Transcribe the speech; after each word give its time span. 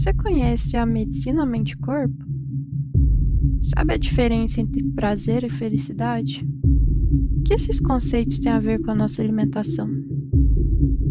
Você 0.00 0.14
conhece 0.14 0.78
a 0.78 0.86
medicina 0.86 1.44
mente-corpo? 1.44 2.24
Sabe 3.60 3.92
a 3.92 3.98
diferença 3.98 4.58
entre 4.58 4.82
prazer 4.82 5.44
e 5.44 5.50
felicidade? 5.50 6.42
O 7.36 7.42
que 7.42 7.52
esses 7.52 7.78
conceitos 7.78 8.38
têm 8.38 8.50
a 8.50 8.58
ver 8.58 8.80
com 8.80 8.92
a 8.92 8.94
nossa 8.94 9.20
alimentação? 9.20 9.90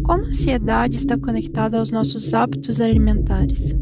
Como 0.02 0.24
a 0.24 0.26
ansiedade 0.26 0.96
está 0.96 1.16
conectada 1.16 1.78
aos 1.78 1.92
nossos 1.92 2.34
hábitos 2.34 2.80
alimentares? 2.80 3.72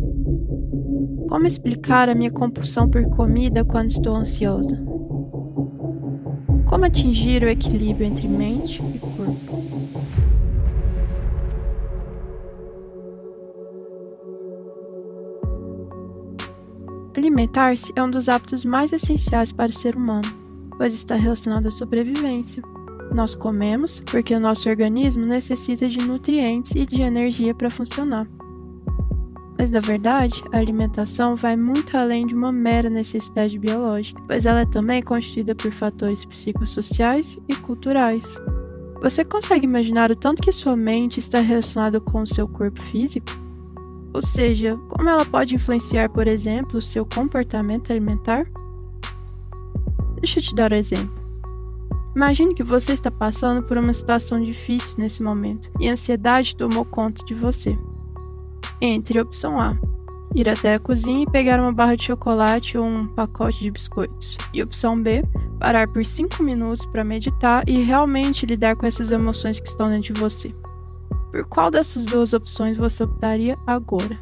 Como 1.26 1.46
explicar 1.46 2.10
a 2.10 2.14
minha 2.14 2.30
compulsão 2.30 2.86
por 2.86 3.02
comida 3.08 3.64
quando 3.64 3.88
estou 3.88 4.14
ansiosa? 4.14 4.78
Como 6.66 6.84
atingir 6.84 7.42
o 7.44 7.48
equilíbrio 7.48 8.06
entre 8.06 8.28
mente 8.28 8.82
e 8.94 8.97
Alimentar-se 17.38 17.92
é 17.94 18.02
um 18.02 18.10
dos 18.10 18.28
hábitos 18.28 18.64
mais 18.64 18.92
essenciais 18.92 19.52
para 19.52 19.70
o 19.70 19.72
ser 19.72 19.94
humano, 19.94 20.28
pois 20.76 20.92
está 20.92 21.14
relacionado 21.14 21.68
à 21.68 21.70
sobrevivência. 21.70 22.60
Nós 23.14 23.36
comemos 23.36 24.02
porque 24.10 24.34
o 24.34 24.40
nosso 24.40 24.68
organismo 24.68 25.24
necessita 25.24 25.88
de 25.88 25.98
nutrientes 25.98 26.74
e 26.74 26.84
de 26.84 27.00
energia 27.00 27.54
para 27.54 27.70
funcionar. 27.70 28.26
Mas 29.56 29.70
na 29.70 29.78
verdade, 29.78 30.42
a 30.52 30.58
alimentação 30.58 31.36
vai 31.36 31.56
muito 31.56 31.96
além 31.96 32.26
de 32.26 32.34
uma 32.34 32.50
mera 32.50 32.90
necessidade 32.90 33.56
biológica, 33.56 34.20
pois 34.26 34.44
ela 34.44 34.62
é 34.62 34.66
também 34.66 35.00
constituída 35.00 35.54
por 35.54 35.70
fatores 35.70 36.24
psicossociais 36.24 37.38
e 37.48 37.54
culturais. 37.54 38.36
Você 39.00 39.24
consegue 39.24 39.64
imaginar 39.64 40.10
o 40.10 40.16
tanto 40.16 40.42
que 40.42 40.50
sua 40.50 40.74
mente 40.74 41.20
está 41.20 41.38
relacionada 41.38 42.00
com 42.00 42.20
o 42.20 42.26
seu 42.26 42.48
corpo 42.48 42.82
físico? 42.82 43.30
Ou 44.12 44.22
seja, 44.22 44.76
como 44.88 45.08
ela 45.08 45.24
pode 45.24 45.54
influenciar, 45.54 46.08
por 46.08 46.26
exemplo, 46.26 46.78
o 46.78 46.82
seu 46.82 47.04
comportamento 47.04 47.90
alimentar? 47.90 48.46
Deixa 50.20 50.38
eu 50.38 50.42
te 50.42 50.54
dar 50.54 50.72
um 50.72 50.76
exemplo. 50.76 51.28
Imagine 52.16 52.54
que 52.54 52.62
você 52.62 52.92
está 52.92 53.10
passando 53.10 53.62
por 53.66 53.76
uma 53.76 53.92
situação 53.92 54.42
difícil 54.42 54.96
nesse 54.98 55.22
momento 55.22 55.70
e 55.78 55.88
a 55.88 55.92
ansiedade 55.92 56.56
tomou 56.56 56.84
conta 56.84 57.24
de 57.24 57.34
você. 57.34 57.78
Entre 58.80 59.20
opção 59.20 59.60
A, 59.60 59.78
ir 60.34 60.48
até 60.48 60.74
a 60.74 60.80
cozinha 60.80 61.22
e 61.22 61.30
pegar 61.30 61.60
uma 61.60 61.72
barra 61.72 61.96
de 61.96 62.04
chocolate 62.04 62.76
ou 62.76 62.84
um 62.84 63.06
pacote 63.06 63.60
de 63.60 63.70
biscoitos. 63.70 64.36
E 64.52 64.62
opção 64.62 65.00
B, 65.00 65.22
parar 65.58 65.86
por 65.88 66.04
5 66.04 66.42
minutos 66.42 66.84
para 66.84 67.04
meditar 67.04 67.68
e 67.68 67.82
realmente 67.82 68.46
lidar 68.46 68.74
com 68.74 68.86
essas 68.86 69.10
emoções 69.10 69.60
que 69.60 69.68
estão 69.68 69.88
dentro 69.88 70.12
de 70.12 70.20
você. 70.20 70.50
Por 71.30 71.44
qual 71.46 71.70
dessas 71.70 72.06
duas 72.06 72.32
opções 72.32 72.76
você 72.76 73.04
optaria 73.04 73.54
agora? 73.66 74.18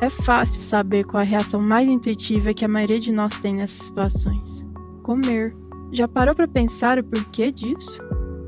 É 0.00 0.10
fácil 0.10 0.60
saber 0.60 1.04
qual 1.04 1.20
a 1.20 1.24
reação 1.24 1.60
mais 1.60 1.88
intuitiva 1.88 2.52
que 2.52 2.64
a 2.64 2.68
maioria 2.68 3.00
de 3.00 3.10
nós 3.10 3.38
tem 3.38 3.54
nessas 3.54 3.86
situações. 3.86 4.64
Comer. 5.02 5.56
Já 5.92 6.06
parou 6.06 6.34
para 6.34 6.48
pensar 6.48 6.98
o 6.98 7.04
porquê 7.04 7.50
disso? 7.50 8.02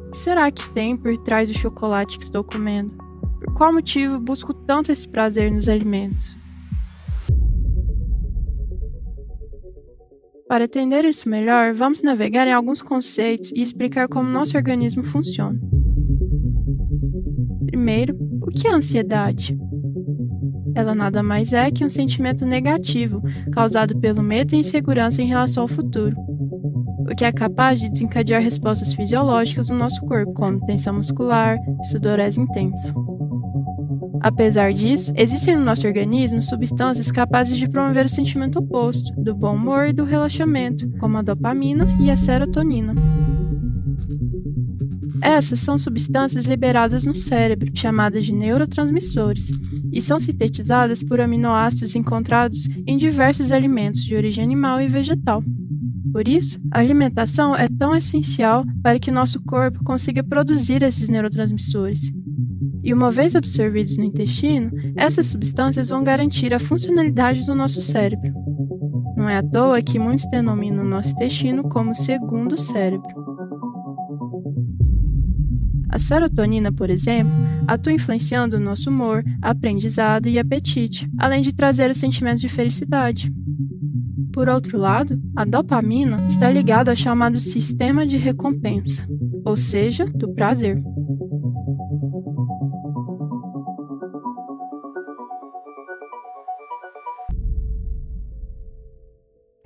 O 0.06 0.10
que 0.10 0.16
será 0.16 0.50
que 0.50 0.68
tem 0.70 0.96
por 0.96 1.16
trás 1.16 1.48
do 1.48 1.58
chocolate 1.58 2.18
que 2.18 2.24
estou 2.24 2.44
comendo? 2.44 2.94
Por 3.38 3.54
qual 3.54 3.72
motivo 3.72 4.18
busco 4.18 4.52
tanto 4.52 4.92
esse 4.92 5.08
prazer 5.08 5.50
nos 5.50 5.68
alimentos? 5.68 6.36
Para 10.48 10.64
entender 10.64 11.04
isso 11.04 11.28
melhor, 11.28 11.72
vamos 11.74 12.02
navegar 12.02 12.46
em 12.46 12.52
alguns 12.52 12.82
conceitos 12.82 13.50
e 13.52 13.62
explicar 13.62 14.08
como 14.08 14.28
nosso 14.28 14.56
organismo 14.56 15.02
funciona. 15.02 15.58
Primeiro, 17.86 18.16
o 18.42 18.46
que 18.48 18.66
é 18.66 18.72
ansiedade? 18.72 19.56
Ela 20.74 20.92
nada 20.92 21.22
mais 21.22 21.52
é 21.52 21.70
que 21.70 21.84
um 21.84 21.88
sentimento 21.88 22.44
negativo 22.44 23.22
causado 23.52 23.96
pelo 24.00 24.24
medo 24.24 24.56
e 24.56 24.58
insegurança 24.58 25.22
em 25.22 25.26
relação 25.28 25.62
ao 25.62 25.68
futuro, 25.68 26.16
o 27.08 27.14
que 27.14 27.24
é 27.24 27.30
capaz 27.30 27.80
de 27.80 27.88
desencadear 27.88 28.42
respostas 28.42 28.92
fisiológicas 28.92 29.70
no 29.70 29.78
nosso 29.78 30.00
corpo, 30.00 30.32
como 30.32 30.66
tensão 30.66 30.94
muscular 30.94 31.58
e 31.80 31.86
sudorese 31.86 32.40
intensa. 32.40 32.92
Apesar 34.20 34.72
disso, 34.72 35.12
existem 35.14 35.54
no 35.54 35.64
nosso 35.64 35.86
organismo 35.86 36.42
substâncias 36.42 37.12
capazes 37.12 37.56
de 37.56 37.68
promover 37.68 38.06
o 38.06 38.08
sentimento 38.08 38.58
oposto, 38.58 39.12
do 39.16 39.32
bom 39.32 39.54
humor 39.54 39.86
e 39.86 39.92
do 39.92 40.02
relaxamento, 40.02 40.90
como 40.98 41.18
a 41.18 41.22
dopamina 41.22 41.86
e 42.00 42.10
a 42.10 42.16
serotonina. 42.16 42.96
Essas 45.22 45.60
são 45.60 45.76
substâncias 45.78 46.44
liberadas 46.44 47.04
no 47.04 47.14
cérebro, 47.14 47.70
chamadas 47.74 48.24
de 48.24 48.32
neurotransmissores, 48.32 49.50
e 49.92 50.02
são 50.02 50.18
sintetizadas 50.18 51.02
por 51.02 51.20
aminoácidos 51.20 51.96
encontrados 51.96 52.68
em 52.86 52.96
diversos 52.96 53.52
alimentos 53.52 54.04
de 54.04 54.14
origem 54.14 54.44
animal 54.44 54.80
e 54.80 54.88
vegetal. 54.88 55.42
Por 56.12 56.26
isso, 56.26 56.58
a 56.72 56.80
alimentação 56.80 57.54
é 57.54 57.68
tão 57.68 57.94
essencial 57.94 58.64
para 58.82 58.98
que 58.98 59.10
nosso 59.10 59.38
corpo 59.42 59.84
consiga 59.84 60.24
produzir 60.24 60.82
esses 60.82 61.08
neurotransmissores. 61.08 62.10
E 62.82 62.94
uma 62.94 63.10
vez 63.10 63.34
absorvidos 63.34 63.98
no 63.98 64.04
intestino, 64.04 64.70
essas 64.96 65.26
substâncias 65.26 65.88
vão 65.88 66.04
garantir 66.04 66.54
a 66.54 66.58
funcionalidade 66.58 67.44
do 67.44 67.54
nosso 67.54 67.80
cérebro. 67.80 68.32
Não 69.16 69.28
é 69.28 69.38
à 69.38 69.42
toa 69.42 69.82
que 69.82 69.98
muitos 69.98 70.26
denominam 70.30 70.84
o 70.84 70.88
nosso 70.88 71.10
intestino 71.10 71.68
como 71.68 71.94
segundo 71.94 72.56
cérebro. 72.56 73.25
A 75.96 75.98
serotonina, 75.98 76.70
por 76.70 76.90
exemplo, 76.90 77.34
atua 77.66 77.90
influenciando 77.90 78.58
o 78.58 78.60
nosso 78.60 78.90
humor, 78.90 79.24
aprendizado 79.40 80.28
e 80.28 80.38
apetite, 80.38 81.10
além 81.16 81.40
de 81.40 81.54
trazer 81.54 81.90
os 81.90 81.96
sentimentos 81.96 82.42
de 82.42 82.50
felicidade. 82.50 83.32
Por 84.30 84.46
outro 84.46 84.76
lado, 84.76 85.18
a 85.34 85.46
dopamina 85.46 86.22
está 86.28 86.50
ligada 86.50 86.90
ao 86.90 86.96
chamado 86.96 87.40
sistema 87.40 88.06
de 88.06 88.18
recompensa, 88.18 89.08
ou 89.42 89.56
seja, 89.56 90.04
do 90.04 90.34
prazer. 90.34 90.82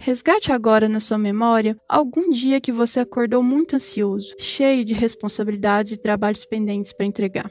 Resgate 0.02 0.50
agora 0.50 0.88
na 0.88 0.98
sua 0.98 1.18
memória 1.18 1.76
algum 1.86 2.30
dia 2.30 2.58
que 2.58 2.72
você 2.72 3.00
acordou 3.00 3.42
muito 3.42 3.76
ansioso, 3.76 4.34
cheio 4.38 4.82
de 4.82 4.94
responsabilidades 4.94 5.92
e 5.92 5.98
trabalhos 5.98 6.42
pendentes 6.46 6.90
para 6.90 7.04
entregar. 7.04 7.50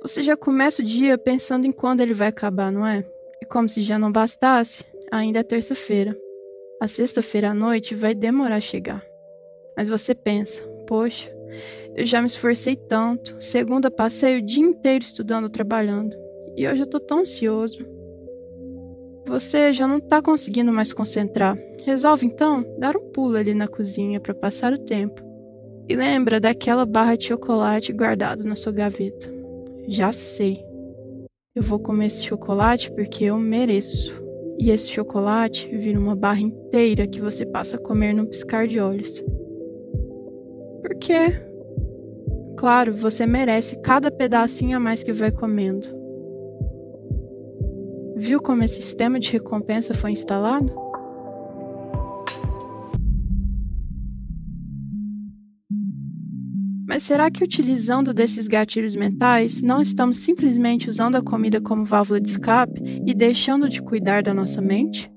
Você 0.00 0.22
já 0.22 0.38
começa 0.38 0.80
o 0.80 0.84
dia 0.84 1.18
pensando 1.18 1.66
em 1.66 1.70
quando 1.70 2.00
ele 2.00 2.14
vai 2.14 2.28
acabar, 2.28 2.72
não 2.72 2.86
é? 2.86 3.04
E 3.42 3.44
como 3.44 3.68
se 3.68 3.82
já 3.82 3.98
não 3.98 4.10
bastasse, 4.10 4.86
ainda 5.12 5.40
é 5.40 5.42
terça-feira. 5.42 6.16
A 6.80 6.88
sexta-feira 6.88 7.50
à 7.50 7.54
noite 7.54 7.94
vai 7.94 8.14
demorar 8.14 8.56
a 8.56 8.60
chegar. 8.60 9.04
Mas 9.76 9.86
você 9.86 10.14
pensa: 10.14 10.62
poxa, 10.86 11.30
eu 11.94 12.06
já 12.06 12.22
me 12.22 12.26
esforcei 12.26 12.74
tanto, 12.74 13.36
segunda 13.38 13.90
passei 13.90 14.38
o 14.38 14.42
dia 14.42 14.64
inteiro 14.64 15.04
estudando, 15.04 15.50
trabalhando, 15.50 16.16
e 16.56 16.66
hoje 16.66 16.84
eu 16.84 16.86
tô 16.86 16.98
tão 16.98 17.18
ansioso. 17.18 17.97
Você 19.28 19.74
já 19.74 19.86
não 19.86 19.98
está 19.98 20.22
conseguindo 20.22 20.72
mais 20.72 20.90
concentrar. 20.90 21.54
Resolve 21.84 22.24
então 22.24 22.64
dar 22.78 22.96
um 22.96 23.10
pulo 23.12 23.36
ali 23.36 23.52
na 23.52 23.68
cozinha 23.68 24.18
para 24.18 24.34
passar 24.34 24.72
o 24.72 24.78
tempo. 24.78 25.22
E 25.86 25.94
lembra 25.94 26.40
daquela 26.40 26.86
barra 26.86 27.14
de 27.14 27.26
chocolate 27.26 27.92
guardada 27.92 28.42
na 28.42 28.56
sua 28.56 28.72
gaveta. 28.72 29.30
Já 29.86 30.14
sei. 30.14 30.64
Eu 31.54 31.62
vou 31.62 31.78
comer 31.78 32.06
esse 32.06 32.24
chocolate 32.24 32.90
porque 32.90 33.24
eu 33.24 33.38
mereço. 33.38 34.18
E 34.58 34.70
esse 34.70 34.88
chocolate 34.90 35.68
vira 35.76 36.00
uma 36.00 36.16
barra 36.16 36.40
inteira 36.40 37.06
que 37.06 37.20
você 37.20 37.44
passa 37.44 37.76
a 37.76 37.80
comer 37.80 38.14
num 38.14 38.24
piscar 38.24 38.66
de 38.66 38.80
olhos. 38.80 39.22
Por 40.80 40.94
quê? 40.98 41.38
Claro, 42.56 42.94
você 42.94 43.26
merece 43.26 43.76
cada 43.82 44.10
pedacinho 44.10 44.78
a 44.78 44.80
mais 44.80 45.02
que 45.02 45.12
vai 45.12 45.30
comendo. 45.30 45.97
Viu 48.18 48.42
como 48.42 48.64
esse 48.64 48.82
sistema 48.82 49.20
de 49.20 49.30
recompensa 49.30 49.94
foi 49.94 50.10
instalado? 50.10 50.74
Mas 56.88 57.04
será 57.04 57.30
que 57.30 57.44
utilizando 57.44 58.12
desses 58.12 58.48
gatilhos 58.48 58.96
mentais, 58.96 59.62
não 59.62 59.80
estamos 59.80 60.16
simplesmente 60.16 60.88
usando 60.88 61.14
a 61.14 61.22
comida 61.22 61.60
como 61.60 61.84
válvula 61.84 62.20
de 62.20 62.28
escape 62.28 62.82
e 63.06 63.14
deixando 63.14 63.68
de 63.68 63.80
cuidar 63.80 64.24
da 64.24 64.34
nossa 64.34 64.60
mente? 64.60 65.08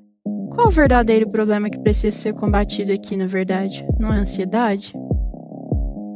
Qual 0.52 0.68
o 0.68 0.72
verdadeiro 0.72 1.28
problema 1.28 1.72
que 1.72 1.80
precisa 1.80 2.16
ser 2.16 2.36
combatido 2.36 2.92
aqui, 2.92 3.18
na 3.18 3.26
verdade? 3.26 3.84
Não 4.00 4.14
é 4.14 4.18
ansiedade? 4.18 4.94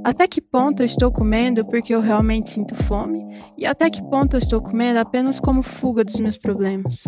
Até 0.06 0.28
que 0.28 0.40
ponto 0.40 0.84
eu 0.84 0.86
estou 0.86 1.12
comendo 1.12 1.66
porque 1.66 1.96
eu 1.96 2.00
realmente 2.00 2.52
sinto 2.52 2.76
fome? 2.76 3.26
E 3.58 3.66
até 3.66 3.90
que 3.90 4.04
ponto 4.04 4.36
eu 4.36 4.38
estou 4.38 4.62
comendo 4.62 5.00
apenas 5.00 5.40
como 5.40 5.64
fuga 5.64 6.04
dos 6.04 6.20
meus 6.20 6.38
problemas? 6.38 7.06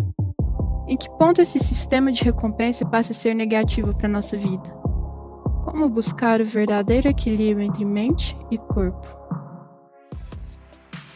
Em 0.88 0.96
que 0.96 1.08
ponto 1.10 1.40
esse 1.40 1.60
sistema 1.60 2.10
de 2.10 2.24
recompensa 2.24 2.84
passa 2.84 3.12
a 3.12 3.14
ser 3.14 3.34
negativo 3.34 3.96
para 3.96 4.08
nossa 4.08 4.36
vida? 4.36 4.68
Como 5.64 5.88
buscar 5.88 6.40
o 6.40 6.44
verdadeiro 6.44 7.06
equilíbrio 7.06 7.64
entre 7.64 7.84
mente 7.84 8.36
e 8.50 8.58
corpo? 8.58 9.17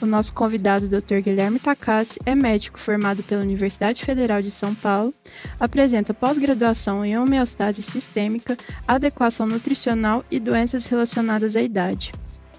O 0.02 0.06
nosso 0.06 0.34
convidado, 0.34 0.88
Dr. 0.88 1.20
Guilherme 1.22 1.60
Takassi, 1.60 2.18
é 2.26 2.34
médico 2.34 2.76
formado 2.80 3.22
pela 3.22 3.40
Universidade 3.40 4.04
Federal 4.04 4.42
de 4.42 4.50
São 4.50 4.74
Paulo, 4.74 5.14
apresenta 5.60 6.12
pós-graduação 6.12 7.04
em 7.04 7.16
homeostase 7.16 7.82
sistêmica, 7.82 8.58
adequação 8.86 9.46
nutricional 9.46 10.24
e 10.28 10.40
doenças 10.40 10.86
relacionadas 10.86 11.54
à 11.54 11.62
idade. 11.62 12.10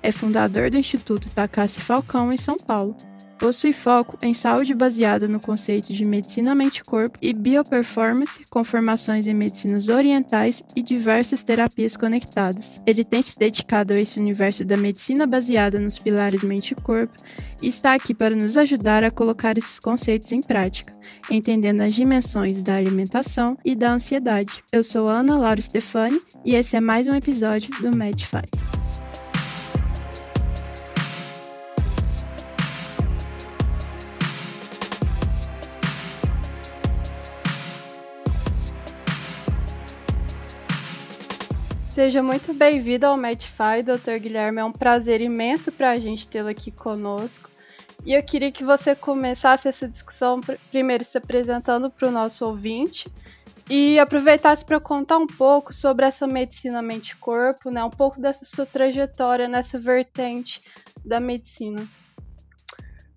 É 0.01 0.09
fundador 0.09 0.71
do 0.71 0.77
Instituto 0.77 1.29
Takassi 1.31 1.81
Falcão 1.81 2.31
em 2.31 2.37
São 2.37 2.55
Paulo, 2.55 2.95
Possui 3.43 3.73
foco 3.73 4.17
em 4.21 4.33
saúde 4.33 4.73
baseada 4.73 5.27
no 5.27 5.37
conceito 5.37 5.91
de 5.91 6.05
medicina 6.05 6.55
mente-corpo 6.55 7.19
e 7.21 7.33
bioperformance, 7.33 8.39
com 8.49 8.63
formações 8.63 9.27
em 9.27 9.33
medicinas 9.33 9.89
orientais 9.89 10.63
e 10.73 10.81
diversas 10.81 11.43
terapias 11.43 11.97
conectadas. 11.97 12.79
Ele 12.87 13.03
tem 13.03 13.21
se 13.21 13.37
dedicado 13.37 13.91
a 13.91 13.99
esse 13.99 14.17
universo 14.17 14.63
da 14.63 14.77
medicina 14.77 15.27
baseada 15.27 15.77
nos 15.77 15.99
pilares 15.99 16.41
mente-corpo 16.41 17.13
e 17.61 17.67
está 17.67 17.93
aqui 17.93 18.13
para 18.13 18.33
nos 18.33 18.55
ajudar 18.55 19.03
a 19.03 19.11
colocar 19.11 19.57
esses 19.57 19.77
conceitos 19.77 20.31
em 20.31 20.41
prática, 20.41 20.93
entendendo 21.29 21.81
as 21.81 21.93
dimensões 21.93 22.61
da 22.61 22.77
alimentação 22.77 23.57
e 23.65 23.75
da 23.75 23.91
ansiedade. 23.91 24.63
Eu 24.71 24.85
sou 24.85 25.09
Ana 25.09 25.37
Laura 25.37 25.59
Stefani 25.59 26.21
e 26.45 26.55
esse 26.55 26.77
é 26.77 26.79
mais 26.79 27.07
um 27.07 27.13
episódio 27.13 27.69
do 27.81 27.93
Medify. 27.93 28.47
Seja 41.93 42.23
muito 42.23 42.55
bem-vindo 42.55 43.05
ao 43.05 43.15
Medify, 43.15 43.83
Dr. 43.83 44.17
Guilherme. 44.19 44.59
É 44.59 44.65
um 44.65 44.71
prazer 44.71 45.21
imenso 45.21 45.71
para 45.71 45.91
a 45.91 45.99
gente 45.99 46.27
tê-lo 46.27 46.49
aqui 46.49 46.71
conosco. 46.71 47.51
E 48.03 48.15
eu 48.15 48.23
queria 48.23 48.51
que 48.51 48.63
você 48.63 48.95
começasse 48.95 49.67
essa 49.67 49.87
discussão 49.87 50.41
primeiro 50.71 51.03
se 51.03 51.19
apresentando 51.19 51.91
para 51.91 52.09
o 52.09 52.11
nosso 52.11 52.47
ouvinte 52.47 53.07
e 53.69 53.99
aproveitasse 53.99 54.65
para 54.65 54.79
contar 54.79 55.19
um 55.19 55.27
pouco 55.27 55.71
sobre 55.71 56.03
essa 56.03 56.25
medicina 56.25 56.81
mente-corpo, 56.81 57.69
né? 57.69 57.83
Um 57.83 57.91
pouco 57.91 58.19
dessa 58.19 58.43
sua 58.43 58.65
trajetória 58.65 59.47
nessa 59.47 59.77
vertente 59.77 60.63
da 61.05 61.19
medicina. 61.19 61.87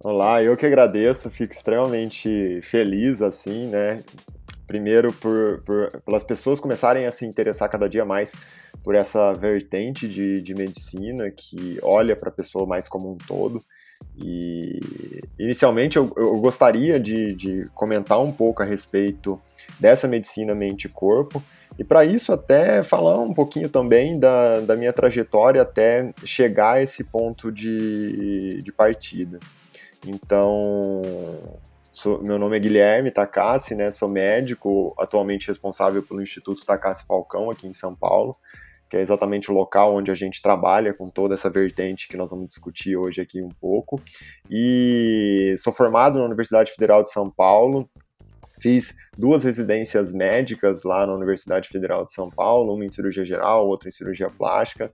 Olá, 0.05 0.43
eu 0.43 0.55
que 0.55 0.67
agradeço, 0.67 1.31
fico 1.31 1.55
extremamente 1.55 2.61
feliz 2.61 3.23
assim, 3.23 3.69
né? 3.69 4.05
Primeiro 4.67 5.13
por, 5.13 5.63
por 5.65 6.01
pelas 6.03 6.25
pessoas 6.25 6.59
começarem 6.59 7.07
a 7.07 7.13
se 7.13 7.25
interessar 7.25 7.71
cada 7.71 7.89
dia 7.89 8.05
mais 8.05 8.33
por 8.87 8.95
essa 8.95 9.33
vertente 9.33 10.07
de, 10.07 10.41
de 10.41 10.55
medicina 10.55 11.29
que 11.29 11.77
olha 11.83 12.15
para 12.15 12.29
a 12.29 12.33
pessoa 12.33 12.65
mais 12.65 12.89
como 12.89 13.11
um 13.11 13.19
todo. 13.19 13.59
E 14.17 14.79
inicialmente 15.37 15.97
eu, 15.97 16.09
eu 16.17 16.39
gostaria 16.39 17.01
de, 17.01 17.35
de 17.35 17.65
comentar 17.75 18.21
um 18.21 18.31
pouco 18.31 18.63
a 18.63 18.65
respeito 18.65 19.43
dessa 19.81 20.07
medicina 20.07 20.55
mente-corpo. 20.55 21.43
E 21.77 21.83
para 21.83 22.05
isso, 22.05 22.33
até 22.33 22.81
falar 22.81 23.19
um 23.19 23.35
pouquinho 23.35 23.69
também 23.69 24.21
da, 24.21 24.61
da 24.61 24.77
minha 24.77 24.93
trajetória 24.93 25.63
até 25.63 26.15
chegar 26.25 26.75
a 26.75 26.81
esse 26.81 27.03
ponto 27.03 27.51
de, 27.51 28.61
de 28.63 28.71
partida. 28.71 29.41
Então, 30.07 31.03
sou, 31.93 32.23
meu 32.23 32.39
nome 32.39 32.57
é 32.57 32.61
Guilherme 32.61 33.11
Takassi, 33.11 33.75
né, 33.75 33.91
sou 33.91 34.09
médico, 34.09 34.95
atualmente 34.97 35.49
responsável 35.49 36.05
pelo 36.05 36.23
Instituto 36.23 36.65
Takassi 36.65 37.05
Falcão, 37.05 37.51
aqui 37.51 37.67
em 37.67 37.73
São 37.73 37.93
Paulo 37.93 38.37
que 38.89 38.97
é 38.97 39.01
exatamente 39.01 39.51
o 39.51 39.55
local 39.55 39.95
onde 39.95 40.11
a 40.11 40.15
gente 40.15 40.41
trabalha 40.41 40.95
com 40.95 41.11
toda 41.11 41.35
essa 41.35 41.51
vertente 41.51 42.09
que 42.09 42.17
nós 42.17 42.31
vamos 42.31 42.47
discutir 42.47 42.97
hoje 42.97 43.21
aqui 43.21 43.43
um 43.43 43.49
pouco. 43.49 44.01
E 44.51 45.55
sou 45.59 45.73
formado 45.73 46.19
na 46.19 46.25
Universidade 46.25 46.73
Federal 46.73 47.03
de 47.03 47.11
São 47.11 47.31
Paulo. 47.31 47.89
Fiz 48.59 48.95
duas 49.17 49.45
residências 49.45 50.13
médicas 50.13 50.83
lá 50.83 51.07
na 51.07 51.15
Universidade 51.15 51.69
Federal 51.69 52.05
de 52.05 52.13
São 52.13 52.31
Paulo, 52.31 52.75
uma 52.75 52.85
em 52.85 52.91
cirurgia 52.91 53.25
geral, 53.25 53.67
outra 53.67 53.89
em 53.89 53.93
cirurgia 53.93 54.31
plástica. 54.31 54.91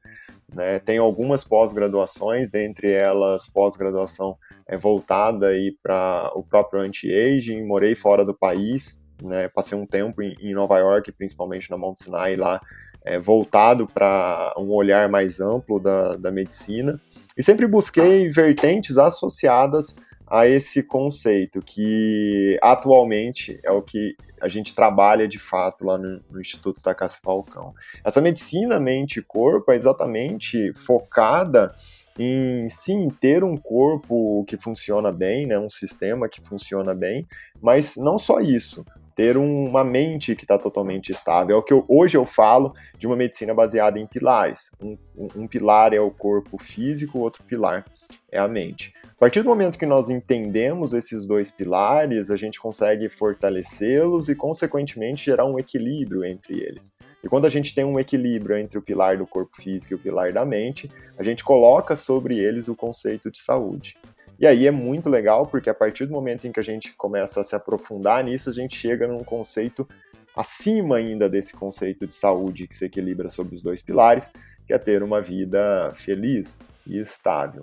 Né? 0.53 0.79
Tenho 0.81 1.03
algumas 1.03 1.45
pós-graduações, 1.45 2.51
dentre 2.51 2.91
elas 2.91 3.49
pós-graduação 3.49 4.37
é, 4.67 4.77
voltada 4.77 5.51
para 5.83 6.33
o 6.35 6.43
próprio 6.43 6.83
anti-aging. 6.83 7.65
Morei 7.65 7.95
fora 7.95 8.25
do 8.25 8.35
país, 8.35 9.01
né? 9.23 9.49
passei 9.49 9.79
um 9.79 9.87
tempo 9.87 10.23
em, 10.23 10.35
em 10.41 10.55
Nova 10.55 10.79
York, 10.79 11.13
principalmente 11.13 11.71
na 11.71 11.79
Mount 11.79 11.99
Sinai, 11.99 12.37
lá 12.37 12.61
é, 13.05 13.19
voltado 13.19 13.87
para 13.87 14.55
um 14.57 14.71
olhar 14.71 15.09
mais 15.09 15.41
amplo 15.41 15.81
da, 15.81 16.17
da 16.17 16.31
medicina, 16.31 17.01
e 17.37 17.43
sempre 17.43 17.67
busquei 17.67 18.29
vertentes 18.29 18.99
associadas 18.99 19.95
a 20.27 20.47
esse 20.47 20.83
conceito, 20.83 21.61
que 21.61 22.59
atualmente 22.63 23.61
é 23.63 23.71
o 23.71 23.83
que 23.83 24.17
a 24.41 24.49
gente 24.49 24.75
trabalha 24.75 25.29
de 25.29 25.39
fato 25.39 25.85
lá 25.85 25.99
no, 25.99 26.21
no 26.31 26.41
Instituto 26.41 26.83
da 26.83 26.95
Casa 26.95 27.19
Falcão. 27.23 27.75
Essa 28.03 28.21
medicina 28.21 28.81
mente 28.81 29.19
e 29.19 29.23
corpo 29.23 29.71
é 29.71 29.77
exatamente 29.77 30.73
focada 30.75 31.75
em 32.19 32.69
sim 32.69 33.09
ter 33.09 33.45
um 33.45 33.57
corpo 33.57 34.45
que 34.47 34.57
funciona 34.57 35.13
bem, 35.13 35.47
né, 35.47 35.59
um 35.59 35.69
sistema 35.69 36.29
que 36.29 36.43
funciona 36.43 36.95
bem, 36.95 37.27
mas 37.61 37.97
não 37.97 38.19
só 38.19 38.41
isso, 38.41 38.85
ter 39.15 39.37
uma 39.37 39.85
mente 39.85 40.35
que 40.35 40.45
está 40.45 40.59
totalmente 40.59 41.11
estável. 41.11 41.57
É 41.57 41.59
o 41.59 41.63
que 41.63 41.73
eu, 41.73 41.85
hoje 41.89 42.17
eu 42.17 42.25
falo 42.25 42.75
de 42.99 43.07
uma 43.07 43.17
medicina 43.17 43.55
baseada 43.55 43.99
em 43.99 44.07
pilares. 44.07 44.73
Um, 44.81 44.97
um, 45.17 45.47
pilar 45.47 45.93
é 45.93 46.01
o 46.01 46.11
corpo 46.11 46.59
físico, 46.59 47.19
o 47.19 47.21
outro 47.21 47.43
pilar 47.45 47.85
é 48.31 48.39
a 48.39 48.49
mente. 48.49 48.93
A 49.05 49.21
partir 49.23 49.43
do 49.43 49.49
momento 49.49 49.79
que 49.79 49.87
nós 49.87 50.11
entendemos 50.11 50.93
esses 50.93 51.25
dois 51.25 51.51
pilares, 51.51 52.31
a 52.31 52.37
gente 52.37 52.61
consegue 52.61 53.09
fortalecê-los 53.09 54.29
e, 54.29 54.35
consequentemente, 54.35 55.27
gerar 55.27 55.45
um 55.45 55.59
equilíbrio 55.59 56.25
entre 56.25 56.59
eles. 56.59 56.93
E 57.23 57.29
quando 57.29 57.47
a 57.47 57.49
gente 57.49 57.73
tem 57.73 57.85
um 57.85 58.01
equilíbrio 58.01 58.57
entre 58.57 58.79
o 58.79 58.83
pilar 58.83 59.17
do 59.17 59.27
corpo 59.27 59.57
físico 59.63 59.95
e 59.95 59.97
o 59.97 59.99
pilar 59.99 60.33
da 60.33 60.45
mente, 60.45 60.91
a 61.17 61.23
gente 61.23 61.45
coloca 61.45 61.95
sobre 61.95 62.37
eles 62.37 62.67
o 62.67 62.75
conceito 62.75 63.31
de 63.31 63.39
saúde. 63.39 63.97
E 64.43 64.47
aí 64.49 64.67
é 64.67 64.73
muito 64.73 65.09
legal, 65.09 65.47
porque 65.47 65.71
a 65.71 65.75
partir 65.75 66.05
do 66.05 66.13
momento 66.13 66.49
em 66.49 66.51
que 66.51 66.59
a 66.59 66.65
gente 66.65 66.93
começa 66.95 67.39
a 67.39 67.45
se 67.45 67.55
aprofundar 67.55 68.25
nisso, 68.25 68.51
a 68.51 68.53
gente 68.53 68.77
chega 68.77 69.07
num 69.07 69.23
conceito 69.23 69.89
acima 70.35 70.97
ainda 70.97 71.31
desse 71.31 71.55
conceito 71.55 72.09
de 72.09 72.15
saúde 72.17 72.67
que 72.67 72.75
se 72.75 72.87
equilibra 72.87 73.29
sobre 73.29 73.55
os 73.55 73.63
dois 73.63 73.83
pilares, 73.83 74.33
que 74.67 74.73
é 74.75 74.79
ter 74.79 75.01
uma 75.01 75.23
vida 75.23 75.93
feliz 75.95 76.59
e 76.85 76.99
estável. 76.99 77.63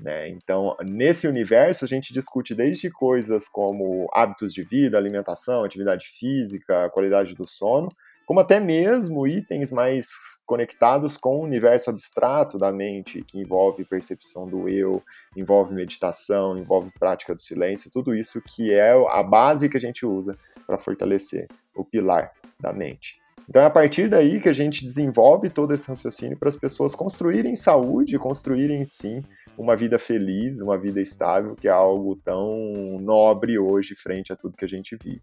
Né? 0.00 0.28
Então, 0.30 0.76
nesse 0.82 1.28
universo, 1.28 1.84
a 1.84 1.88
gente 1.88 2.12
discute 2.12 2.56
desde 2.56 2.90
coisas 2.90 3.46
como 3.46 4.10
hábitos 4.12 4.52
de 4.52 4.62
vida, 4.62 4.98
alimentação, 4.98 5.62
atividade 5.62 6.08
física, 6.08 6.90
qualidade 6.90 7.36
do 7.36 7.46
sono, 7.46 7.88
como 8.26 8.40
até 8.40 8.58
mesmo 8.58 9.24
itens 9.26 9.70
mais 9.70 10.08
conectados 10.44 11.16
com 11.16 11.38
o 11.38 11.44
universo 11.44 11.90
abstrato 11.90 12.58
da 12.58 12.72
mente, 12.72 13.22
que 13.22 13.38
envolve 13.38 13.84
percepção 13.84 14.48
do 14.48 14.68
eu, 14.68 15.00
envolve 15.36 15.72
meditação, 15.72 16.58
envolve 16.58 16.90
prática 16.98 17.34
do 17.34 17.40
silêncio, 17.40 17.90
tudo 17.90 18.14
isso 18.14 18.42
que 18.42 18.72
é 18.72 18.92
a 18.92 19.22
base 19.22 19.68
que 19.68 19.76
a 19.76 19.80
gente 19.80 20.04
usa 20.04 20.36
para 20.66 20.76
fortalecer 20.76 21.46
o 21.74 21.84
pilar 21.84 22.32
da 22.60 22.72
mente. 22.72 23.16
Então 23.48 23.62
é 23.62 23.64
a 23.64 23.70
partir 23.70 24.08
daí 24.08 24.40
que 24.40 24.48
a 24.48 24.52
gente 24.52 24.84
desenvolve 24.84 25.48
todo 25.48 25.72
esse 25.72 25.86
raciocínio 25.86 26.36
para 26.36 26.48
as 26.48 26.56
pessoas 26.56 26.96
construírem 26.96 27.54
saúde, 27.54 28.18
construírem 28.18 28.84
sim 28.84 29.22
uma 29.56 29.76
vida 29.76 30.00
feliz, 30.00 30.60
uma 30.60 30.76
vida 30.76 31.00
estável, 31.00 31.54
que 31.54 31.68
é 31.68 31.70
algo 31.70 32.16
tão 32.16 32.98
nobre 33.00 33.56
hoje 33.56 33.94
frente 33.94 34.32
a 34.32 34.36
tudo 34.36 34.56
que 34.56 34.64
a 34.64 34.68
gente 34.68 34.96
vive. 35.00 35.22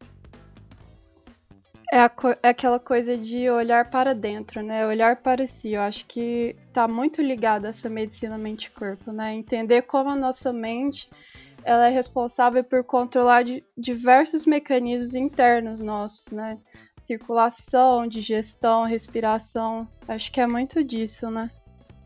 É, 1.93 2.05
é, 2.41 2.49
aquela 2.49 2.79
coisa 2.79 3.15
de 3.15 3.47
olhar 3.51 3.91
para 3.91 4.15
dentro, 4.15 4.63
né? 4.63 4.87
Olhar 4.87 5.17
para 5.17 5.45
si. 5.45 5.73
Eu 5.73 5.81
acho 5.81 6.07
que 6.07 6.55
tá 6.73 6.87
muito 6.87 7.21
ligado 7.21 7.65
a 7.65 7.69
essa 7.69 7.87
medicina 7.87 8.35
mente-corpo, 8.35 9.11
né? 9.11 9.31
Entender 9.35 9.83
como 9.83 10.09
a 10.09 10.15
nossa 10.15 10.51
mente 10.51 11.07
ela 11.63 11.85
é 11.85 11.91
responsável 11.91 12.63
por 12.63 12.83
controlar 12.83 13.45
diversos 13.77 14.47
mecanismos 14.47 15.13
internos 15.13 15.79
nossos, 15.81 16.31
né? 16.31 16.57
Circulação, 16.99 18.07
digestão, 18.07 18.85
respiração. 18.85 19.87
Acho 20.07 20.31
que 20.31 20.41
é 20.41 20.47
muito 20.47 20.83
disso, 20.83 21.29
né? 21.29 21.51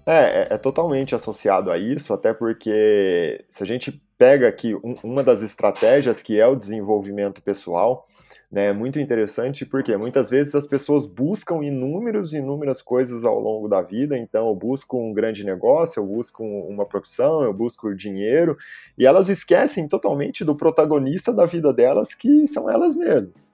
É, 0.06 0.42
é, 0.42 0.48
é 0.52 0.58
totalmente 0.58 1.16
associado 1.16 1.72
a 1.72 1.78
isso, 1.78 2.14
até 2.14 2.34
porque 2.34 3.46
se 3.50 3.64
a 3.64 3.66
gente 3.66 4.02
pega 4.18 4.48
aqui 4.48 4.76
um, 4.76 4.96
uma 5.04 5.24
das 5.24 5.42
estratégias 5.42 6.24
que 6.24 6.40
é 6.40 6.48
o 6.48 6.56
desenvolvimento 6.56 7.42
pessoal, 7.42 8.04
né? 8.52 8.68
É 8.68 8.74
muito 8.74 9.00
interessante 9.00 9.66
porque 9.66 9.96
muitas 9.98 10.30
vezes 10.30 10.56
as 10.56 10.66
pessoas 10.66 11.06
buscam 11.06 11.62
inúmeros, 11.64 12.34
inúmeras 12.34 12.82
coisas 12.82 13.26
ao 13.26 13.40
longo 13.40 13.68
da 13.68 13.82
vida. 13.82 14.18
Então, 14.18 14.48
eu 14.48 14.56
busco 14.56 14.98
um 14.98 15.14
grande 15.14 15.44
negócio, 15.44 16.00
eu 16.00 16.06
busco 16.06 16.44
uma 16.44 16.86
profissão, 16.86 17.44
eu 17.44 17.54
busco 17.54 17.94
dinheiro, 17.94 18.58
e 18.98 19.06
elas 19.06 19.30
esquecem 19.30 19.88
totalmente 19.88 20.46
do 20.46 20.56
protagonista 20.56 21.34
da 21.34 21.46
vida 21.46 21.74
delas, 21.74 22.16
que 22.16 22.48
são 22.48 22.70
elas 22.70 22.96
mesmas. 22.96 23.48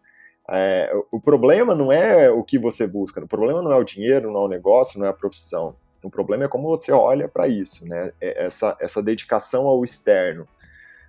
É, 0.50 0.91
o 1.12 1.20
problema 1.20 1.74
não 1.74 1.91
é 1.91 2.29
o 2.29 2.43
que 2.43 2.60
você 2.60 2.86
busca, 2.86 3.24
o 3.24 3.27
problema 3.27 3.62
não 3.62 3.72
é 3.72 3.77
o 3.77 3.84
dinheiro, 3.84 4.32
não 4.32 4.41
é 4.41 4.46
o 4.46 4.50
negócio, 4.50 5.00
não 5.00 5.08
é 5.08 5.10
a 5.10 5.13
profissão. 5.13 5.75
O 6.04 6.10
problema 6.10 6.44
é 6.44 6.48
como 6.48 6.68
você 6.68 6.92
olha 6.92 7.28
para 7.28 7.48
isso, 7.48 7.88
né? 7.88 8.12
É 8.20 8.46
essa, 8.46 8.78
essa 8.80 9.02
dedicação 9.02 9.66
ao 9.68 9.84
externo. 9.84 10.48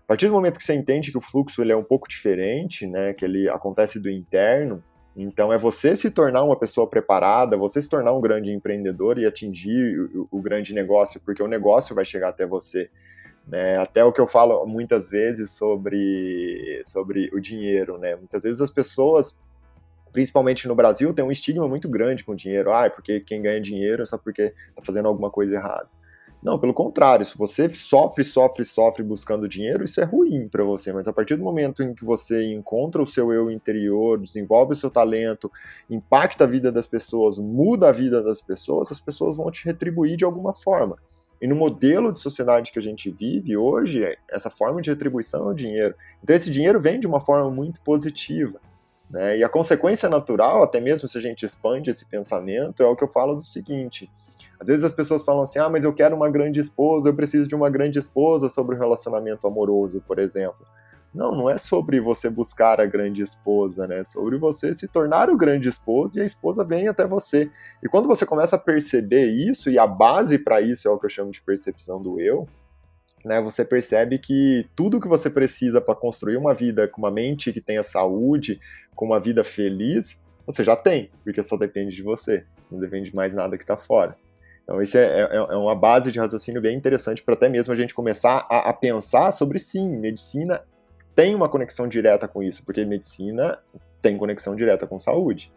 A 0.05 0.07
partir 0.07 0.27
do 0.27 0.33
momento 0.33 0.59
que 0.59 0.65
você 0.65 0.75
entende 0.75 1.11
que 1.11 1.19
o 1.19 1.21
fluxo 1.21 1.63
ele 1.63 1.73
é 1.73 1.77
um 1.77 1.83
pouco 1.83 2.09
diferente, 2.09 2.87
né, 2.87 3.15
que 3.15 3.25
ele 3.25 3.49
acontece 3.49 3.99
do 3.99 4.11
interno, 4.11 4.85
então 5.17 5.53
é 5.53 5.57
você 5.57 5.95
se 5.95 6.11
tornar 6.11 6.43
uma 6.43 6.59
pessoa 6.59 6.87
preparada, 6.87 7.57
você 7.57 7.81
se 7.81 7.89
tornar 7.89 8.13
um 8.13 8.21
grande 8.21 8.51
empreendedor 8.51 9.19
e 9.19 9.25
atingir 9.25 9.99
o, 9.99 10.29
o 10.31 10.43
grande 10.43 10.75
negócio, 10.75 11.21
porque 11.25 11.43
o 11.43 11.49
negócio 11.49 11.95
vai 11.95 12.05
chegar 12.05 12.31
até 12.31 12.45
você. 12.45 12.91
Né? 13.47 13.79
Até 13.79 14.05
o 14.05 14.13
que 14.13 14.21
eu 14.21 14.27
falo 14.27 14.67
muitas 14.67 15.09
vezes 15.09 15.53
sobre, 15.53 16.83
sobre 16.85 17.31
o 17.33 17.41
dinheiro. 17.41 17.97
Né? 17.97 18.17
Muitas 18.17 18.43
vezes 18.43 18.61
as 18.61 18.71
pessoas, 18.71 19.39
principalmente 20.15 20.69
no 20.69 20.77
Brasil, 20.77 21.13
têm 21.13 21.25
um 21.25 21.31
estigma 21.31 21.67
muito 21.67 21.89
grande 21.89 22.23
com 22.23 22.33
o 22.33 22.37
dinheiro. 22.37 22.73
Ah, 22.73 22.89
porque 22.89 23.19
quem 23.19 23.43
ganha 23.43 23.61
dinheiro 23.61 24.05
é 24.05 24.07
só 24.07 24.17
porque 24.17 24.55
está 24.69 24.81
fazendo 24.81 25.09
alguma 25.09 25.29
coisa 25.29 25.57
errada. 25.57 25.89
Não, 26.41 26.57
pelo 26.59 26.73
contrário, 26.73 27.25
se 27.25 27.37
você 27.37 27.69
sofre, 27.69 28.23
sofre, 28.23 28.65
sofre 28.65 29.03
buscando 29.03 29.49
dinheiro, 29.49 29.83
isso 29.83 30.01
é 30.01 30.05
ruim 30.05 30.47
para 30.47 30.63
você, 30.63 30.93
mas 30.93 31.09
a 31.09 31.13
partir 31.13 31.37
do 31.37 31.43
momento 31.43 31.83
em 31.83 31.95
que 31.95 32.05
você 32.05 32.53
encontra 32.53 33.03
o 33.03 33.07
seu 33.07 33.33
eu 33.33 33.51
interior, 33.51 34.21
desenvolve 34.21 34.75
o 34.75 34.77
seu 34.77 34.91
talento, 34.91 35.51
impacta 35.91 36.45
a 36.45 36.47
vida 36.47 36.71
das 36.71 36.87
pessoas, 36.87 37.39
muda 37.39 37.89
a 37.89 37.93
vida 37.93 38.23
das 38.23 38.43
pessoas, 38.43 38.93
as 38.93 39.01
pessoas 39.01 39.39
vão 39.39 39.51
te 39.51 39.65
retribuir 39.65 40.19
de 40.19 40.25
alguma 40.25 40.53
forma. 40.53 40.97
E 41.41 41.49
no 41.49 41.57
modelo 41.57 42.13
de 42.13 42.21
sociedade 42.21 42.71
que 42.71 42.79
a 42.79 42.83
gente 42.83 43.11
vive 43.11 43.57
hoje, 43.57 44.07
essa 44.31 44.51
forma 44.51 44.81
de 44.81 44.91
retribuição 44.91 45.49
é 45.49 45.53
o 45.53 45.55
dinheiro. 45.55 45.95
Então 46.23 46.37
esse 46.37 46.51
dinheiro 46.51 46.81
vem 46.81 47.01
de 47.01 47.07
uma 47.07 47.21
forma 47.21 47.51
muito 47.51 47.81
positiva. 47.81 48.61
Né? 49.15 49.39
E 49.39 49.45
a 49.45 49.49
consequência 49.49 50.09
natural, 50.09 50.65
até 50.65 50.81
mesmo 50.81 51.07
se 51.07 51.17
a 51.17 51.21
gente 51.21 51.47
expande 51.47 51.89
esse 51.89 52.05
pensamento, 52.05 52.83
é 52.83 52.87
o 52.87 52.97
que 52.97 53.05
eu 53.05 53.09
falo 53.09 53.37
do 53.37 53.45
seguinte: 53.45 54.11
às 54.59 54.67
vezes 54.67 54.83
as 54.83 54.93
pessoas 54.93 55.25
falam 55.25 55.43
assim, 55.43 55.61
ah, 55.61 55.69
mas 55.69 55.85
eu 55.85 55.95
quero 55.95 56.17
uma 56.17 56.29
grande 56.29 56.59
esposa, 56.59 57.11
eu 57.11 57.15
preciso 57.15 57.47
de 57.49 57.55
uma 57.55 57.71
grande 57.71 57.97
esposa 57.97 58.49
sobre 58.49 58.75
o 58.75 58.79
relacionamento 58.79 59.47
amoroso, 59.47 60.03
por 60.05 60.19
exemplo. 60.19 60.67
Não, 61.15 61.31
não 61.31 61.49
é 61.49 61.57
sobre 61.57 62.01
você 62.01 62.29
buscar 62.29 62.81
a 62.81 62.87
grande 62.87 63.23
esposa, 63.23 63.87
né? 63.87 64.01
É 64.01 64.05
sobre 64.05 64.37
você 64.37 64.75
se 64.75 64.89
tornar 64.89 65.31
o 65.31 65.37
grande 65.37 65.69
esposo 65.69 66.19
e 66.19 66.21
a 66.21 66.25
esposa 66.25 66.65
vem 66.65 66.89
até 66.89 67.07
você. 67.07 67.49
E 67.81 67.89
quando 67.89 68.09
você 68.09 68.27
começa 68.27 68.57
a 68.57 68.59
perceber 68.59 69.27
isso, 69.27 69.71
e 69.71 69.79
a 69.79 69.87
base 69.87 70.39
para 70.41 70.61
isso 70.61 70.89
é 70.89 70.91
o 70.91 70.99
que 70.99 71.07
eu 71.07 71.11
chamo 71.11 71.31
de 71.31 71.41
percepção 71.41 72.03
do 72.03 72.19
eu, 72.19 72.49
né, 73.25 73.41
você 73.41 73.65
percebe 73.65 74.19
que 74.19 74.67
tudo 74.77 75.01
que 75.01 75.09
você 75.09 75.31
precisa 75.31 75.81
para 75.81 75.95
construir 75.95 76.37
uma 76.37 76.55
vida 76.55 76.87
com 76.87 77.01
uma 77.01 77.11
mente 77.11 77.53
que 77.53 77.61
tenha 77.61 77.83
saúde, 77.83 78.61
com 78.95 79.07
uma 79.07 79.19
vida 79.19 79.43
feliz, 79.43 80.23
você 80.47 80.63
já 80.63 80.77
tem, 80.77 81.11
porque 81.25 81.43
só 81.43 81.57
depende 81.57 81.97
de 81.97 82.03
você, 82.03 82.45
não 82.71 82.79
depende 82.79 83.11
de 83.11 83.17
mais 83.17 83.33
nada 83.33 83.57
que 83.57 83.65
está 83.65 83.77
fora. 83.77 84.15
Então, 84.63 84.81
isso 84.81 84.97
é, 84.97 85.23
é, 85.23 85.37
é, 85.37 85.57
uma 85.57 85.75
base 85.75 86.13
de 86.13 86.19
raciocínio 86.19 86.61
bem 86.61 86.77
interessante 86.77 87.23
para 87.23 87.35
até 87.35 87.49
mesmo 87.49 87.73
a 87.73 87.77
gente 87.77 87.95
começar 87.95 88.47
a, 88.51 88.71
a, 88.71 88.73
pensar 88.73 89.31
sobre 89.31 89.59
sim, 89.59 89.97
medicina 89.97 90.63
tem 91.15 91.35
uma 91.35 91.49
conexão 91.49 91.87
direta 91.87 92.27
com 92.27 92.43
isso, 92.43 92.63
porque 92.65 92.85
medicina 92.85 93.59
tem 94.03 94.17
conexão 94.17 94.57
direta 94.57 94.87
com 94.87 94.99
saúde. 94.99 95.53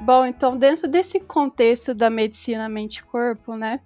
Bom, 0.00 0.26
então, 0.26 0.58
dentro 0.58 0.86
desse 0.86 1.18
contexto 1.18 1.94
da 1.94 2.10
medicina 2.10 2.68
mente-corpo, 2.68 3.56
né? 3.56 3.80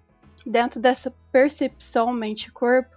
Dentro 0.49 0.81
dessa 0.81 1.15
percepção 1.31 2.13
mente-corpo, 2.13 2.97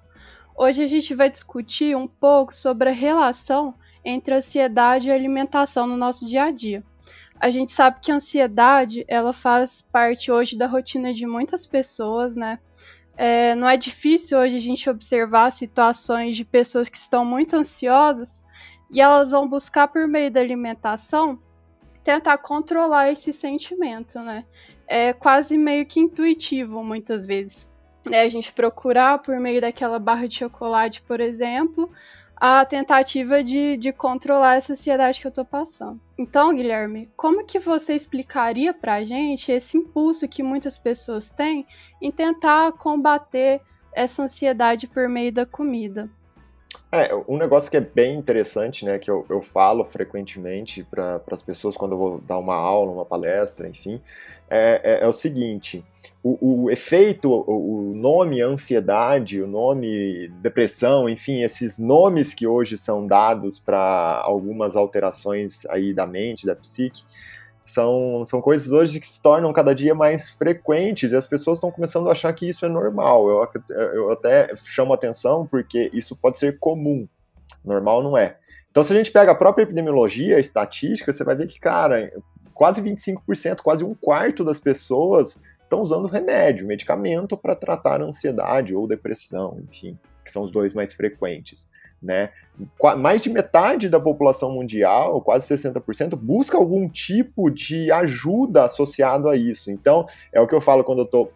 hoje 0.55 0.81
a 0.81 0.87
gente 0.87 1.13
vai 1.13 1.29
discutir 1.29 1.95
um 1.95 2.07
pouco 2.07 2.55
sobre 2.55 2.89
a 2.89 2.93
relação 2.93 3.75
entre 4.03 4.33
ansiedade 4.33 5.09
e 5.09 5.11
alimentação 5.11 5.85
no 5.85 5.97
nosso 5.97 6.25
dia 6.25 6.45
a 6.45 6.51
dia. 6.51 6.83
A 7.37 7.49
gente 7.49 7.71
sabe 7.71 7.99
que 7.99 8.11
a 8.11 8.15
ansiedade 8.15 9.03
ela 9.07 9.33
faz 9.33 9.81
parte 9.81 10.31
hoje 10.31 10.57
da 10.57 10.65
rotina 10.65 11.13
de 11.13 11.25
muitas 11.25 11.65
pessoas, 11.65 12.35
né? 12.35 12.59
É, 13.17 13.53
não 13.55 13.67
é 13.67 13.75
difícil 13.75 14.37
hoje 14.37 14.55
a 14.55 14.61
gente 14.61 14.89
observar 14.89 15.51
situações 15.51 16.35
de 16.35 16.45
pessoas 16.45 16.87
que 16.87 16.97
estão 16.97 17.25
muito 17.25 17.55
ansiosas 17.55 18.45
e 18.89 19.01
elas 19.01 19.31
vão 19.31 19.47
buscar 19.47 19.87
por 19.87 20.07
meio 20.07 20.31
da 20.31 20.39
alimentação 20.39 21.39
tentar 22.03 22.37
controlar 22.37 23.11
esse 23.11 23.31
sentimento, 23.33 24.19
né? 24.19 24.45
É 24.93 25.13
quase 25.13 25.57
meio 25.57 25.85
que 25.85 26.01
intuitivo 26.01 26.83
muitas 26.83 27.25
vezes. 27.25 27.69
É 28.11 28.23
a 28.23 28.27
gente 28.27 28.51
procurar 28.51 29.19
por 29.19 29.39
meio 29.39 29.61
daquela 29.61 29.97
barra 29.97 30.27
de 30.27 30.39
chocolate, 30.39 31.01
por 31.01 31.21
exemplo, 31.21 31.89
a 32.35 32.65
tentativa 32.65 33.41
de, 33.41 33.77
de 33.77 33.93
controlar 33.93 34.57
essa 34.57 34.73
ansiedade 34.73 35.21
que 35.21 35.27
eu 35.27 35.31
tô 35.31 35.45
passando. 35.45 35.97
Então, 36.19 36.53
Guilherme, 36.53 37.09
como 37.15 37.45
que 37.45 37.57
você 37.57 37.95
explicaria 37.95 38.73
pra 38.73 39.01
gente 39.05 39.49
esse 39.49 39.77
impulso 39.77 40.27
que 40.27 40.43
muitas 40.43 40.77
pessoas 40.77 41.29
têm 41.29 41.65
em 42.01 42.11
tentar 42.11 42.73
combater 42.73 43.61
essa 43.93 44.23
ansiedade 44.23 44.89
por 44.89 45.07
meio 45.07 45.31
da 45.31 45.45
comida? 45.45 46.09
É, 46.91 47.09
um 47.27 47.37
negócio 47.37 47.71
que 47.71 47.77
é 47.77 47.81
bem 47.81 48.17
interessante, 48.17 48.83
né, 48.83 48.99
que 48.99 49.09
eu, 49.09 49.25
eu 49.29 49.41
falo 49.41 49.85
frequentemente 49.85 50.83
para 50.83 51.21
as 51.31 51.41
pessoas 51.41 51.77
quando 51.77 51.93
eu 51.93 51.97
vou 51.97 52.21
dar 52.21 52.37
uma 52.37 52.55
aula, 52.55 52.91
uma 52.91 53.05
palestra, 53.05 53.67
enfim, 53.67 54.01
é, 54.49 54.81
é, 54.83 55.03
é 55.03 55.07
o 55.07 55.13
seguinte: 55.13 55.83
o, 56.21 56.63
o 56.65 56.71
efeito, 56.71 57.31
o, 57.31 57.91
o, 57.91 57.95
nome 57.95 58.41
ansiedade, 58.41 59.41
o 59.41 59.47
nome 59.47 60.27
depressão, 60.41 61.07
enfim, 61.07 61.41
esses 61.41 61.79
nomes 61.79 62.33
que 62.33 62.45
hoje 62.45 62.77
são 62.77 63.07
dados 63.07 63.57
para 63.57 64.21
algumas 64.23 64.75
alterações 64.75 65.65
aí 65.67 65.93
da 65.93 66.05
mente, 66.05 66.45
da 66.45 66.55
psique, 66.55 67.03
são, 67.71 68.23
são 68.25 68.41
coisas 68.41 68.71
hoje 68.71 68.99
que 68.99 69.07
se 69.07 69.21
tornam 69.21 69.51
cada 69.53 69.73
dia 69.73 69.95
mais 69.95 70.29
frequentes 70.29 71.11
e 71.11 71.15
as 71.15 71.27
pessoas 71.27 71.57
estão 71.57 71.71
começando 71.71 72.07
a 72.07 72.11
achar 72.11 72.31
que 72.33 72.49
isso 72.49 72.65
é 72.65 72.69
normal. 72.69 73.29
Eu, 73.29 73.47
eu 73.93 74.11
até 74.11 74.53
chamo 74.55 74.93
atenção 74.93 75.47
porque 75.47 75.89
isso 75.93 76.15
pode 76.15 76.37
ser 76.37 76.59
comum, 76.59 77.07
normal 77.63 78.03
não 78.03 78.17
é. 78.17 78.37
Então, 78.69 78.83
se 78.83 78.93
a 78.93 78.95
gente 78.95 79.11
pega 79.11 79.31
a 79.31 79.35
própria 79.35 79.63
epidemiologia, 79.63 80.37
a 80.37 80.39
estatística, 80.39 81.11
você 81.11 81.23
vai 81.23 81.35
ver 81.35 81.47
que, 81.47 81.59
cara, 81.59 82.11
quase 82.53 82.81
25%, 82.81 83.61
quase 83.61 83.83
um 83.83 83.93
quarto 83.93 84.43
das 84.43 84.59
pessoas 84.59 85.41
estão 85.63 85.81
usando 85.81 86.07
remédio, 86.07 86.67
medicamento 86.67 87.37
para 87.37 87.55
tratar 87.55 88.01
ansiedade 88.01 88.75
ou 88.75 88.87
depressão, 88.87 89.61
enfim, 89.69 89.97
que 90.23 90.31
são 90.31 90.43
os 90.43 90.51
dois 90.51 90.73
mais 90.73 90.93
frequentes 90.93 91.67
né? 92.01 92.29
Mais 92.97 93.21
de 93.21 93.29
metade 93.29 93.89
da 93.89 93.99
população 93.99 94.51
mundial, 94.51 95.21
quase 95.21 95.53
60%, 95.53 96.15
busca 96.15 96.57
algum 96.57 96.89
tipo 96.89 97.49
de 97.49 97.91
ajuda 97.91 98.65
associado 98.65 99.29
a 99.29 99.35
isso. 99.35 99.69
Então, 99.71 100.05
é 100.31 100.41
o 100.41 100.47
que 100.47 100.55
eu 100.55 100.61
falo 100.61 100.83
quando 100.83 100.99
eu 100.99 101.07
tô 101.07 101.29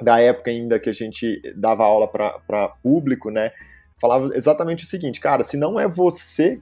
da 0.00 0.20
época 0.20 0.50
ainda 0.50 0.78
que 0.78 0.90
a 0.90 0.92
gente 0.92 1.40
dava 1.56 1.84
aula 1.84 2.06
para 2.06 2.68
público, 2.82 3.30
né? 3.30 3.50
Falava 3.98 4.36
exatamente 4.36 4.84
o 4.84 4.86
seguinte, 4.86 5.20
cara, 5.20 5.42
se 5.42 5.56
não 5.56 5.80
é 5.80 5.88
você, 5.88 6.60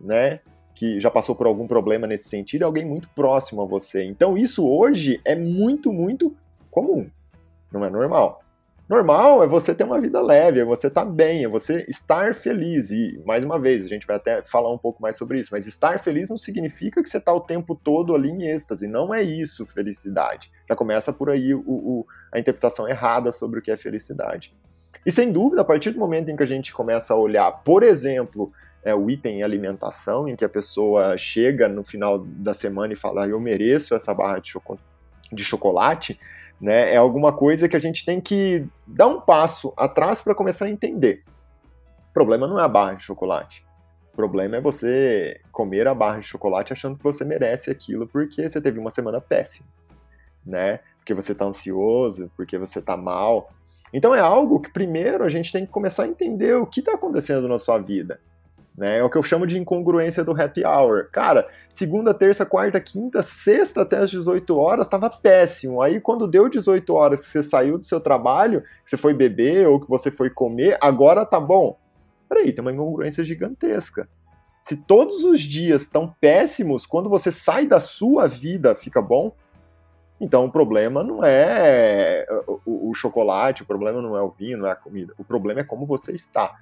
né, 0.00 0.40
que 0.72 1.00
já 1.00 1.10
passou 1.10 1.34
por 1.34 1.46
algum 1.46 1.66
problema 1.66 2.06
nesse 2.06 2.28
sentido, 2.28 2.62
é 2.62 2.64
alguém 2.64 2.84
muito 2.84 3.08
próximo 3.08 3.62
a 3.62 3.64
você. 3.64 4.04
Então, 4.04 4.36
isso 4.36 4.68
hoje 4.68 5.20
é 5.24 5.34
muito, 5.34 5.92
muito 5.92 6.36
comum. 6.70 7.10
Não 7.72 7.84
é 7.84 7.90
normal. 7.90 8.40
Normal 8.88 9.42
é 9.42 9.48
você 9.48 9.74
ter 9.74 9.82
uma 9.82 10.00
vida 10.00 10.22
leve, 10.22 10.60
é 10.60 10.64
você 10.64 10.86
estar 10.86 11.04
tá 11.04 11.10
bem, 11.10 11.42
é 11.42 11.48
você 11.48 11.84
estar 11.88 12.34
feliz. 12.36 12.92
E, 12.92 13.20
mais 13.26 13.42
uma 13.42 13.58
vez, 13.58 13.84
a 13.84 13.88
gente 13.88 14.06
vai 14.06 14.14
até 14.14 14.44
falar 14.44 14.72
um 14.72 14.78
pouco 14.78 15.02
mais 15.02 15.16
sobre 15.16 15.40
isso, 15.40 15.50
mas 15.52 15.66
estar 15.66 15.98
feliz 15.98 16.30
não 16.30 16.38
significa 16.38 17.02
que 17.02 17.08
você 17.08 17.18
está 17.18 17.32
o 17.32 17.40
tempo 17.40 17.74
todo 17.74 18.14
ali 18.14 18.30
em 18.30 18.46
êxtase. 18.46 18.86
Não 18.86 19.12
é 19.12 19.22
isso 19.22 19.66
felicidade. 19.66 20.52
Já 20.68 20.76
começa 20.76 21.12
por 21.12 21.30
aí 21.30 21.52
o, 21.52 21.64
o, 21.66 22.06
a 22.32 22.38
interpretação 22.38 22.88
errada 22.88 23.32
sobre 23.32 23.58
o 23.58 23.62
que 23.62 23.72
é 23.72 23.76
felicidade. 23.76 24.54
E 25.04 25.10
sem 25.10 25.32
dúvida, 25.32 25.62
a 25.62 25.64
partir 25.64 25.90
do 25.90 25.98
momento 25.98 26.28
em 26.30 26.36
que 26.36 26.42
a 26.44 26.46
gente 26.46 26.72
começa 26.72 27.12
a 27.12 27.16
olhar, 27.16 27.50
por 27.64 27.82
exemplo, 27.82 28.52
é, 28.84 28.94
o 28.94 29.10
item 29.10 29.42
alimentação, 29.42 30.28
em 30.28 30.36
que 30.36 30.44
a 30.44 30.48
pessoa 30.48 31.18
chega 31.18 31.68
no 31.68 31.82
final 31.82 32.20
da 32.20 32.54
semana 32.54 32.92
e 32.92 32.96
fala, 32.96 33.26
eu 33.26 33.40
mereço 33.40 33.96
essa 33.96 34.14
barra 34.14 34.38
de, 34.38 34.52
de 35.32 35.44
chocolate, 35.44 36.18
né? 36.60 36.92
É 36.92 36.96
alguma 36.96 37.32
coisa 37.32 37.68
que 37.68 37.76
a 37.76 37.80
gente 37.80 38.04
tem 38.04 38.20
que 38.20 38.66
dar 38.86 39.08
um 39.08 39.20
passo 39.20 39.72
atrás 39.76 40.22
para 40.22 40.34
começar 40.34 40.66
a 40.66 40.70
entender. 40.70 41.22
O 42.10 42.14
problema 42.14 42.46
não 42.46 42.58
é 42.58 42.62
a 42.62 42.68
barra 42.68 42.94
de 42.94 43.02
chocolate. 43.02 43.64
O 44.12 44.16
problema 44.16 44.56
é 44.56 44.60
você 44.60 45.40
comer 45.52 45.86
a 45.86 45.94
barra 45.94 46.20
de 46.20 46.26
chocolate 46.26 46.72
achando 46.72 46.96
que 46.96 47.04
você 47.04 47.24
merece 47.24 47.70
aquilo 47.70 48.06
porque 48.06 48.48
você 48.48 48.60
teve 48.60 48.78
uma 48.78 48.90
semana 48.90 49.20
péssima, 49.20 49.68
né? 50.44 50.80
Porque 50.98 51.12
você 51.12 51.32
está 51.32 51.44
ansioso, 51.44 52.30
porque 52.34 52.56
você 52.56 52.78
está 52.78 52.96
mal. 52.96 53.50
Então 53.92 54.14
é 54.14 54.20
algo 54.20 54.60
que 54.60 54.72
primeiro 54.72 55.22
a 55.22 55.28
gente 55.28 55.52
tem 55.52 55.66
que 55.66 55.72
começar 55.72 56.04
a 56.04 56.08
entender 56.08 56.54
o 56.54 56.66
que 56.66 56.80
está 56.80 56.94
acontecendo 56.94 57.46
na 57.46 57.58
sua 57.58 57.78
vida. 57.78 58.18
Né? 58.76 58.98
É 58.98 59.02
o 59.02 59.08
que 59.08 59.16
eu 59.16 59.22
chamo 59.22 59.46
de 59.46 59.58
incongruência 59.58 60.22
do 60.22 60.38
happy 60.38 60.64
hour. 60.64 61.08
Cara, 61.10 61.48
segunda, 61.70 62.12
terça, 62.12 62.44
quarta, 62.44 62.78
quinta, 62.80 63.22
sexta 63.22 63.82
até 63.82 63.98
as 63.98 64.10
18 64.10 64.56
horas 64.56 64.86
tava 64.86 65.08
péssimo. 65.08 65.80
Aí 65.80 66.00
quando 66.00 66.28
deu 66.28 66.48
18 66.48 66.92
horas 66.92 67.24
que 67.24 67.32
você 67.32 67.42
saiu 67.42 67.78
do 67.78 67.84
seu 67.84 68.00
trabalho, 68.00 68.60
que 68.60 68.90
você 68.90 68.96
foi 68.96 69.14
beber 69.14 69.66
ou 69.66 69.80
que 69.80 69.88
você 69.88 70.10
foi 70.10 70.28
comer, 70.28 70.76
agora 70.80 71.24
tá 71.24 71.40
bom. 71.40 71.78
Peraí, 72.28 72.52
tem 72.52 72.60
uma 72.60 72.72
incongruência 72.72 73.24
gigantesca. 73.24 74.08
Se 74.58 74.76
todos 74.76 75.24
os 75.24 75.40
dias 75.40 75.82
estão 75.82 76.14
péssimos, 76.20 76.84
quando 76.86 77.08
você 77.08 77.30
sai 77.30 77.66
da 77.66 77.80
sua 77.80 78.26
vida 78.26 78.74
fica 78.74 79.00
bom, 79.00 79.32
Então 80.18 80.46
o 80.46 80.50
problema 80.50 81.02
não 81.02 81.22
é 81.22 82.26
o, 82.64 82.90
o, 82.90 82.94
chocolate, 82.94 83.62
o 83.62 83.66
problema 83.66 84.00
não 84.00 84.16
é 84.16 84.22
o 84.22 84.30
vinho, 84.30 84.58
não 84.58 84.66
é 84.66 84.72
a 84.72 84.76
comida. 84.76 85.12
O 85.18 85.24
problema 85.24 85.60
é 85.60 85.64
como 85.64 85.84
você 85.84 86.12
está. 86.12 86.54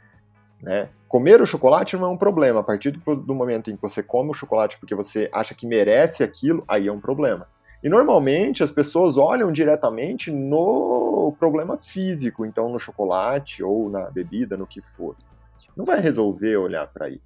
Né? 0.65 0.89
Comer 1.07 1.43
o 1.43 1.47
chocolate 1.47 1.95
não 1.97 2.07
é 2.07 2.09
um 2.09 2.17
problema. 2.17 2.61
A 2.61 2.63
partir 2.63 2.91
do, 2.91 3.35
momento 3.35 3.71
em 3.71 3.77
que 3.77 3.83
você 3.83 4.03
come 4.03 4.31
o 4.31 4.35
chocolate 4.35 4.79
porque 4.79 4.95
você 4.95 5.29
acha 5.33 5.55
que 5.55 5.67
merece 5.67 6.25
aquilo, 6.25 6.65
aí 6.67 6.89
é 6.89 6.93
um 6.93 7.01
problema. 7.01 7.47
E 7.83 7.89
normalmente 7.89 8.63
as 8.63 8.73
pessoas 8.73 9.19
olham 9.19 9.53
diretamente 9.53 10.31
no 10.31 11.37
problema 11.39 11.77
físico, 11.77 12.47
então 12.47 12.71
no 12.71 12.79
chocolate 12.79 13.63
ou 13.63 13.91
na 13.91 14.11
bebida, 14.11 14.57
no 14.57 14.67
que 14.67 14.81
for. 14.81 15.15
Não 15.77 15.85
vai 15.85 16.01
resolver 16.01 16.57
olhar 16.57 16.87
para 16.87 17.07
aí. 17.07 17.21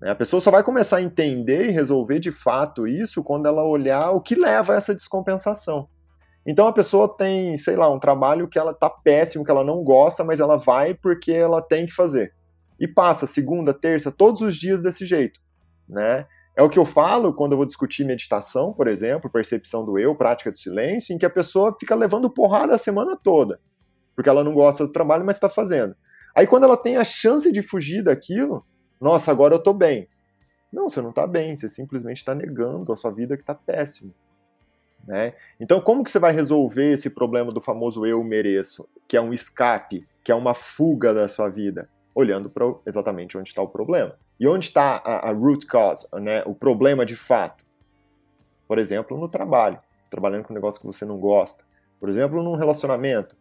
Né? 0.00 0.10
A 0.10 0.14
pessoa 0.16 0.40
só 0.40 0.50
vai 0.50 0.64
começar 0.64 0.96
a 0.96 1.02
entender 1.02 1.68
e 1.68 1.70
resolver 1.70 2.18
de 2.18 2.32
fato 2.32 2.88
isso 2.88 3.22
quando 3.22 3.46
ela 3.46 3.62
olhar 3.62 4.10
o 4.10 4.20
que 4.20 4.34
leva 4.34 4.72
a 4.72 4.76
essa 4.76 4.94
descompensação. 4.94 5.88
Então 6.44 6.66
a 6.66 6.72
pessoa 6.72 7.16
tem, 7.16 7.56
sei 7.56 7.76
lá, 7.76 7.88
um 7.88 8.00
trabalho 8.00 8.48
que 8.48 8.58
ela 8.58 8.74
tá 8.74 8.90
péssimo, 8.90 9.44
que 9.44 9.50
ela 9.50 9.62
não 9.62 9.84
gosta, 9.84 10.24
mas 10.24 10.40
ela 10.40 10.56
vai 10.56 10.92
porque 10.92 11.30
ela 11.30 11.62
tem 11.62 11.86
que 11.86 11.92
fazer. 11.92 12.34
E 12.80 12.88
passa 12.88 13.26
segunda, 13.26 13.74
terça, 13.74 14.10
todos 14.10 14.40
os 14.40 14.56
dias 14.56 14.82
desse 14.82 15.04
jeito, 15.04 15.40
né? 15.88 16.26
É 16.56 16.62
o 16.62 16.68
que 16.68 16.78
eu 16.78 16.84
falo 16.84 17.32
quando 17.32 17.52
eu 17.52 17.58
vou 17.58 17.66
discutir 17.66 18.04
meditação, 18.04 18.72
por 18.72 18.88
exemplo, 18.88 19.30
percepção 19.30 19.84
do 19.84 19.98
eu, 19.98 20.14
prática 20.14 20.50
do 20.50 20.58
silêncio, 20.58 21.14
em 21.14 21.18
que 21.18 21.26
a 21.26 21.30
pessoa 21.30 21.76
fica 21.78 21.94
levando 21.94 22.30
porrada 22.30 22.74
a 22.74 22.78
semana 22.78 23.16
toda, 23.16 23.60
porque 24.16 24.28
ela 24.28 24.42
não 24.42 24.52
gosta 24.52 24.84
do 24.84 24.92
trabalho, 24.92 25.24
mas 25.24 25.36
está 25.36 25.48
fazendo. 25.48 25.94
Aí 26.34 26.46
quando 26.46 26.64
ela 26.64 26.76
tem 26.76 26.96
a 26.96 27.04
chance 27.04 27.52
de 27.52 27.62
fugir 27.62 28.02
daquilo, 28.02 28.64
nossa, 29.00 29.30
agora 29.30 29.54
eu 29.54 29.58
estou 29.58 29.74
bem. 29.74 30.08
Não, 30.72 30.88
você 30.88 31.00
não 31.00 31.10
está 31.10 31.26
bem, 31.26 31.54
você 31.56 31.68
simplesmente 31.68 32.18
está 32.18 32.34
negando 32.34 32.92
a 32.92 32.96
sua 32.96 33.10
vida 33.10 33.36
que 33.36 33.42
está 33.42 33.54
péssima. 33.54 34.12
Né? 35.06 35.34
Então, 35.58 35.80
como 35.80 36.04
que 36.04 36.10
você 36.10 36.18
vai 36.18 36.32
resolver 36.32 36.92
esse 36.92 37.10
problema 37.10 37.50
do 37.52 37.60
famoso 37.60 38.06
eu 38.06 38.22
mereço, 38.22 38.88
que 39.08 39.16
é 39.16 39.20
um 39.20 39.32
escape, 39.32 40.06
que 40.22 40.30
é 40.30 40.34
uma 40.34 40.54
fuga 40.54 41.12
da 41.12 41.28
sua 41.28 41.48
vida? 41.48 41.88
Olhando 42.20 42.50
para 42.50 42.66
exatamente 42.86 43.38
onde 43.38 43.48
está 43.48 43.62
o 43.62 43.68
problema. 43.68 44.14
E 44.38 44.46
onde 44.46 44.66
está 44.66 45.02
a, 45.02 45.30
a 45.30 45.32
root 45.32 45.64
cause, 45.64 46.06
né, 46.20 46.42
o 46.44 46.54
problema 46.54 47.06
de 47.06 47.16
fato? 47.16 47.64
Por 48.68 48.78
exemplo, 48.78 49.18
no 49.18 49.26
trabalho, 49.26 49.80
trabalhando 50.10 50.44
com 50.44 50.52
um 50.52 50.54
negócio 50.54 50.78
que 50.78 50.86
você 50.86 51.06
não 51.06 51.18
gosta. 51.18 51.64
Por 51.98 52.10
exemplo, 52.10 52.42
num 52.42 52.56
relacionamento. 52.56 53.34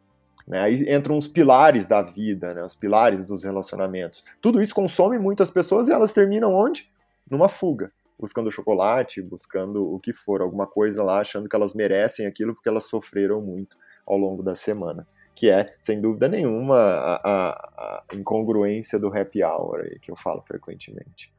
Né, 0.48 0.62
aí 0.62 0.96
entram 0.96 1.18
os 1.18 1.28
pilares 1.28 1.88
da 1.88 2.02
vida, 2.02 2.54
né, 2.54 2.64
os 2.64 2.78
pilares 2.78 3.26
dos 3.26 3.44
relacionamentos. 3.44 4.24
Tudo 4.42 4.62
isso 4.62 4.74
consome 4.74 5.20
muitas 5.20 5.52
pessoas 5.52 5.90
e 5.90 5.92
elas 5.92 6.14
terminam 6.14 6.54
onde? 6.54 6.90
Numa 7.30 7.50
fuga. 7.50 7.92
Buscando 8.18 8.50
chocolate, 8.50 9.22
buscando 9.22 9.94
o 9.94 10.00
que 10.00 10.14
for, 10.14 10.42
alguma 10.42 10.66
coisa 10.66 11.04
lá, 11.04 11.20
achando 11.20 11.50
que 11.50 11.56
elas 11.56 11.74
merecem 11.74 12.26
aquilo 12.26 12.54
porque 12.54 12.70
elas 12.70 12.86
sofreram 12.86 13.42
muito 13.42 13.78
ao 14.08 14.18
longo 14.18 14.42
da 14.42 14.56
semana 14.56 15.06
que 15.40 15.50
é, 15.50 15.74
sem 15.80 16.02
dúvida 16.02 16.28
nenhuma, 16.28 16.76
a, 16.76 17.16
a, 17.24 18.04
a 18.12 18.16
incongruência 18.16 19.00
do 19.00 19.08
happy 19.08 19.42
hour 19.42 19.86
aí, 19.86 19.98
que 19.98 20.12
eu 20.12 20.16
falo 20.18 20.42
frequentemente. 20.42 21.32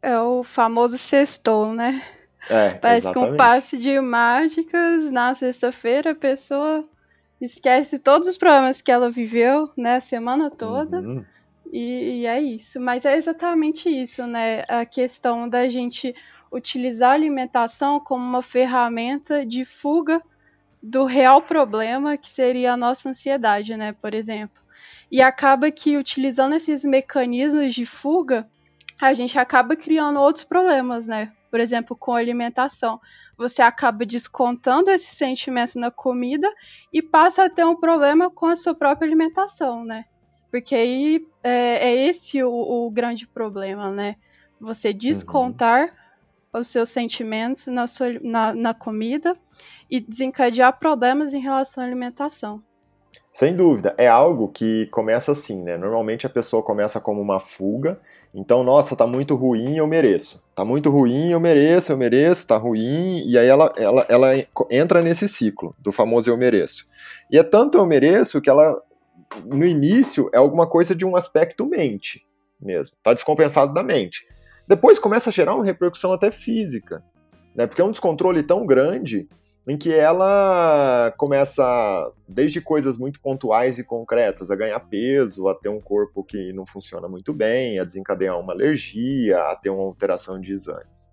É 0.00 0.18
o 0.18 0.42
famoso 0.42 0.96
sextou, 0.96 1.74
né? 1.74 2.02
É, 2.48 2.70
Parece 2.70 3.08
exatamente. 3.08 3.28
que 3.28 3.34
um 3.34 3.36
passe 3.36 3.76
de 3.76 4.00
mágicas 4.00 5.10
na 5.10 5.34
sexta-feira 5.34 6.12
a 6.12 6.14
pessoa 6.14 6.82
esquece 7.38 7.98
todos 7.98 8.26
os 8.26 8.38
problemas 8.38 8.80
que 8.80 8.90
ela 8.90 9.10
viveu, 9.10 9.68
né, 9.76 9.96
a 9.96 10.00
semana 10.00 10.50
toda. 10.50 10.98
Uhum. 11.00 11.22
E, 11.70 12.22
e, 12.22 12.26
é 12.26 12.40
isso. 12.40 12.80
Mas 12.80 13.04
é 13.04 13.14
exatamente 13.14 13.90
isso, 13.90 14.26
né? 14.26 14.64
A 14.68 14.86
questão 14.86 15.46
da 15.46 15.68
gente 15.68 16.14
utilizar 16.50 17.10
a 17.10 17.14
alimentação 17.14 18.00
como 18.00 18.24
uma 18.24 18.40
ferramenta 18.40 19.44
de 19.44 19.66
fuga 19.66 20.22
do 20.82 21.04
real 21.04 21.40
problema 21.40 22.16
que 22.16 22.28
seria 22.28 22.72
a 22.72 22.76
nossa 22.76 23.08
ansiedade, 23.08 23.76
né, 23.76 23.92
por 23.92 24.12
exemplo. 24.12 24.60
E 25.10 25.20
acaba 25.22 25.70
que 25.70 25.96
utilizando 25.96 26.54
esses 26.54 26.82
mecanismos 26.84 27.74
de 27.74 27.86
fuga, 27.86 28.48
a 29.00 29.14
gente 29.14 29.38
acaba 29.38 29.76
criando 29.76 30.18
outros 30.18 30.44
problemas, 30.44 31.06
né? 31.06 31.32
Por 31.50 31.60
exemplo, 31.60 31.94
com 31.94 32.14
alimentação. 32.14 33.00
Você 33.36 33.60
acaba 33.60 34.06
descontando 34.06 34.90
esse 34.90 35.14
sentimento 35.14 35.78
na 35.78 35.90
comida 35.90 36.50
e 36.92 37.02
passa 37.02 37.44
a 37.44 37.50
ter 37.50 37.64
um 37.64 37.76
problema 37.76 38.30
com 38.30 38.46
a 38.46 38.56
sua 38.56 38.74
própria 38.74 39.06
alimentação, 39.06 39.84
né? 39.84 40.06
Porque 40.50 40.74
aí 40.74 41.26
é, 41.42 41.90
é 41.90 42.06
esse 42.06 42.42
o, 42.42 42.50
o, 42.50 42.90
grande 42.90 43.26
problema, 43.26 43.90
né? 43.90 44.16
Você 44.60 44.88
uhum. 44.88 44.96
descontar 44.96 45.88
uhum. 46.54 46.60
os 46.60 46.68
seus 46.68 46.88
sentimentos 46.88 47.66
na, 47.66 47.86
sua, 47.86 48.12
na, 48.22 48.54
na 48.54 48.74
comida 48.74 49.36
e 49.92 50.00
desencadear 50.00 50.78
problemas 50.78 51.34
em 51.34 51.38
relação 51.38 51.84
à 51.84 51.86
alimentação. 51.86 52.62
Sem 53.30 53.54
dúvida, 53.54 53.94
é 53.98 54.08
algo 54.08 54.48
que 54.48 54.86
começa 54.86 55.32
assim, 55.32 55.62
né? 55.62 55.76
Normalmente 55.76 56.26
a 56.26 56.30
pessoa 56.30 56.62
começa 56.62 56.98
como 56.98 57.20
uma 57.20 57.38
fuga, 57.38 58.00
então, 58.34 58.64
nossa, 58.64 58.96
tá 58.96 59.06
muito 59.06 59.34
ruim, 59.34 59.76
eu 59.76 59.86
mereço. 59.86 60.42
Tá 60.54 60.64
muito 60.64 60.88
ruim, 60.88 61.30
eu 61.30 61.38
mereço, 61.38 61.92
eu 61.92 61.98
mereço, 61.98 62.46
tá 62.46 62.56
ruim, 62.56 63.22
e 63.26 63.36
aí 63.36 63.46
ela, 63.46 63.70
ela, 63.76 64.06
ela 64.08 64.28
entra 64.70 65.02
nesse 65.02 65.28
ciclo 65.28 65.76
do 65.78 65.92
famoso 65.92 66.30
eu 66.30 66.38
mereço. 66.38 66.88
E 67.30 67.38
é 67.38 67.42
tanto 67.42 67.76
eu 67.76 67.84
mereço 67.84 68.40
que 68.40 68.48
ela, 68.48 68.80
no 69.44 69.66
início, 69.66 70.30
é 70.32 70.38
alguma 70.38 70.66
coisa 70.66 70.94
de 70.94 71.04
um 71.04 71.16
aspecto 71.16 71.66
mente 71.66 72.26
mesmo, 72.58 72.96
tá 73.02 73.12
descompensado 73.12 73.74
da 73.74 73.82
mente. 73.82 74.26
Depois 74.66 74.98
começa 74.98 75.28
a 75.28 75.32
gerar 75.32 75.54
uma 75.54 75.64
repercussão 75.64 76.12
até 76.12 76.30
física, 76.30 77.04
né? 77.54 77.66
Porque 77.66 77.82
é 77.82 77.84
um 77.84 77.90
descontrole 77.90 78.42
tão 78.42 78.64
grande 78.64 79.28
em 79.66 79.76
que 79.76 79.92
ela 79.92 81.12
começa, 81.16 82.12
desde 82.26 82.60
coisas 82.60 82.98
muito 82.98 83.20
pontuais 83.20 83.78
e 83.78 83.84
concretas, 83.84 84.50
a 84.50 84.56
ganhar 84.56 84.80
peso, 84.80 85.46
a 85.46 85.54
ter 85.54 85.68
um 85.68 85.80
corpo 85.80 86.24
que 86.24 86.52
não 86.52 86.66
funciona 86.66 87.08
muito 87.08 87.32
bem, 87.32 87.78
a 87.78 87.84
desencadear 87.84 88.38
uma 88.38 88.52
alergia, 88.52 89.38
a 89.38 89.56
ter 89.56 89.70
uma 89.70 89.84
alteração 89.84 90.40
de 90.40 90.52
exames. 90.52 91.10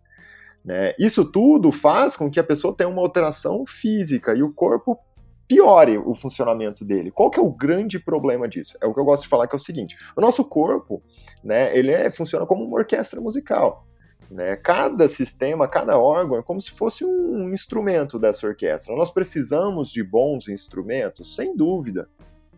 Né? 0.65 0.93
Isso 0.99 1.23
tudo 1.23 1.71
faz 1.71 2.15
com 2.15 2.29
que 2.29 2.39
a 2.39 2.43
pessoa 2.43 2.75
tenha 2.75 2.89
uma 2.89 3.01
alteração 3.01 3.65
física 3.65 4.33
e 4.35 4.41
o 4.41 4.51
corpo 4.51 4.99
piore 5.47 5.97
o 5.97 6.13
funcionamento 6.13 6.85
dele. 6.85 7.11
Qual 7.11 7.29
que 7.29 7.39
é 7.39 7.43
o 7.43 7.51
grande 7.51 7.99
problema 7.99 8.47
disso? 8.47 8.77
É 8.81 8.85
o 8.85 8.93
que 8.93 8.99
eu 8.99 9.05
gosto 9.05 9.23
de 9.23 9.29
falar 9.29 9.47
que 9.47 9.55
é 9.55 9.57
o 9.57 9.61
seguinte: 9.61 9.97
o 10.15 10.21
nosso 10.21 10.43
corpo, 10.43 11.01
né, 11.43 11.75
ele 11.77 11.91
é, 11.91 12.09
funciona 12.11 12.45
como 12.45 12.63
uma 12.63 12.77
orquestra 12.77 13.19
musical. 13.21 13.88
Né? 14.29 14.55
Cada 14.55 15.07
sistema, 15.07 15.67
cada 15.67 15.97
órgão 15.97 16.37
é 16.37 16.43
como 16.43 16.61
se 16.61 16.71
fosse 16.71 17.03
um 17.03 17.51
instrumento 17.51 18.19
dessa 18.19 18.47
orquestra. 18.47 18.95
Nós 18.95 19.11
precisamos 19.11 19.91
de 19.91 20.03
bons 20.03 20.47
instrumentos, 20.47 21.35
sem 21.35 21.55
dúvida. 21.55 22.07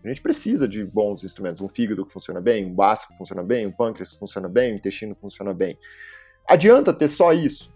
A 0.04 0.08
gente 0.08 0.22
precisa 0.22 0.68
de 0.68 0.84
bons 0.84 1.24
instrumentos. 1.24 1.62
Um 1.62 1.70
fígado 1.70 2.06
que 2.06 2.12
funciona 2.12 2.42
bem, 2.42 2.66
um 2.66 2.74
baço 2.74 3.08
que 3.08 3.18
funciona 3.18 3.44
bem, 3.44 3.68
um 3.68 3.72
pâncreas 3.72 4.12
que 4.12 4.20
funciona 4.20 4.50
bem, 4.50 4.74
um 4.74 4.76
intestino 4.76 5.16
que 5.16 5.22
funciona 5.22 5.54
bem. 5.54 5.78
Adianta 6.48 6.92
ter 6.92 7.08
só 7.08 7.32
isso? 7.32 7.72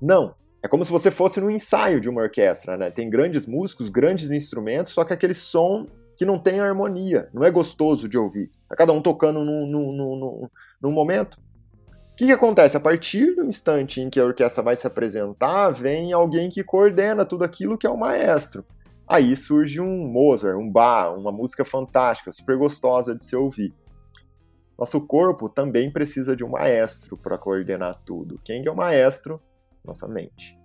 Não. 0.00 0.34
É 0.60 0.66
como 0.66 0.84
se 0.84 0.90
você 0.90 1.10
fosse 1.10 1.40
no 1.40 1.50
ensaio 1.50 2.00
de 2.00 2.08
uma 2.08 2.22
orquestra, 2.22 2.76
né? 2.76 2.90
Tem 2.90 3.08
grandes 3.08 3.46
músicos, 3.46 3.88
grandes 3.88 4.30
instrumentos, 4.30 4.92
só 4.92 5.04
que 5.04 5.12
aquele 5.12 5.34
som 5.34 5.86
que 6.16 6.24
não 6.24 6.36
tem 6.36 6.58
harmonia, 6.58 7.28
não 7.32 7.44
é 7.44 7.50
gostoso 7.50 8.08
de 8.08 8.18
ouvir. 8.18 8.50
Tá 8.68 8.74
cada 8.74 8.92
um 8.92 9.00
tocando 9.00 9.44
num, 9.44 9.66
num, 9.68 9.92
num, 9.92 10.48
num 10.82 10.90
momento 10.90 11.38
que, 12.18 12.26
que 12.26 12.32
acontece? 12.32 12.76
A 12.76 12.80
partir 12.80 13.36
do 13.36 13.44
instante 13.44 14.00
em 14.00 14.10
que 14.10 14.18
a 14.18 14.24
orquestra 14.24 14.60
vai 14.60 14.74
se 14.74 14.84
apresentar, 14.84 15.70
vem 15.70 16.12
alguém 16.12 16.50
que 16.50 16.64
coordena 16.64 17.24
tudo 17.24 17.44
aquilo 17.44 17.78
que 17.78 17.86
é 17.86 17.90
o 17.90 17.96
maestro. 17.96 18.64
Aí 19.06 19.36
surge 19.36 19.80
um 19.80 20.08
Mozart, 20.08 20.58
um 20.58 20.68
Bach, 20.68 21.16
uma 21.16 21.30
música 21.30 21.64
fantástica, 21.64 22.32
super 22.32 22.58
gostosa 22.58 23.14
de 23.14 23.22
se 23.22 23.36
ouvir. 23.36 23.72
Nosso 24.76 25.00
corpo 25.00 25.48
também 25.48 25.92
precisa 25.92 26.34
de 26.34 26.42
um 26.42 26.48
maestro 26.48 27.16
para 27.16 27.38
coordenar 27.38 28.02
tudo. 28.04 28.40
Quem 28.44 28.66
é 28.66 28.70
o 28.70 28.76
maestro? 28.76 29.40
Nossa 29.84 30.08
mente. 30.08 30.57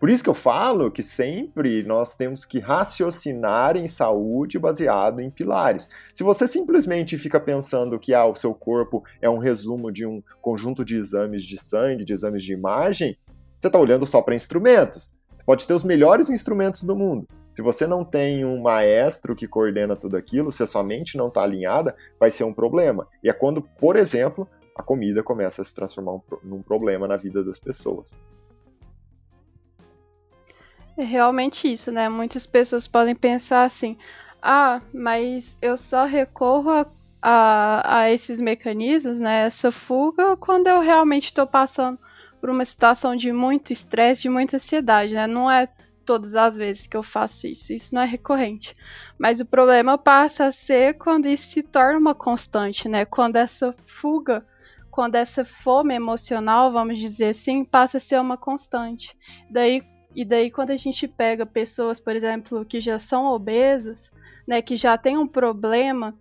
Por 0.00 0.08
isso 0.08 0.24
que 0.24 0.30
eu 0.30 0.34
falo 0.34 0.90
que 0.90 1.02
sempre 1.02 1.82
nós 1.82 2.16
temos 2.16 2.46
que 2.46 2.58
raciocinar 2.58 3.76
em 3.76 3.86
saúde 3.86 4.58
baseado 4.58 5.20
em 5.20 5.30
pilares. 5.30 5.86
Se 6.14 6.24
você 6.24 6.48
simplesmente 6.48 7.18
fica 7.18 7.38
pensando 7.38 7.98
que 7.98 8.14
ah, 8.14 8.24
o 8.24 8.34
seu 8.34 8.54
corpo 8.54 9.04
é 9.20 9.28
um 9.28 9.36
resumo 9.36 9.92
de 9.92 10.06
um 10.06 10.22
conjunto 10.40 10.86
de 10.86 10.96
exames 10.96 11.44
de 11.44 11.58
sangue, 11.58 12.06
de 12.06 12.14
exames 12.14 12.42
de 12.42 12.54
imagem, 12.54 13.14
você 13.58 13.66
está 13.66 13.78
olhando 13.78 14.06
só 14.06 14.22
para 14.22 14.34
instrumentos. 14.34 15.12
Você 15.36 15.44
pode 15.44 15.66
ter 15.66 15.74
os 15.74 15.84
melhores 15.84 16.30
instrumentos 16.30 16.82
do 16.82 16.96
mundo. 16.96 17.28
Se 17.52 17.60
você 17.60 17.86
não 17.86 18.02
tem 18.02 18.42
um 18.42 18.62
maestro 18.62 19.36
que 19.36 19.46
coordena 19.46 19.94
tudo 19.94 20.16
aquilo, 20.16 20.50
se 20.50 20.62
a 20.62 20.66
sua 20.66 20.82
mente 20.82 21.18
não 21.18 21.28
está 21.28 21.42
alinhada, 21.42 21.94
vai 22.18 22.30
ser 22.30 22.44
um 22.44 22.54
problema. 22.54 23.06
E 23.22 23.28
é 23.28 23.34
quando, 23.34 23.60
por 23.60 23.96
exemplo, 23.96 24.48
a 24.74 24.82
comida 24.82 25.22
começa 25.22 25.60
a 25.60 25.64
se 25.64 25.74
transformar 25.74 26.20
num 26.42 26.62
problema 26.62 27.06
na 27.06 27.18
vida 27.18 27.44
das 27.44 27.58
pessoas. 27.58 28.18
É 31.00 31.02
realmente 31.02 31.72
isso, 31.72 31.90
né? 31.90 32.10
Muitas 32.10 32.46
pessoas 32.46 32.86
podem 32.86 33.14
pensar 33.14 33.64
assim: 33.64 33.96
ah, 34.42 34.82
mas 34.92 35.56
eu 35.62 35.78
só 35.78 36.04
recorro 36.04 36.68
a, 36.68 36.86
a, 37.22 38.00
a 38.00 38.10
esses 38.10 38.38
mecanismos, 38.38 39.18
né? 39.18 39.46
Essa 39.46 39.72
fuga, 39.72 40.36
quando 40.36 40.66
eu 40.66 40.78
realmente 40.80 41.26
estou 41.26 41.46
passando 41.46 41.98
por 42.38 42.50
uma 42.50 42.66
situação 42.66 43.16
de 43.16 43.32
muito 43.32 43.72
estresse, 43.72 44.22
de 44.22 44.28
muita 44.28 44.56
ansiedade, 44.56 45.14
né? 45.14 45.26
Não 45.26 45.50
é 45.50 45.70
todas 46.04 46.34
as 46.34 46.58
vezes 46.58 46.86
que 46.86 46.98
eu 46.98 47.02
faço 47.02 47.46
isso. 47.46 47.72
Isso 47.72 47.94
não 47.94 48.02
é 48.02 48.06
recorrente. 48.06 48.74
Mas 49.18 49.40
o 49.40 49.46
problema 49.46 49.96
passa 49.96 50.44
a 50.44 50.52
ser 50.52 50.98
quando 50.98 51.28
isso 51.28 51.48
se 51.48 51.62
torna 51.62 51.98
uma 51.98 52.14
constante, 52.14 52.90
né? 52.90 53.06
Quando 53.06 53.36
essa 53.36 53.72
fuga, 53.72 54.44
quando 54.90 55.14
essa 55.14 55.46
fome 55.46 55.94
emocional, 55.94 56.70
vamos 56.70 56.98
dizer 56.98 57.30
assim, 57.30 57.64
passa 57.64 57.96
a 57.96 58.00
ser 58.00 58.20
uma 58.20 58.36
constante. 58.36 59.16
Daí, 59.50 59.82
e 60.14 60.24
daí 60.24 60.50
quando 60.50 60.70
a 60.70 60.76
gente 60.76 61.06
pega 61.06 61.46
pessoas, 61.46 62.00
por 62.00 62.14
exemplo, 62.14 62.64
que 62.64 62.80
já 62.80 62.98
são 62.98 63.26
obesas, 63.26 64.10
né, 64.46 64.60
que 64.60 64.76
já 64.76 64.98
tem 64.98 65.16
um 65.16 65.26
problema 65.26 66.14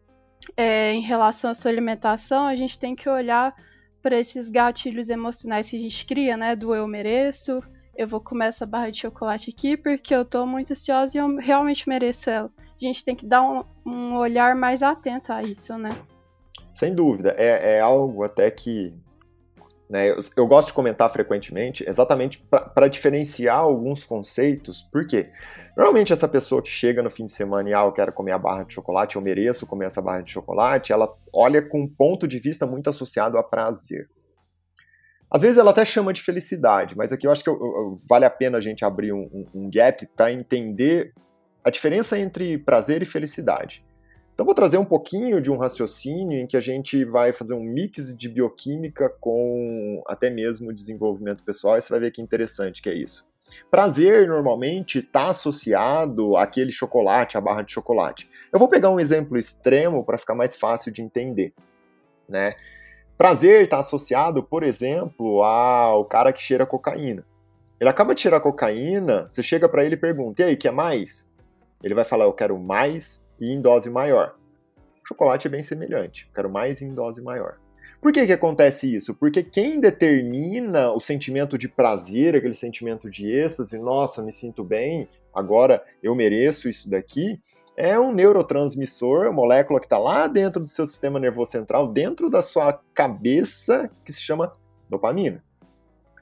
é, 0.55 0.93
em 0.93 1.01
relação 1.01 1.51
à 1.51 1.55
sua 1.55 1.71
alimentação, 1.71 2.45
a 2.45 2.55
gente 2.55 2.77
tem 2.77 2.95
que 2.95 3.09
olhar 3.09 3.55
para 4.01 4.17
esses 4.17 4.49
gatilhos 4.49 5.09
emocionais 5.09 5.69
que 5.69 5.75
a 5.75 5.79
gente 5.79 6.05
cria, 6.05 6.37
né? 6.37 6.55
Do 6.55 6.73
eu 6.73 6.87
mereço, 6.87 7.61
eu 7.95 8.07
vou 8.07 8.21
comer 8.21 8.47
essa 8.47 8.65
barra 8.65 8.89
de 8.89 8.99
chocolate 8.99 9.49
aqui 9.49 9.75
porque 9.75 10.15
eu 10.15 10.23
tô 10.23 10.45
muito 10.45 10.71
ansiosa 10.71 11.17
e 11.17 11.19
eu 11.19 11.35
realmente 11.37 11.87
mereço 11.87 12.29
ela. 12.29 12.47
A 12.57 12.85
gente 12.85 13.03
tem 13.03 13.15
que 13.15 13.25
dar 13.25 13.41
um, 13.41 13.63
um 13.85 14.15
olhar 14.15 14.55
mais 14.55 14.81
atento 14.81 15.33
a 15.33 15.41
isso, 15.41 15.77
né? 15.77 15.89
Sem 16.73 16.95
dúvida. 16.95 17.35
É, 17.37 17.75
é 17.75 17.79
algo 17.81 18.23
até 18.23 18.49
que 18.49 18.95
né, 19.89 20.11
eu, 20.11 20.19
eu, 20.37 20.45
gosto 20.45 20.67
de 20.67 20.73
comentar 20.73 21.09
frequentemente 21.09 21.83
exatamente 21.87 22.37
para 22.47 22.87
diferenciar 22.87 23.57
alguns 23.57 24.05
conceitos. 24.05 24.83
Por 24.83 25.07
quê? 25.07 25.31
Normalmente 25.75 26.13
essa 26.13 26.27
pessoa 26.27 26.61
que 26.61 26.69
chega 26.69 27.01
no 27.01 27.09
fim 27.09 27.25
de 27.25 27.31
semana 27.31 27.67
e 27.67 27.73
ah, 27.73 27.81
eu 27.81 27.91
quero 27.91 28.13
comer 28.13 28.33
a 28.33 28.37
barra 28.37 28.63
de 28.63 28.73
chocolate, 28.73 29.15
eu 29.15 29.21
mereço 29.21 29.65
comer 29.65 29.87
essa 29.87 29.99
barra 29.99 30.21
de 30.21 30.31
chocolate, 30.31 30.93
ela 30.93 31.11
olha 31.33 31.59
com 31.59 31.81
um 31.81 31.87
ponto 31.87 32.27
de 32.27 32.37
vista 32.37 32.67
muito 32.67 32.87
associado 32.87 33.35
a 33.39 33.43
prazer. 33.43 34.07
Às 35.31 35.41
vezes 35.41 35.57
ela 35.57 35.71
até 35.71 35.83
chama 35.83 36.13
de 36.13 36.21
felicidade, 36.21 36.95
mas 36.95 37.11
aqui 37.11 37.25
eu 37.25 37.31
acho 37.31 37.43
que 37.43 37.49
eu, 37.49 37.55
eu, 37.55 37.99
vale 38.07 38.25
a 38.25 38.29
pena 38.29 38.59
a 38.59 38.61
gente 38.61 38.85
abrir 38.85 39.11
um, 39.11 39.27
um, 39.33 39.47
um 39.55 39.69
gap 39.71 40.05
para 40.15 40.31
entender 40.31 41.13
a 41.63 41.71
diferença 41.71 42.17
entre 42.17 42.59
prazer 42.59 43.01
e 43.01 43.05
felicidade. 43.05 43.83
Então 44.39 44.45
vou 44.45 44.55
trazer 44.55 44.77
um 44.77 44.85
pouquinho 44.85 45.41
de 45.41 45.51
um 45.51 45.57
raciocínio 45.57 46.39
em 46.39 46.47
que 46.47 46.55
a 46.55 46.61
gente 46.61 47.03
vai 47.03 47.33
fazer 47.33 47.53
um 47.53 47.61
mix 47.61 48.15
de 48.15 48.29
bioquímica 48.29 49.09
com 49.19 50.01
até 50.07 50.29
mesmo 50.29 50.71
desenvolvimento 50.71 51.43
pessoal, 51.43 51.77
e 51.77 51.81
você 51.81 51.89
vai 51.89 51.99
ver 51.99 52.11
que 52.11 52.21
interessante 52.21 52.81
que 52.81 52.87
é 52.87 52.93
isso. 52.93 53.27
Prazer 53.69 54.29
normalmente 54.29 54.99
está 54.99 55.27
associado 55.27 56.37
àquele 56.37 56.71
chocolate, 56.71 57.37
à 57.37 57.41
barra 57.41 57.63
de 57.63 57.73
chocolate. 57.73 58.29
Eu 58.49 58.57
vou 58.57 58.69
pegar 58.69 58.89
um 58.89 58.97
exemplo 58.97 59.37
extremo 59.37 60.05
para 60.05 60.17
ficar 60.17 60.35
mais 60.35 60.55
fácil 60.55 60.89
de 60.89 61.01
entender, 61.01 61.53
né? 62.25 62.53
Prazer 63.17 63.63
está 63.63 63.79
associado, 63.79 64.41
por 64.41 64.63
exemplo, 64.63 65.43
ao 65.43 66.05
cara 66.05 66.31
que 66.31 66.41
cheira 66.41 66.65
cocaína. 66.65 67.25
Ele 67.77 67.89
acaba 67.89 68.15
de 68.15 68.21
cheirar 68.21 68.39
cocaína, 68.39 69.27
você 69.27 69.43
chega 69.43 69.67
para 69.67 69.83
ele 69.83 69.95
e 69.95 69.99
pergunta: 69.99 70.41
"E 70.41 70.45
aí, 70.45 70.55
quer 70.55 70.71
mais?" 70.71 71.29
Ele 71.83 71.93
vai 71.93 72.05
falar: 72.05 72.23
"Eu 72.23 72.31
quero 72.31 72.57
mais 72.57 73.27
e 73.39 73.51
em 73.51 73.61
dose 73.61 73.89
maior. 73.89 74.35
O 75.03 75.07
chocolate 75.07 75.47
é 75.47 75.49
bem 75.49 75.63
semelhante, 75.63 76.29
quero 76.33 76.49
mais 76.49 76.81
em 76.81 76.93
dose 76.93 77.21
maior. 77.21 77.57
Por 78.01 78.13
que, 78.13 78.25
que 78.25 78.31
acontece 78.31 78.95
isso? 78.95 79.13
Porque 79.13 79.43
quem 79.43 79.77
determina 79.77 80.91
o 80.93 80.99
sentimento 81.01 81.57
de 81.57 81.67
prazer, 81.67 82.33
aquele 82.33 82.53
sentimento 82.53 83.09
de 83.09 83.29
êxtase, 83.29 83.77
nossa, 83.77 84.23
me 84.23 84.31
sinto 84.31 84.63
bem, 84.63 85.09
agora 85.33 85.83
eu 86.01 86.15
mereço 86.15 86.69
isso 86.69 86.89
daqui, 86.89 87.41
é 87.75 87.99
um 87.99 88.13
neurotransmissor, 88.13 89.33
molécula 89.33 89.81
que 89.81 89.85
está 89.85 89.97
lá 89.97 90.27
dentro 90.27 90.61
do 90.61 90.69
seu 90.69 90.85
sistema 90.85 91.19
nervoso 91.19 91.51
central, 91.51 91.89
dentro 91.89 92.29
da 92.29 92.41
sua 92.41 92.79
cabeça, 92.93 93.91
que 94.05 94.13
se 94.13 94.21
chama 94.21 94.55
dopamina. 94.89 95.43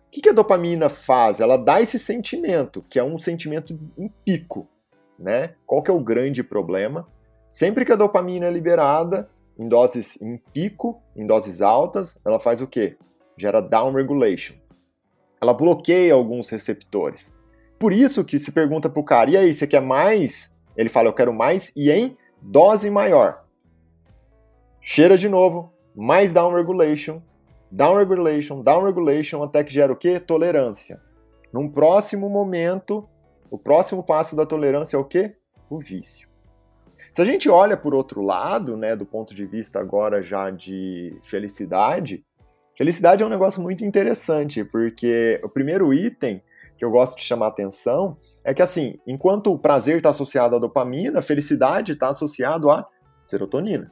O 0.08 0.10
que, 0.10 0.22
que 0.22 0.30
a 0.30 0.34
dopamina 0.34 0.90
faz? 0.90 1.40
Ela 1.40 1.58
dá 1.58 1.80
esse 1.80 2.00
sentimento, 2.00 2.84
que 2.90 2.98
é 2.98 3.04
um 3.04 3.20
sentimento 3.20 3.78
em 3.98 4.12
pico 4.26 4.68
né? 5.18 5.54
Qual 5.66 5.82
que 5.82 5.92
é 5.92 5.94
o 5.94 6.00
grande 6.00 6.44
problema? 6.44 7.08
Sempre 7.50 7.86
que 7.86 7.92
a 7.92 7.96
dopamina 7.96 8.48
é 8.48 8.52
liberada 8.52 9.30
em 9.58 9.68
doses 9.68 10.22
em 10.22 10.38
pico, 10.38 11.02
em 11.16 11.26
doses 11.26 11.62
altas, 11.62 12.18
ela 12.24 12.40
faz 12.40 12.62
o 12.62 12.68
quê? 12.68 12.98
Gera 13.36 13.62
down 13.62 13.92
regulation. 13.92 14.56
Ela 15.42 15.54
bloqueia 15.54 16.14
alguns 16.14 16.50
receptores. 16.50 17.36
Por 17.80 17.94
isso 17.94 18.24
que 18.24 18.40
se 18.40 18.52
pergunta 18.52 18.90
pro 18.90 19.04
cara, 19.04 19.30
e 19.30 19.38
aí, 19.38 19.54
você 19.54 19.68
quer 19.68 19.82
mais? 19.82 20.56
Ele 20.76 20.90
fala, 20.90 21.08
eu 21.08 21.14
quero 21.14 21.34
mais 21.34 21.72
e 21.76 21.92
em 21.92 22.18
dose 22.42 22.90
maior. 22.90 23.44
Cheira 24.82 25.18
de 25.18 25.28
novo, 25.28 25.72
mais 25.96 26.32
down 26.32 26.54
regulation, 26.54 27.22
down 27.72 27.98
regulation, 27.98 28.62
down 28.62 28.84
regulation, 28.84 29.44
até 29.44 29.64
que 29.64 29.74
gera 29.74 29.92
o 29.92 29.96
quê? 29.96 30.20
Tolerância. 30.20 31.02
Num 31.52 31.70
próximo 31.70 32.30
momento, 32.30 33.08
o 33.50 33.58
próximo 33.58 34.04
passo 34.04 34.36
da 34.36 34.46
tolerância 34.46 34.96
é 34.96 35.00
o 35.00 35.06
quê? 35.06 35.36
O 35.70 35.80
vício. 35.80 36.30
Se 37.14 37.22
a 37.22 37.26
gente 37.26 37.50
olha 37.50 37.76
por 37.76 37.94
outro 37.94 38.22
lado, 38.22 38.78
né, 38.78 38.96
do 38.96 39.06
ponto 39.06 39.34
de 39.34 39.46
vista 39.46 39.80
agora 39.80 40.22
já 40.22 40.50
de 40.50 41.18
felicidade, 41.24 42.24
felicidade 42.78 43.24
é 43.24 43.26
um 43.26 43.30
negócio 43.30 43.62
muito 43.62 43.84
interessante, 43.84 44.64
porque 44.64 45.40
o 45.44 45.50
primeiro 45.50 45.94
item 45.94 46.42
que 46.78 46.86
eu 46.86 46.92
gosto 46.92 47.18
de 47.18 47.24
chamar 47.24 47.48
atenção 47.48 48.18
é 48.44 48.54
que, 48.54 48.62
assim, 48.62 49.00
enquanto 49.08 49.52
o 49.52 49.58
prazer 49.58 49.98
está 49.98 50.10
associado 50.10 50.56
à 50.56 50.60
dopamina, 50.60 51.20
a 51.20 51.24
felicidade 51.24 51.94
está 51.94 52.10
associado 52.10 52.70
à 52.70 52.88
serotonina. 53.24 53.92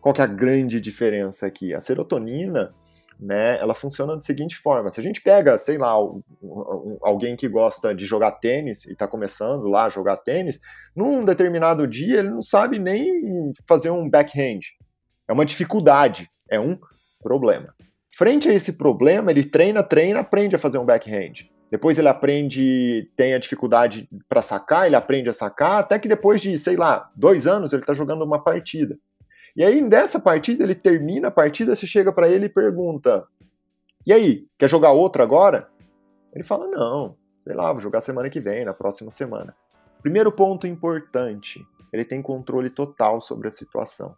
Qual 0.00 0.12
que 0.12 0.20
é 0.20 0.24
a 0.24 0.26
grande 0.26 0.80
diferença 0.80 1.46
aqui? 1.46 1.72
A 1.72 1.80
serotonina 1.80 2.74
né, 3.18 3.58
ela 3.58 3.74
funciona 3.74 4.14
da 4.14 4.20
seguinte 4.20 4.56
forma: 4.56 4.90
se 4.90 5.00
a 5.00 5.02
gente 5.02 5.20
pega, 5.20 5.58
sei 5.58 5.76
lá, 5.76 6.00
um, 6.00 6.22
um, 6.42 6.98
alguém 7.02 7.34
que 7.34 7.48
gosta 7.48 7.94
de 7.94 8.04
jogar 8.06 8.32
tênis 8.32 8.86
e 8.86 8.92
está 8.92 9.08
começando 9.08 9.68
lá 9.68 9.86
a 9.86 9.90
jogar 9.90 10.18
tênis, 10.18 10.60
num 10.94 11.24
determinado 11.24 11.86
dia 11.86 12.20
ele 12.20 12.30
não 12.30 12.42
sabe 12.42 12.78
nem 12.78 13.52
fazer 13.66 13.90
um 13.90 14.08
backhand. 14.08 14.60
É 15.26 15.32
uma 15.32 15.44
dificuldade, 15.44 16.30
é 16.48 16.60
um 16.60 16.78
problema. 17.22 17.74
Frente 18.14 18.48
a 18.48 18.52
esse 18.52 18.72
problema, 18.72 19.30
ele 19.30 19.44
treina, 19.44 19.82
treina, 19.82 20.20
aprende 20.20 20.56
a 20.56 20.58
fazer 20.58 20.78
um 20.78 20.84
backhand. 20.84 21.48
Depois 21.70 21.98
ele 21.98 22.08
aprende, 22.08 23.10
tem 23.14 23.34
a 23.34 23.38
dificuldade 23.38 24.08
para 24.28 24.40
sacar, 24.40 24.86
ele 24.86 24.96
aprende 24.96 25.28
a 25.28 25.34
sacar, 25.34 25.80
até 25.80 25.98
que 25.98 26.08
depois 26.08 26.40
de, 26.40 26.58
sei 26.58 26.76
lá, 26.76 27.10
dois 27.14 27.46
anos 27.46 27.72
ele 27.72 27.82
está 27.82 27.92
jogando 27.92 28.24
uma 28.24 28.42
partida. 28.42 28.96
E 29.58 29.64
aí, 29.64 29.82
dessa 29.88 30.20
partida, 30.20 30.62
ele 30.62 30.76
termina 30.76 31.26
a 31.26 31.32
partida, 31.32 31.74
você 31.74 31.84
chega 31.84 32.12
para 32.12 32.28
ele 32.28 32.46
e 32.46 32.48
pergunta: 32.48 33.26
E 34.06 34.12
aí, 34.12 34.46
quer 34.56 34.68
jogar 34.68 34.92
outra 34.92 35.24
agora? 35.24 35.68
Ele 36.32 36.44
fala: 36.44 36.68
Não, 36.68 37.16
sei 37.40 37.56
lá, 37.56 37.72
vou 37.72 37.82
jogar 37.82 38.00
semana 38.00 38.30
que 38.30 38.38
vem, 38.38 38.64
na 38.64 38.72
próxima 38.72 39.10
semana. 39.10 39.56
Primeiro 40.00 40.30
ponto 40.30 40.68
importante: 40.68 41.66
ele 41.92 42.04
tem 42.04 42.22
controle 42.22 42.70
total 42.70 43.20
sobre 43.20 43.48
a 43.48 43.50
situação. 43.50 44.14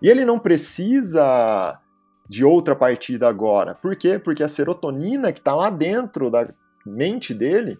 E 0.00 0.08
ele 0.08 0.24
não 0.24 0.38
precisa 0.38 1.78
de 2.26 2.42
outra 2.42 2.74
partida 2.74 3.28
agora. 3.28 3.74
Por 3.74 3.94
quê? 3.94 4.18
Porque 4.18 4.42
a 4.42 4.48
serotonina 4.48 5.30
que 5.30 5.40
está 5.40 5.54
lá 5.54 5.68
dentro 5.68 6.30
da 6.30 6.48
mente 6.86 7.34
dele 7.34 7.78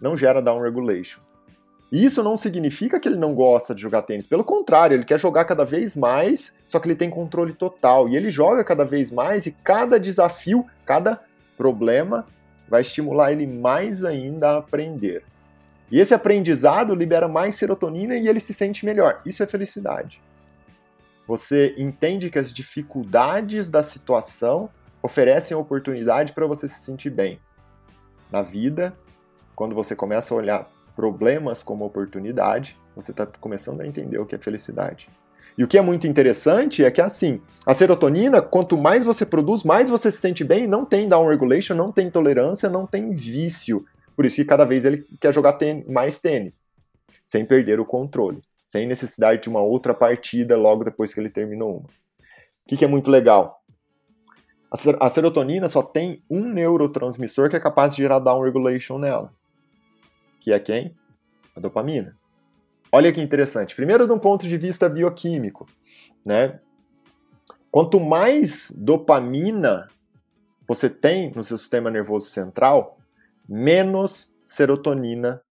não 0.00 0.16
gera 0.16 0.40
down 0.40 0.62
regulation. 0.62 1.20
Isso 1.90 2.22
não 2.22 2.36
significa 2.36 2.98
que 2.98 3.08
ele 3.08 3.16
não 3.16 3.34
gosta 3.34 3.74
de 3.74 3.80
jogar 3.80 4.02
tênis. 4.02 4.26
Pelo 4.26 4.42
contrário, 4.42 4.94
ele 4.94 5.04
quer 5.04 5.20
jogar 5.20 5.44
cada 5.44 5.64
vez 5.64 5.94
mais, 5.94 6.56
só 6.66 6.80
que 6.80 6.88
ele 6.88 6.96
tem 6.96 7.08
controle 7.08 7.52
total. 7.52 8.08
E 8.08 8.16
ele 8.16 8.28
joga 8.28 8.64
cada 8.64 8.84
vez 8.84 9.12
mais 9.12 9.46
e 9.46 9.52
cada 9.52 9.98
desafio, 9.98 10.66
cada 10.84 11.20
problema 11.56 12.26
vai 12.68 12.80
estimular 12.80 13.30
ele 13.32 13.46
mais 13.46 14.04
ainda 14.04 14.50
a 14.50 14.56
aprender. 14.58 15.22
E 15.90 16.00
esse 16.00 16.12
aprendizado 16.12 16.94
libera 16.94 17.28
mais 17.28 17.54
serotonina 17.54 18.16
e 18.16 18.26
ele 18.26 18.40
se 18.40 18.52
sente 18.52 18.84
melhor. 18.84 19.20
Isso 19.24 19.42
é 19.42 19.46
felicidade. 19.46 20.20
Você 21.28 21.74
entende 21.78 22.30
que 22.30 22.38
as 22.38 22.52
dificuldades 22.52 23.68
da 23.68 23.82
situação 23.82 24.68
oferecem 25.00 25.56
oportunidade 25.56 26.32
para 26.32 26.46
você 26.46 26.66
se 26.66 26.80
sentir 26.80 27.10
bem. 27.10 27.40
Na 28.30 28.42
vida, 28.42 28.96
quando 29.54 29.74
você 29.74 29.94
começa 29.94 30.34
a 30.34 30.36
olhar 30.36 30.75
problemas 30.96 31.62
como 31.62 31.84
oportunidade, 31.84 32.76
você 32.96 33.10
está 33.10 33.26
começando 33.26 33.82
a 33.82 33.86
entender 33.86 34.18
o 34.18 34.24
que 34.24 34.34
é 34.34 34.38
felicidade. 34.38 35.10
E 35.58 35.62
o 35.62 35.68
que 35.68 35.78
é 35.78 35.82
muito 35.82 36.06
interessante 36.06 36.82
é 36.84 36.90
que, 36.90 37.00
assim, 37.00 37.40
a 37.64 37.74
serotonina, 37.74 38.42
quanto 38.42 38.76
mais 38.76 39.04
você 39.04 39.24
produz, 39.24 39.62
mais 39.62 39.88
você 39.88 40.10
se 40.10 40.18
sente 40.18 40.42
bem, 40.42 40.66
não 40.66 40.84
tem 40.84 41.08
down 41.08 41.28
regulation, 41.28 41.74
não 41.74 41.92
tem 41.92 42.10
tolerância, 42.10 42.68
não 42.68 42.86
tem 42.86 43.14
vício. 43.14 43.84
Por 44.14 44.26
isso 44.26 44.36
que 44.36 44.44
cada 44.44 44.64
vez 44.64 44.84
ele 44.84 45.06
quer 45.20 45.32
jogar 45.32 45.58
mais 45.88 46.18
tênis, 46.18 46.64
sem 47.24 47.44
perder 47.44 47.78
o 47.78 47.86
controle, 47.86 48.42
sem 48.64 48.86
necessidade 48.86 49.42
de 49.42 49.48
uma 49.48 49.60
outra 49.60 49.94
partida 49.94 50.56
logo 50.56 50.84
depois 50.84 51.14
que 51.14 51.20
ele 51.20 51.30
terminou 51.30 51.78
uma. 51.78 51.86
O 51.86 52.68
que, 52.68 52.76
que 52.76 52.84
é 52.84 52.88
muito 52.88 53.10
legal? 53.10 53.56
A 55.00 55.08
serotonina 55.08 55.68
só 55.68 55.82
tem 55.82 56.22
um 56.28 56.48
neurotransmissor 56.48 57.48
que 57.48 57.56
é 57.56 57.60
capaz 57.60 57.94
de 57.94 58.02
gerar 58.02 58.18
down 58.18 58.42
regulation 58.42 58.98
nela 58.98 59.32
que 60.46 60.52
é 60.52 60.60
quem? 60.60 60.94
A 61.56 61.60
dopamina. 61.60 62.16
Olha 62.92 63.12
que 63.12 63.20
interessante. 63.20 63.74
Primeiro, 63.74 64.06
de 64.06 64.12
um 64.12 64.18
ponto 64.18 64.46
de 64.46 64.56
vista 64.56 64.88
bioquímico, 64.88 65.66
né? 66.24 66.60
Quanto 67.68 67.98
mais 67.98 68.72
dopamina 68.76 69.88
você 70.68 70.88
tem 70.88 71.32
no 71.34 71.42
seu 71.42 71.58
sistema 71.58 71.90
nervoso 71.90 72.28
central, 72.28 72.96
menos 73.48 74.32
serotonina 74.46 75.42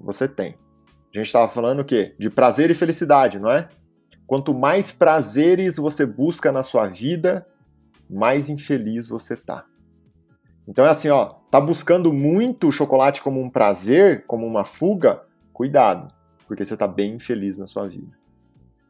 você 0.00 0.28
tem. 0.28 0.56
A 1.12 1.18
gente 1.18 1.26
estava 1.26 1.48
falando 1.48 1.80
o 1.80 1.84
quê? 1.84 2.14
De 2.16 2.30
prazer 2.30 2.70
e 2.70 2.74
felicidade, 2.74 3.40
não 3.40 3.50
é? 3.50 3.68
Quanto 4.24 4.54
mais 4.54 4.92
prazeres 4.92 5.78
você 5.78 6.06
busca 6.06 6.52
na 6.52 6.62
sua 6.62 6.86
vida, 6.86 7.44
mais 8.08 8.48
infeliz 8.48 9.08
você 9.08 9.36
tá. 9.36 9.66
Então 10.68 10.86
é 10.86 10.90
assim, 10.90 11.08
ó, 11.08 11.37
tá 11.50 11.60
buscando 11.60 12.12
muito 12.12 12.68
o 12.68 12.72
chocolate 12.72 13.22
como 13.22 13.40
um 13.40 13.48
prazer, 13.48 14.24
como 14.26 14.46
uma 14.46 14.64
fuga, 14.64 15.22
cuidado, 15.52 16.12
porque 16.46 16.64
você 16.64 16.76
tá 16.76 16.86
bem 16.86 17.14
infeliz 17.14 17.58
na 17.58 17.66
sua 17.66 17.88
vida. 17.88 18.16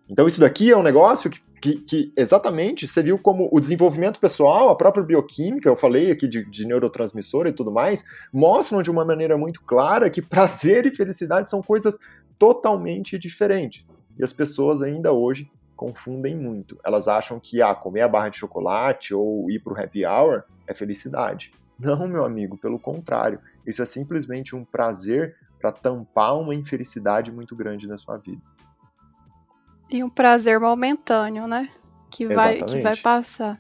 Então 0.09 0.27
isso 0.27 0.41
daqui 0.41 0.71
é 0.71 0.77
um 0.77 0.83
negócio 0.83 1.31
que, 1.31 1.41
que, 1.61 1.81
que 1.83 2.13
exatamente 2.17 2.89
você 2.89 3.03
viu 3.03 3.19
como 3.19 3.49
o 3.53 3.61
desenvolvimento 3.61 4.19
pessoal, 4.19 4.71
a 4.71 4.77
própria 4.77 5.05
bioquímica, 5.05 5.69
eu 5.69 5.77
falei 5.77 6.11
aqui 6.11 6.27
de, 6.27 6.49
de 6.49 6.67
neurotransmissor 6.67 7.47
e 7.47 7.53
tudo 7.53 7.71
mais, 7.71 8.03
mostram 8.33 8.81
de 8.81 8.91
uma 8.91 9.05
maneira 9.05 9.37
muito 9.37 9.63
clara 9.63 10.09
que 10.09 10.23
prazer 10.23 10.87
e 10.87 10.95
felicidade 10.95 11.51
são 11.51 11.63
coisas 11.63 11.99
totalmente 12.39 13.19
diferentes. 13.19 13.95
E 14.19 14.25
as 14.25 14.33
pessoas 14.33 14.83
ainda 14.83 15.13
hoje 15.13 15.51
confundem 15.77 16.37
muito. 16.37 16.79
Elas 16.85 17.07
acham 17.07 17.39
que 17.39 17.63
ah, 17.63 17.75
comer 17.75 18.01
a 18.01 18.09
barra 18.09 18.31
de 18.31 18.39
chocolate 18.39 19.15
ou 19.15 19.49
ir 19.51 19.61
para 19.61 19.73
o 19.75 19.81
happy 19.81 20.05
hour 20.05 20.43
é 20.67 20.75
felicidade. 20.75 21.53
Não, 21.79 22.09
meu 22.09 22.25
amigo, 22.25 22.57
pelo 22.57 22.79
contrário. 22.79 23.41
Isso 23.67 23.83
é 23.83 23.87
simplesmente 23.87 24.57
um 24.57 24.65
prazer 24.65 25.37
para 25.59 25.73
tampar 25.73 26.37
uma 26.37 26.55
infelicidade 26.55 27.31
muito 27.31 27.55
grande 27.55 27.87
na 27.87 27.97
sua 27.97 28.17
vida. 28.17 28.43
E 29.91 30.03
um 30.03 30.11
prazer 30.11 30.61
momentâneo, 30.61 31.47
né? 31.47 31.69
Que 32.11 32.27
vai, 32.27 32.63
que 32.63 32.81
vai 32.81 32.97
passar. 32.97 33.59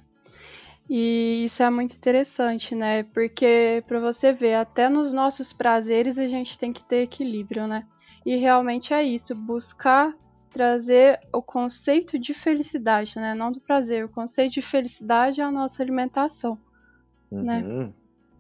E 0.89 1.45
isso 1.45 1.63
é 1.63 1.69
muito 1.69 1.95
interessante, 1.95 2.75
né? 2.75 3.03
Porque 3.03 3.83
para 3.87 4.01
você 4.01 4.33
ver, 4.33 4.55
até 4.55 4.89
nos 4.89 5.13
nossos 5.13 5.53
prazeres 5.53 6.19
a 6.19 6.27
gente 6.27 6.59
tem 6.59 6.73
que 6.73 6.83
ter 6.83 7.03
equilíbrio, 7.03 7.67
né? 7.67 7.87
E 8.25 8.37
realmente 8.37 8.95
é 8.95 9.03
isso, 9.03 9.35
buscar 9.35 10.15
trazer 10.51 11.21
o 11.33 11.43
conceito 11.43 12.19
de 12.19 12.33
felicidade, 12.33 13.17
né? 13.17 13.35
Não 13.35 13.53
do 13.53 13.61
prazer, 13.61 14.05
o 14.05 14.09
conceito 14.09 14.55
de 14.55 14.63
felicidade 14.63 15.41
é 15.41 15.45
a 15.45 15.51
nossa 15.51 15.83
alimentação, 15.83 16.59
né? 17.31 17.63
uhum. 17.63 17.87
né? 17.87 17.93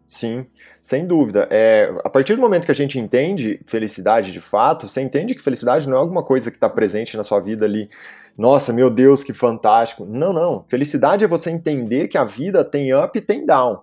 Sim, 0.08 0.46
sem 0.80 1.06
dúvida. 1.06 1.46
É, 1.50 1.92
a 2.02 2.08
partir 2.08 2.34
do 2.34 2.40
momento 2.40 2.64
que 2.64 2.72
a 2.72 2.74
gente 2.74 2.98
entende 2.98 3.60
felicidade 3.66 4.32
de 4.32 4.40
fato, 4.40 4.88
você 4.88 5.02
entende 5.02 5.34
que 5.34 5.42
felicidade 5.42 5.86
não 5.86 5.98
é 5.98 6.00
alguma 6.00 6.22
coisa 6.22 6.50
que 6.50 6.56
está 6.56 6.68
presente 6.68 7.14
na 7.14 7.22
sua 7.22 7.40
vida 7.40 7.66
ali. 7.66 7.90
Nossa, 8.36 8.72
meu 8.72 8.88
Deus, 8.88 9.22
que 9.22 9.34
fantástico. 9.34 10.06
Não, 10.06 10.32
não. 10.32 10.64
Felicidade 10.66 11.26
é 11.26 11.28
você 11.28 11.50
entender 11.50 12.08
que 12.08 12.16
a 12.16 12.24
vida 12.24 12.64
tem 12.64 12.94
up 12.94 13.18
e 13.18 13.20
tem 13.20 13.44
down. 13.44 13.82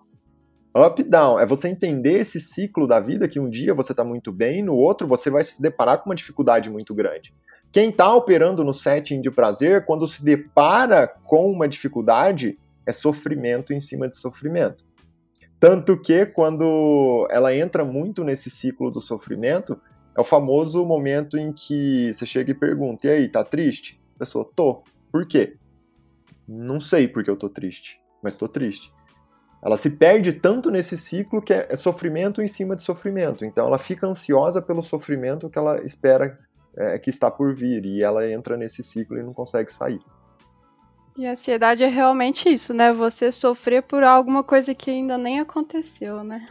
Up 0.75 0.99
e 0.99 1.03
down 1.03 1.39
é 1.39 1.45
você 1.45 1.67
entender 1.67 2.13
esse 2.13 2.39
ciclo 2.39 2.87
da 2.87 2.99
vida 2.99 3.27
que 3.27 3.39
um 3.39 3.47
dia 3.47 3.75
você 3.75 3.93
está 3.93 4.03
muito 4.03 4.31
bem, 4.31 4.63
no 4.63 4.75
outro 4.75 5.07
você 5.07 5.29
vai 5.29 5.43
se 5.43 5.61
deparar 5.61 5.99
com 5.99 6.09
uma 6.09 6.15
dificuldade 6.15 6.71
muito 6.71 6.95
grande. 6.95 7.35
Quem 7.71 7.89
está 7.89 8.11
operando 8.11 8.63
no 8.63 8.73
setting 8.73 9.21
de 9.21 9.29
prazer, 9.29 9.85
quando 9.85 10.07
se 10.07 10.25
depara 10.25 11.07
com 11.23 11.51
uma 11.51 11.67
dificuldade, 11.67 12.57
é 12.83 12.91
sofrimento 12.91 13.73
em 13.73 13.79
cima 13.79 14.09
de 14.09 14.17
sofrimento. 14.17 14.83
Tanto 15.59 15.99
que 15.99 16.25
quando 16.25 17.27
ela 17.29 17.55
entra 17.55 17.83
muito 17.83 18.23
nesse 18.23 18.49
ciclo 18.49 18.91
do 18.91 18.99
sofrimento, 18.99 19.79
é 20.15 20.21
o 20.21 20.23
famoso 20.23 20.85
momento 20.85 21.37
em 21.37 21.51
que 21.51 22.13
você 22.13 22.25
chega 22.25 22.51
e 22.51 22.55
pergunta: 22.55 23.07
"E 23.07 23.09
aí, 23.09 23.27
tá 23.27 23.43
triste?" 23.43 23.99
A 24.15 24.19
pessoa: 24.19 24.49
"Tô". 24.55 24.83
Por 25.11 25.25
quê? 25.27 25.53
Não 26.47 26.79
sei 26.79 27.07
porque 27.07 27.29
eu 27.29 27.37
tô 27.37 27.49
triste, 27.49 27.99
mas 28.21 28.37
tô 28.37 28.47
triste. 28.47 28.93
Ela 29.63 29.77
se 29.77 29.89
perde 29.89 30.31
tanto 30.31 30.69
nesse 30.69 30.95
ciclo 30.95 31.41
que 31.41 31.51
é 31.51 31.75
sofrimento 31.75 32.41
em 32.41 32.47
cima 32.47 32.75
de 32.75 32.83
sofrimento. 32.83 33.43
Então 33.43 33.65
ela 33.65 33.79
fica 33.79 34.05
ansiosa 34.05 34.61
pelo 34.61 34.83
sofrimento 34.83 35.49
que 35.49 35.57
ela 35.57 35.83
espera 35.83 36.37
é, 36.77 36.99
que 36.99 37.09
está 37.09 37.31
por 37.31 37.53
vir 37.53 37.83
e 37.85 38.03
ela 38.03 38.29
entra 38.29 38.57
nesse 38.57 38.83
ciclo 38.83 39.17
e 39.17 39.23
não 39.23 39.33
consegue 39.33 39.71
sair. 39.71 39.99
E 41.17 41.25
a 41.25 41.31
ansiedade 41.31 41.81
é 41.81 41.87
realmente 41.87 42.49
isso, 42.49 42.73
né? 42.73 42.91
Você 42.91 43.31
sofrer 43.31 43.81
por 43.83 44.03
alguma 44.03 44.43
coisa 44.43 44.75
que 44.75 44.91
ainda 44.91 45.17
nem 45.17 45.39
aconteceu, 45.39 46.21
né? 46.25 46.45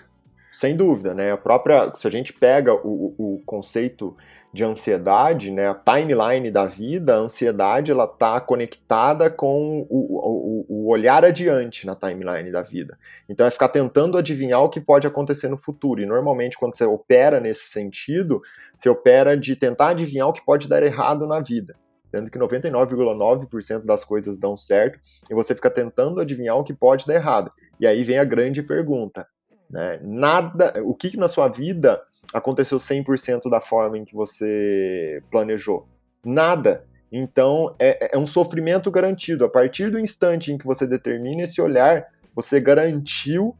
Sem 0.50 0.74
dúvida, 0.74 1.12
né? 1.12 1.32
A 1.32 1.36
própria, 1.36 1.92
se 1.98 2.08
a 2.08 2.10
gente 2.10 2.32
pega 2.32 2.72
o, 2.72 3.14
o 3.18 3.42
conceito 3.44 4.16
de 4.54 4.64
ansiedade, 4.64 5.50
né? 5.50 5.68
A 5.68 5.74
timeline 5.74 6.50
da 6.50 6.64
vida, 6.64 7.14
a 7.14 7.18
ansiedade 7.18 7.92
ela 7.92 8.04
está 8.04 8.40
conectada 8.40 9.28
com 9.28 9.86
o, 9.90 9.98
o, 9.98 10.66
o, 10.66 10.88
olhar 10.88 11.26
adiante 11.26 11.84
na 11.84 11.94
timeline 11.94 12.50
da 12.50 12.62
vida. 12.62 12.96
Então 13.28 13.46
é 13.46 13.50
ficar 13.50 13.68
tentando 13.68 14.16
adivinhar 14.16 14.62
o 14.62 14.70
que 14.70 14.80
pode 14.80 15.06
acontecer 15.06 15.50
no 15.50 15.58
futuro. 15.58 16.00
E 16.00 16.06
normalmente 16.06 16.56
quando 16.56 16.74
você 16.74 16.86
opera 16.86 17.38
nesse 17.38 17.66
sentido, 17.66 18.40
você 18.74 18.88
opera 18.88 19.36
de 19.36 19.56
tentar 19.56 19.88
adivinhar 19.88 20.28
o 20.28 20.32
que 20.32 20.42
pode 20.42 20.68
dar 20.68 20.82
errado 20.82 21.26
na 21.26 21.40
vida 21.40 21.76
sendo 22.14 22.30
que 22.30 22.38
99,9% 22.38 23.84
das 23.84 24.04
coisas 24.04 24.38
dão 24.38 24.56
certo, 24.56 25.00
e 25.28 25.34
você 25.34 25.52
fica 25.52 25.68
tentando 25.68 26.20
adivinhar 26.20 26.56
o 26.56 26.62
que 26.62 26.72
pode 26.72 27.06
dar 27.06 27.14
errado. 27.14 27.50
E 27.80 27.88
aí 27.88 28.04
vem 28.04 28.18
a 28.18 28.24
grande 28.24 28.62
pergunta, 28.62 29.26
né? 29.68 29.98
Nada, 30.00 30.72
o 30.84 30.94
que 30.94 31.16
na 31.16 31.28
sua 31.28 31.48
vida 31.48 32.00
aconteceu 32.32 32.78
100% 32.78 33.50
da 33.50 33.60
forma 33.60 33.98
em 33.98 34.04
que 34.04 34.14
você 34.14 35.20
planejou? 35.28 35.88
Nada. 36.24 36.84
Então 37.10 37.74
é, 37.80 38.14
é 38.14 38.18
um 38.18 38.28
sofrimento 38.28 38.92
garantido. 38.92 39.44
A 39.44 39.48
partir 39.48 39.90
do 39.90 39.98
instante 39.98 40.52
em 40.52 40.58
que 40.58 40.66
você 40.66 40.86
determina 40.86 41.42
esse 41.42 41.60
olhar, 41.60 42.06
você 42.32 42.60
garantiu 42.60 43.56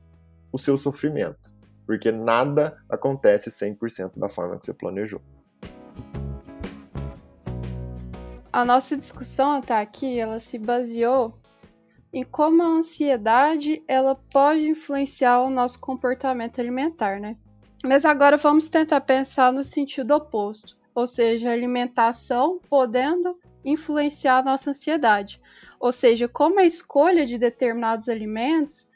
o 0.53 0.59
seu 0.59 0.77
sofrimento, 0.77 1.53
porque 1.85 2.13
nada 2.13 2.77
acontece 2.89 3.51
100% 3.51 4.17
da 4.17 4.29
forma 4.29 4.57
que 4.57 4.65
você 4.65 4.73
planejou. 4.73 5.21
A 8.55 8.65
nossa 8.65 8.97
discussão 8.97 9.57
até 9.57 9.75
aqui, 9.81 10.17
ela 10.17 10.39
se 10.39 10.61
baseou 10.61 11.37
em 12.13 12.23
como 12.23 12.63
a 12.63 12.67
ansiedade 12.67 13.83
ela 13.89 14.15
pode 14.15 14.69
influenciar 14.69 15.41
o 15.41 15.51
nosso 15.51 15.81
comportamento 15.81 16.61
alimentar, 16.61 17.19
né? 17.19 17.37
Mas 17.85 18.05
agora 18.05 18.37
vamos 18.37 18.69
tentar 18.69 19.01
pensar 19.01 19.53
no 19.53 19.65
sentido 19.65 20.15
oposto, 20.15 20.77
ou 20.95 21.05
seja, 21.05 21.51
a 21.51 21.53
alimentação 21.53 22.61
podendo 22.71 23.37
influenciar 23.65 24.39
a 24.39 24.45
nossa 24.45 24.71
ansiedade. 24.71 25.37
Ou 25.81 25.91
seja, 25.91 26.29
como 26.29 26.61
a 26.61 26.65
escolha 26.65 27.27
de 27.27 27.37
determinados 27.37 28.09
alimentos 28.09 28.89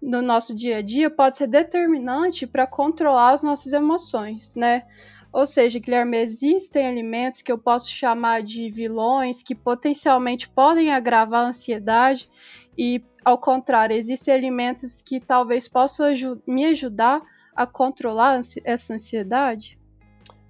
no 0.00 0.22
nosso 0.22 0.54
dia 0.54 0.78
a 0.78 0.82
dia 0.82 1.10
pode 1.10 1.36
ser 1.36 1.48
determinante 1.48 2.46
para 2.46 2.66
controlar 2.66 3.34
as 3.34 3.42
nossas 3.42 3.74
emoções, 3.74 4.54
né? 4.54 4.84
Ou 5.32 5.46
seja, 5.46 5.78
Guilherme, 5.78 6.18
existem 6.18 6.86
alimentos 6.86 7.40
que 7.40 7.50
eu 7.50 7.56
posso 7.56 7.90
chamar 7.90 8.42
de 8.42 8.68
vilões 8.68 9.42
que 9.42 9.54
potencialmente 9.54 10.48
podem 10.48 10.92
agravar 10.92 11.46
a 11.46 11.48
ansiedade 11.48 12.28
e, 12.76 13.02
ao 13.24 13.38
contrário, 13.38 13.96
existem 13.96 14.34
alimentos 14.34 15.00
que 15.00 15.18
talvez 15.18 15.66
possam 15.66 16.06
me 16.46 16.66
ajudar 16.66 17.20
a 17.56 17.66
controlar 17.66 18.40
essa 18.64 18.94
ansiedade? 18.94 19.78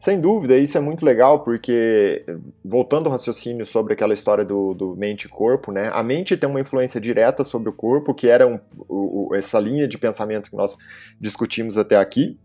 Sem 0.02 0.20
dúvida, 0.20 0.58
isso 0.58 0.76
é 0.76 0.80
muito 0.80 1.04
legal 1.04 1.44
porque, 1.44 2.26
voltando 2.64 3.06
ao 3.06 3.12
raciocínio 3.12 3.64
sobre 3.64 3.92
aquela 3.92 4.12
história 4.12 4.44
do, 4.44 4.74
do 4.74 4.96
mente 4.96 5.26
e 5.26 5.28
corpo, 5.28 5.70
né? 5.70 5.92
A 5.94 6.02
mente 6.02 6.36
tem 6.36 6.50
uma 6.50 6.60
influência 6.60 7.00
direta 7.00 7.44
sobre 7.44 7.68
o 7.68 7.72
corpo, 7.72 8.12
que 8.12 8.26
era 8.26 8.44
um, 8.44 8.58
o, 8.88 9.32
essa 9.32 9.60
linha 9.60 9.86
de 9.86 9.96
pensamento 9.96 10.50
que 10.50 10.56
nós 10.56 10.76
discutimos 11.20 11.78
até 11.78 11.94
aqui, 11.96 12.36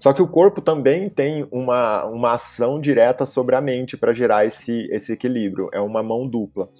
só 0.00 0.14
que 0.14 0.22
o 0.22 0.26
corpo 0.26 0.62
também 0.62 1.10
tem 1.10 1.46
uma, 1.52 2.06
uma 2.06 2.32
ação 2.32 2.80
direta 2.80 3.26
sobre 3.26 3.54
a 3.54 3.60
mente 3.60 3.98
para 3.98 4.14
gerar 4.14 4.46
esse, 4.46 4.88
esse 4.90 5.12
equilíbrio. 5.12 5.68
É 5.74 5.80
uma 5.80 6.02
mão 6.02 6.26
dupla. 6.26 6.70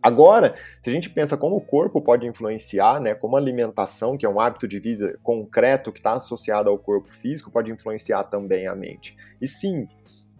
Agora, 0.00 0.54
se 0.80 0.88
a 0.88 0.92
gente 0.92 1.10
pensa 1.10 1.36
como 1.36 1.56
o 1.56 1.60
corpo 1.60 2.00
pode 2.00 2.24
influenciar, 2.24 3.00
né, 3.00 3.12
como 3.12 3.34
a 3.34 3.40
alimentação, 3.40 4.16
que 4.16 4.24
é 4.24 4.28
um 4.28 4.38
hábito 4.38 4.68
de 4.68 4.78
vida 4.78 5.18
concreto 5.20 5.90
que 5.90 5.98
está 5.98 6.12
associado 6.12 6.70
ao 6.70 6.78
corpo 6.78 7.12
físico, 7.12 7.50
pode 7.50 7.72
influenciar 7.72 8.22
também 8.22 8.68
a 8.68 8.76
mente. 8.76 9.16
E 9.40 9.48
sim, 9.48 9.88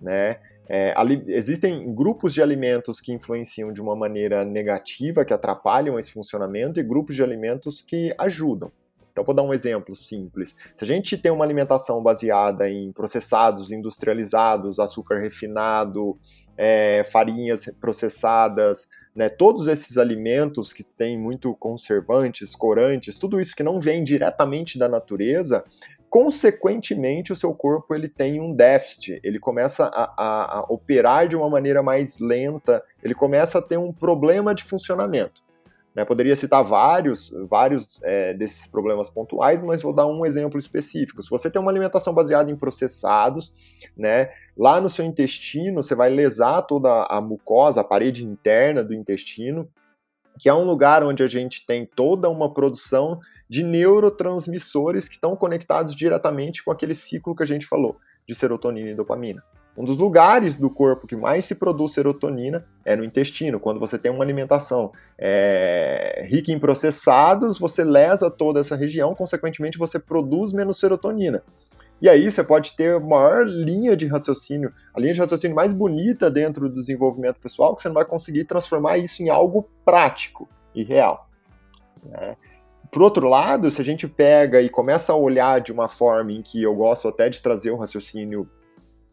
né, 0.00 0.38
é, 0.68 0.94
ali, 0.96 1.24
existem 1.26 1.92
grupos 1.92 2.32
de 2.32 2.40
alimentos 2.40 3.00
que 3.00 3.12
influenciam 3.12 3.72
de 3.72 3.82
uma 3.82 3.96
maneira 3.96 4.44
negativa, 4.44 5.24
que 5.24 5.34
atrapalham 5.34 5.98
esse 5.98 6.12
funcionamento, 6.12 6.78
e 6.78 6.84
grupos 6.84 7.16
de 7.16 7.24
alimentos 7.24 7.82
que 7.82 8.14
ajudam. 8.16 8.70
Então, 9.16 9.24
vou 9.24 9.34
dar 9.34 9.44
um 9.44 9.54
exemplo 9.54 9.96
simples. 9.96 10.54
Se 10.76 10.84
a 10.84 10.86
gente 10.86 11.16
tem 11.16 11.32
uma 11.32 11.42
alimentação 11.42 12.02
baseada 12.02 12.68
em 12.68 12.92
processados, 12.92 13.72
industrializados, 13.72 14.78
açúcar 14.78 15.20
refinado, 15.20 16.18
é, 16.54 17.02
farinhas 17.02 17.64
processadas, 17.80 18.90
né, 19.14 19.30
todos 19.30 19.68
esses 19.68 19.96
alimentos 19.96 20.70
que 20.74 20.84
têm 20.84 21.18
muito 21.18 21.54
conservantes, 21.54 22.54
corantes, 22.54 23.16
tudo 23.16 23.40
isso 23.40 23.56
que 23.56 23.62
não 23.62 23.80
vem 23.80 24.04
diretamente 24.04 24.78
da 24.78 24.86
natureza, 24.86 25.64
consequentemente 26.10 27.32
o 27.32 27.36
seu 27.36 27.54
corpo 27.54 27.94
ele 27.94 28.10
tem 28.10 28.38
um 28.38 28.52
déficit, 28.52 29.18
ele 29.24 29.38
começa 29.38 29.86
a, 29.86 30.12
a, 30.14 30.58
a 30.58 30.60
operar 30.68 31.26
de 31.26 31.34
uma 31.34 31.48
maneira 31.48 31.82
mais 31.82 32.18
lenta, 32.18 32.84
ele 33.02 33.14
começa 33.14 33.60
a 33.60 33.62
ter 33.62 33.78
um 33.78 33.90
problema 33.90 34.54
de 34.54 34.62
funcionamento. 34.62 35.45
Né? 35.96 36.04
Poderia 36.04 36.36
citar 36.36 36.62
vários, 36.62 37.32
vários 37.48 37.98
é, 38.02 38.34
desses 38.34 38.66
problemas 38.66 39.08
pontuais, 39.08 39.62
mas 39.62 39.80
vou 39.80 39.94
dar 39.94 40.06
um 40.06 40.26
exemplo 40.26 40.58
específico. 40.58 41.22
Se 41.22 41.30
você 41.30 41.50
tem 41.50 41.60
uma 41.60 41.70
alimentação 41.70 42.12
baseada 42.12 42.50
em 42.50 42.56
processados, 42.56 43.50
né, 43.96 44.28
lá 44.54 44.78
no 44.78 44.90
seu 44.90 45.06
intestino 45.06 45.82
você 45.82 45.94
vai 45.94 46.10
lesar 46.10 46.60
toda 46.62 47.06
a 47.08 47.18
mucosa, 47.18 47.80
a 47.80 47.84
parede 47.84 48.26
interna 48.26 48.84
do 48.84 48.92
intestino, 48.92 49.66
que 50.38 50.50
é 50.50 50.54
um 50.54 50.64
lugar 50.64 51.02
onde 51.02 51.22
a 51.22 51.26
gente 51.26 51.64
tem 51.64 51.86
toda 51.86 52.28
uma 52.28 52.52
produção 52.52 53.18
de 53.48 53.62
neurotransmissores 53.62 55.08
que 55.08 55.14
estão 55.14 55.34
conectados 55.34 55.96
diretamente 55.96 56.62
com 56.62 56.70
aquele 56.70 56.94
ciclo 56.94 57.34
que 57.34 57.42
a 57.42 57.46
gente 57.46 57.66
falou 57.66 57.96
de 58.28 58.34
serotonina 58.34 58.90
e 58.90 58.94
dopamina. 58.94 59.42
Um 59.76 59.84
dos 59.84 59.98
lugares 59.98 60.56
do 60.56 60.70
corpo 60.70 61.06
que 61.06 61.14
mais 61.14 61.44
se 61.44 61.54
produz 61.54 61.92
serotonina 61.92 62.66
é 62.84 62.96
no 62.96 63.04
intestino. 63.04 63.60
Quando 63.60 63.78
você 63.78 63.98
tem 63.98 64.10
uma 64.10 64.24
alimentação 64.24 64.90
é, 65.18 66.24
rica 66.26 66.50
em 66.50 66.58
processados, 66.58 67.58
você 67.58 67.84
lesa 67.84 68.30
toda 68.30 68.60
essa 68.60 68.74
região, 68.74 69.14
consequentemente, 69.14 69.76
você 69.76 69.98
produz 69.98 70.52
menos 70.52 70.78
serotonina. 70.78 71.42
E 72.00 72.08
aí 72.08 72.30
você 72.30 72.42
pode 72.44 72.74
ter 72.74 72.96
a 72.96 73.00
maior 73.00 73.46
linha 73.46 73.96
de 73.96 74.06
raciocínio, 74.06 74.72
a 74.94 75.00
linha 75.00 75.14
de 75.14 75.20
raciocínio 75.20 75.54
mais 75.54 75.72
bonita 75.72 76.30
dentro 76.30 76.68
do 76.68 76.74
desenvolvimento 76.74 77.38
pessoal, 77.40 77.74
que 77.74 77.82
você 77.82 77.88
não 77.88 77.94
vai 77.94 78.04
conseguir 78.04 78.44
transformar 78.44 78.98
isso 78.98 79.22
em 79.22 79.28
algo 79.28 79.68
prático 79.84 80.48
e 80.74 80.84
real. 80.84 81.28
Né? 82.04 82.36
Por 82.90 83.02
outro 83.02 83.28
lado, 83.28 83.70
se 83.70 83.80
a 83.80 83.84
gente 83.84 84.06
pega 84.06 84.60
e 84.60 84.68
começa 84.68 85.12
a 85.12 85.16
olhar 85.16 85.60
de 85.60 85.72
uma 85.72 85.88
forma 85.88 86.32
em 86.32 86.42
que 86.42 86.62
eu 86.62 86.74
gosto 86.74 87.08
até 87.08 87.28
de 87.28 87.42
trazer 87.42 87.70
um 87.70 87.76
raciocínio 87.76 88.48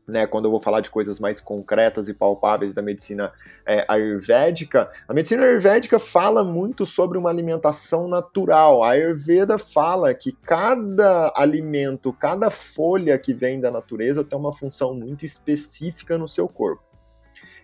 né, 0.07 0.27
quando 0.27 0.45
eu 0.45 0.51
vou 0.51 0.59
falar 0.59 0.81
de 0.81 0.89
coisas 0.89 1.19
mais 1.19 1.39
concretas 1.39 2.07
e 2.09 2.13
palpáveis 2.13 2.73
da 2.73 2.81
medicina 2.81 3.31
é, 3.65 3.85
ayurvédica, 3.87 4.91
a 5.07 5.13
medicina 5.13 5.43
ayurvédica 5.43 5.97
fala 5.97 6.43
muito 6.43 6.85
sobre 6.85 7.17
uma 7.17 7.29
alimentação 7.29 8.07
natural. 8.07 8.83
A 8.83 8.91
Ayurveda 8.91 9.57
fala 9.57 10.13
que 10.13 10.31
cada 10.31 11.31
alimento, 11.35 12.11
cada 12.11 12.49
folha 12.49 13.17
que 13.17 13.33
vem 13.33 13.59
da 13.59 13.71
natureza 13.71 14.23
tem 14.23 14.37
uma 14.37 14.53
função 14.53 14.93
muito 14.93 15.25
específica 15.25 16.17
no 16.17 16.27
seu 16.27 16.47
corpo. 16.47 16.92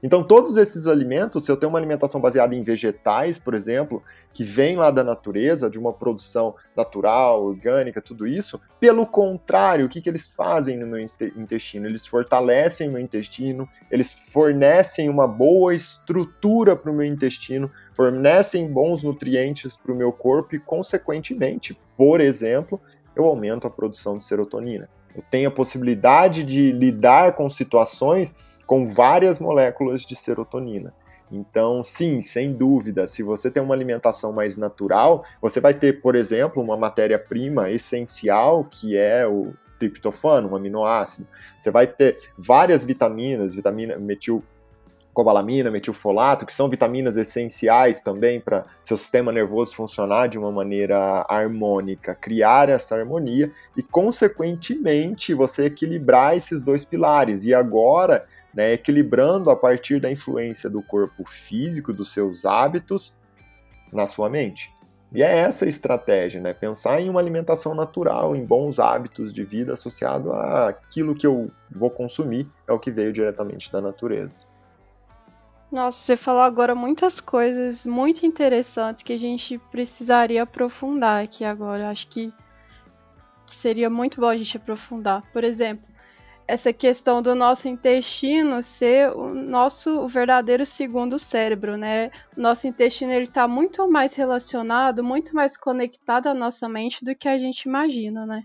Então, 0.02 0.24
todos 0.24 0.56
esses 0.58 0.88
alimentos, 0.88 1.44
se 1.44 1.52
eu 1.52 1.58
tenho 1.58 1.70
uma 1.70 1.78
alimentação 1.78 2.22
baseada 2.22 2.56
em 2.56 2.64
vegetais, 2.64 3.38
por 3.38 3.54
exemplo, 3.54 4.02
que 4.34 4.44
vem 4.44 4.78
lá 4.78 4.92
da 4.92 5.04
natureza, 5.04 5.70
de 5.70 5.78
uma 5.78 5.92
produção 5.92 6.56
natural, 6.76 7.44
orgânica, 7.44 8.02
tudo 8.02 8.26
isso, 8.26 8.60
pelo 8.80 9.06
contrário, 9.06 9.86
o 9.86 9.90
que, 9.90 10.02
que 10.02 10.10
eles 10.10 10.30
fazem 10.30 10.78
no 10.78 10.88
meu 10.88 11.00
intestino? 11.00 11.86
Eles 11.86 12.08
fortalecem 12.08 12.88
o 12.88 12.94
meu 12.94 13.02
intestino, 13.02 13.68
eles 13.92 14.14
fornecem 14.32 15.10
uma 15.10 15.28
boa 15.28 15.76
estrutura 15.76 16.76
para 16.76 16.92
o 16.92 16.94
meu 16.94 17.06
intestino, 17.06 17.70
fornecem 17.94 18.68
bons 18.68 19.04
nutrientes 19.04 19.76
para 19.76 19.92
o 19.92 19.96
meu 19.96 20.12
corpo 20.14 20.56
e, 20.56 20.60
consequentemente, 20.60 21.78
por 21.98 22.22
exemplo, 22.22 22.80
eu 23.16 23.26
aumento 23.26 23.68
a 23.68 23.70
produção 23.70 24.18
de 24.18 24.24
serotonina. 24.24 24.88
Eu 25.16 25.24
tenho 25.30 25.50
a 25.50 25.52
possibilidade 25.52 26.44
de 26.44 26.72
lidar 26.72 27.34
com 27.34 27.50
situações 27.50 28.36
com 28.70 28.88
várias 28.88 29.40
moléculas 29.40 30.04
de 30.04 30.16
serotonina. 30.16 30.94
Então, 31.32 31.82
sim, 31.82 32.22
sem 32.22 32.54
dúvida, 32.54 33.08
se 33.08 33.24
você 33.24 33.50
tem 33.50 33.64
uma 33.64 33.74
alimentação 33.74 34.32
mais 34.32 34.56
natural, 34.56 35.26
você 35.42 35.60
vai 35.60 35.74
ter, 35.74 36.00
por 36.02 36.16
exemplo, 36.16 36.62
uma 36.62 36.78
matéria-prima 36.78 37.72
essencial 37.72 38.64
que 38.64 38.96
é 38.96 39.26
o 39.26 39.54
triptofano, 39.80 40.50
um 40.52 40.56
aminoácido. 40.56 41.28
Você 41.60 41.72
vai 41.72 41.88
ter 41.88 42.20
várias 42.38 42.86
vitaminas, 42.86 43.56
vitamina 43.56 43.98
metil 43.98 44.44
cobalamina, 45.12 45.72
metilfolato, 45.72 46.46
que 46.46 46.54
são 46.54 46.70
vitaminas 46.70 47.18
essenciais 47.18 48.02
também 48.02 48.40
para 48.40 48.66
seu 48.84 48.96
sistema 48.96 49.32
nervoso 49.32 49.76
funcionar 49.76 50.28
de 50.28 50.38
uma 50.38 50.52
maneira 50.52 51.26
harmônica, 51.28 52.14
criar 52.16 52.70
essa 52.70 52.96
harmonia 52.96 53.52
e, 53.76 53.82
consequentemente, 53.82 55.34
você 55.34 55.66
equilibrar 55.66 56.38
esses 56.38 56.64
dois 56.64 56.86
pilares. 56.86 57.44
E 57.44 57.54
agora, 57.54 58.26
né, 58.54 58.74
equilibrando 58.74 59.50
a 59.50 59.56
partir 59.56 60.00
da 60.00 60.12
influência 60.12 60.70
do 60.70 60.82
corpo 60.82 61.24
físico, 61.26 61.94
dos 61.94 62.12
seus 62.12 62.46
hábitos 62.46 63.16
na 63.92 64.06
sua 64.06 64.30
mente. 64.30 64.72
E 65.12 65.24
é 65.24 65.38
essa 65.40 65.66
a 65.66 65.68
estratégia, 65.68 66.40
né? 66.40 66.54
Pensar 66.54 67.02
em 67.02 67.10
uma 67.10 67.20
alimentação 67.20 67.74
natural, 67.74 68.36
em 68.36 68.46
bons 68.46 68.78
hábitos 68.78 69.34
de 69.34 69.44
vida 69.44 69.74
associado 69.74 70.32
àquilo 70.32 71.16
que 71.16 71.26
eu 71.26 71.52
vou 71.72 71.90
consumir, 71.90 72.48
é 72.68 72.72
o 72.72 72.80
que 72.80 72.92
veio 72.92 73.12
diretamente 73.12 73.72
da 73.72 73.82
natureza. 73.82 74.38
Nossa, 75.72 75.98
você 76.00 76.18
falou 76.18 76.42
agora 76.42 76.74
muitas 76.76 77.20
coisas 77.20 77.86
muito 77.86 78.26
interessantes 78.26 79.02
que 79.02 79.14
a 79.14 79.20
gente 79.20 79.58
precisaria 79.72 80.44
aprofundar 80.44 81.24
aqui 81.24 81.44
agora. 81.44 81.90
Acho 81.90 82.08
que, 82.08 82.34
seria 83.48 83.90
muito 83.90 84.22
bom 84.22 84.28
a 84.28 84.38
gente 84.38 84.58
aprofundar. 84.58 85.24
Por 85.32 85.44
exemplo, 85.44 85.88
essa 86.50 86.74
questão 86.74 87.22
do 87.22 87.36
nosso 87.36 87.68
intestino 87.68 88.64
ser 88.64 89.12
o 89.12 89.36
nosso 89.36 90.00
o 90.00 90.08
verdadeiro 90.08 90.66
segundo 90.66 91.20
cérebro, 91.20 91.78
né? 91.78 92.10
O 92.36 92.42
nosso 92.42 92.66
intestino 92.66 93.12
ele 93.12 93.26
está 93.26 93.48
muito 93.48 93.88
mais 93.88 94.16
relacionado, 94.16 95.04
muito 95.04 95.36
mais 95.36 95.56
conectado 95.56 96.26
à 96.26 96.34
nossa 96.34 96.68
mente 96.68 97.06
do 97.06 97.16
que 97.16 97.28
a 97.28 97.38
gente 97.38 97.66
imagina, 97.66 98.26
né? 98.26 98.44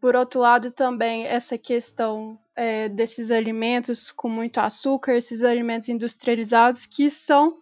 Por 0.00 0.16
outro 0.16 0.40
lado, 0.40 0.70
também 0.70 1.26
essa 1.26 1.58
questão 1.58 2.38
é, 2.56 2.88
desses 2.88 3.30
alimentos 3.30 4.10
com 4.10 4.30
muito 4.30 4.56
açúcar, 4.56 5.12
esses 5.12 5.44
alimentos 5.44 5.90
industrializados, 5.90 6.86
que 6.86 7.10
são 7.10 7.58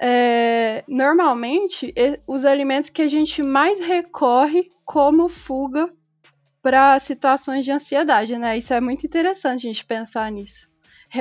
é, 0.00 0.82
normalmente 0.88 1.92
os 2.26 2.46
alimentos 2.46 2.88
que 2.88 3.02
a 3.02 3.08
gente 3.08 3.42
mais 3.42 3.78
recorre 3.80 4.70
como 4.86 5.28
fuga 5.28 5.90
para 6.62 6.98
situações 6.98 7.64
de 7.64 7.72
ansiedade, 7.72 8.36
né? 8.36 8.58
Isso 8.58 8.74
é 8.74 8.80
muito 8.80 9.06
interessante 9.06 9.66
a 9.66 9.72
gente 9.72 9.84
pensar 9.84 10.30
nisso. 10.30 10.66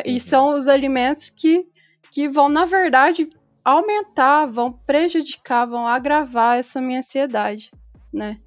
E 0.06 0.14
uhum. 0.14 0.20
são 0.20 0.56
os 0.56 0.68
alimentos 0.68 1.30
que, 1.30 1.66
que 2.12 2.28
vão, 2.28 2.50
na 2.50 2.66
verdade, 2.66 3.30
aumentar, 3.64 4.46
vão 4.46 4.72
prejudicar, 4.72 5.66
vão 5.66 5.88
agravar 5.88 6.58
essa 6.58 6.82
minha 6.82 7.00
ansiedade, 7.00 7.72
né? 8.14 8.38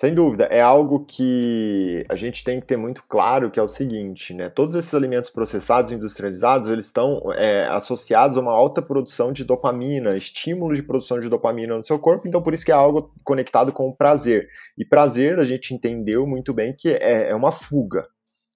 Sem 0.00 0.14
dúvida, 0.14 0.44
é 0.44 0.62
algo 0.62 1.04
que 1.04 2.06
a 2.08 2.16
gente 2.16 2.42
tem 2.42 2.58
que 2.58 2.66
ter 2.66 2.78
muito 2.78 3.04
claro 3.06 3.50
que 3.50 3.60
é 3.60 3.62
o 3.62 3.68
seguinte, 3.68 4.32
né? 4.32 4.48
Todos 4.48 4.74
esses 4.74 4.94
alimentos 4.94 5.28
processados, 5.28 5.92
industrializados, 5.92 6.70
eles 6.70 6.86
estão 6.86 7.20
é, 7.34 7.66
associados 7.66 8.38
a 8.38 8.40
uma 8.40 8.50
alta 8.50 8.80
produção 8.80 9.30
de 9.30 9.44
dopamina, 9.44 10.16
estímulo 10.16 10.74
de 10.74 10.82
produção 10.82 11.18
de 11.18 11.28
dopamina 11.28 11.76
no 11.76 11.84
seu 11.84 11.98
corpo, 11.98 12.26
então 12.26 12.42
por 12.42 12.54
isso 12.54 12.64
que 12.64 12.72
é 12.72 12.74
algo 12.74 13.12
conectado 13.22 13.74
com 13.74 13.88
o 13.88 13.94
prazer. 13.94 14.48
E 14.78 14.86
prazer, 14.86 15.38
a 15.38 15.44
gente 15.44 15.74
entendeu 15.74 16.26
muito 16.26 16.54
bem 16.54 16.74
que 16.74 16.88
é, 16.88 17.28
é 17.28 17.34
uma 17.34 17.52
fuga, 17.52 18.08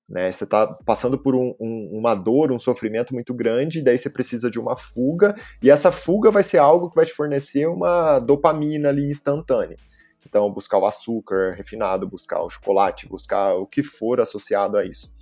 né? 0.08 0.32
Você 0.32 0.44
está 0.44 0.66
passando 0.86 1.18
por 1.18 1.34
um, 1.34 1.54
um, 1.60 1.90
uma 1.92 2.14
dor, 2.14 2.52
um 2.52 2.58
sofrimento 2.58 3.12
muito 3.12 3.34
grande, 3.34 3.84
daí 3.84 3.98
você 3.98 4.08
precisa 4.08 4.50
de 4.50 4.58
uma 4.58 4.76
fuga, 4.76 5.34
e 5.62 5.68
essa 5.68 5.92
fuga 5.92 6.30
vai 6.30 6.42
ser 6.42 6.56
algo 6.56 6.88
que 6.88 6.96
vai 6.96 7.04
te 7.04 7.12
fornecer 7.12 7.66
uma 7.66 8.18
dopamina 8.18 8.88
ali 8.88 9.04
instantânea. 9.10 9.76
Então, 10.26 10.50
buscar 10.50 10.78
o 10.78 10.86
açúcar 10.86 11.54
refinado, 11.56 12.08
buscar 12.08 12.42
o 12.42 12.50
chocolate, 12.50 13.08
buscar 13.08 13.54
o 13.54 13.66
que 13.66 13.82
for 13.82 14.20
associado 14.20 14.76
a 14.76 14.84
isso. 14.84 15.12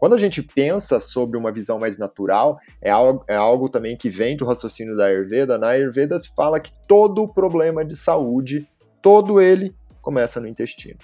Quando 0.00 0.14
a 0.14 0.18
gente 0.18 0.42
pensa 0.42 0.98
sobre 0.98 1.36
uma 1.36 1.52
visão 1.52 1.78
mais 1.78 1.98
natural, 1.98 2.58
é 2.80 2.90
algo, 2.90 3.22
é 3.28 3.36
algo 3.36 3.68
também 3.68 3.96
que 3.96 4.08
vem 4.08 4.34
do 4.34 4.46
raciocínio 4.46 4.96
da 4.96 5.06
Ayurveda. 5.06 5.58
Na 5.58 5.68
Ayurveda 5.68 6.18
se 6.18 6.34
fala 6.34 6.58
que 6.58 6.72
todo 6.88 7.28
problema 7.28 7.84
de 7.84 7.94
saúde, 7.94 8.66
todo 9.02 9.40
ele, 9.40 9.74
começa 10.00 10.40
no 10.40 10.48
intestino. 10.48 10.98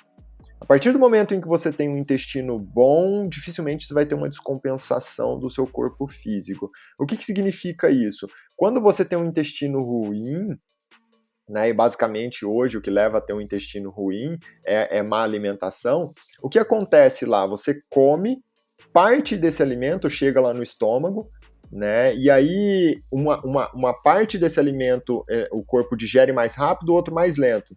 A 0.58 0.64
partir 0.64 0.92
do 0.92 0.98
momento 0.98 1.34
em 1.34 1.40
que 1.40 1.46
você 1.46 1.70
tem 1.70 1.90
um 1.90 1.98
intestino 1.98 2.58
bom, 2.58 3.28
dificilmente 3.28 3.86
você 3.86 3.92
vai 3.92 4.06
ter 4.06 4.14
uma 4.14 4.30
descompensação 4.30 5.38
do 5.38 5.50
seu 5.50 5.66
corpo 5.66 6.06
físico. 6.06 6.70
O 6.98 7.04
que, 7.04 7.18
que 7.18 7.24
significa 7.24 7.90
isso? 7.90 8.26
Quando 8.56 8.80
você 8.80 9.04
tem 9.04 9.18
um 9.18 9.26
intestino 9.26 9.82
ruim, 9.82 10.58
né? 11.48 11.68
E 11.68 11.72
basicamente 11.72 12.44
hoje 12.44 12.76
o 12.76 12.80
que 12.80 12.90
leva 12.90 13.18
a 13.18 13.20
ter 13.20 13.32
um 13.32 13.40
intestino 13.40 13.90
ruim 13.90 14.38
é, 14.64 14.98
é 14.98 15.02
má 15.02 15.22
alimentação. 15.22 16.12
O 16.42 16.48
que 16.48 16.58
acontece 16.58 17.24
lá? 17.24 17.46
Você 17.46 17.80
come, 17.88 18.42
parte 18.92 19.36
desse 19.36 19.62
alimento 19.62 20.10
chega 20.10 20.40
lá 20.40 20.52
no 20.52 20.62
estômago, 20.62 21.30
né? 21.70 22.14
E 22.16 22.30
aí 22.30 23.00
uma, 23.10 23.40
uma, 23.44 23.72
uma 23.72 23.94
parte 23.94 24.38
desse 24.38 24.58
alimento 24.58 25.24
é, 25.30 25.48
o 25.52 25.64
corpo 25.64 25.96
digere 25.96 26.32
mais 26.32 26.54
rápido, 26.54 26.90
o 26.90 26.94
outro 26.94 27.14
mais 27.14 27.36
lento. 27.36 27.74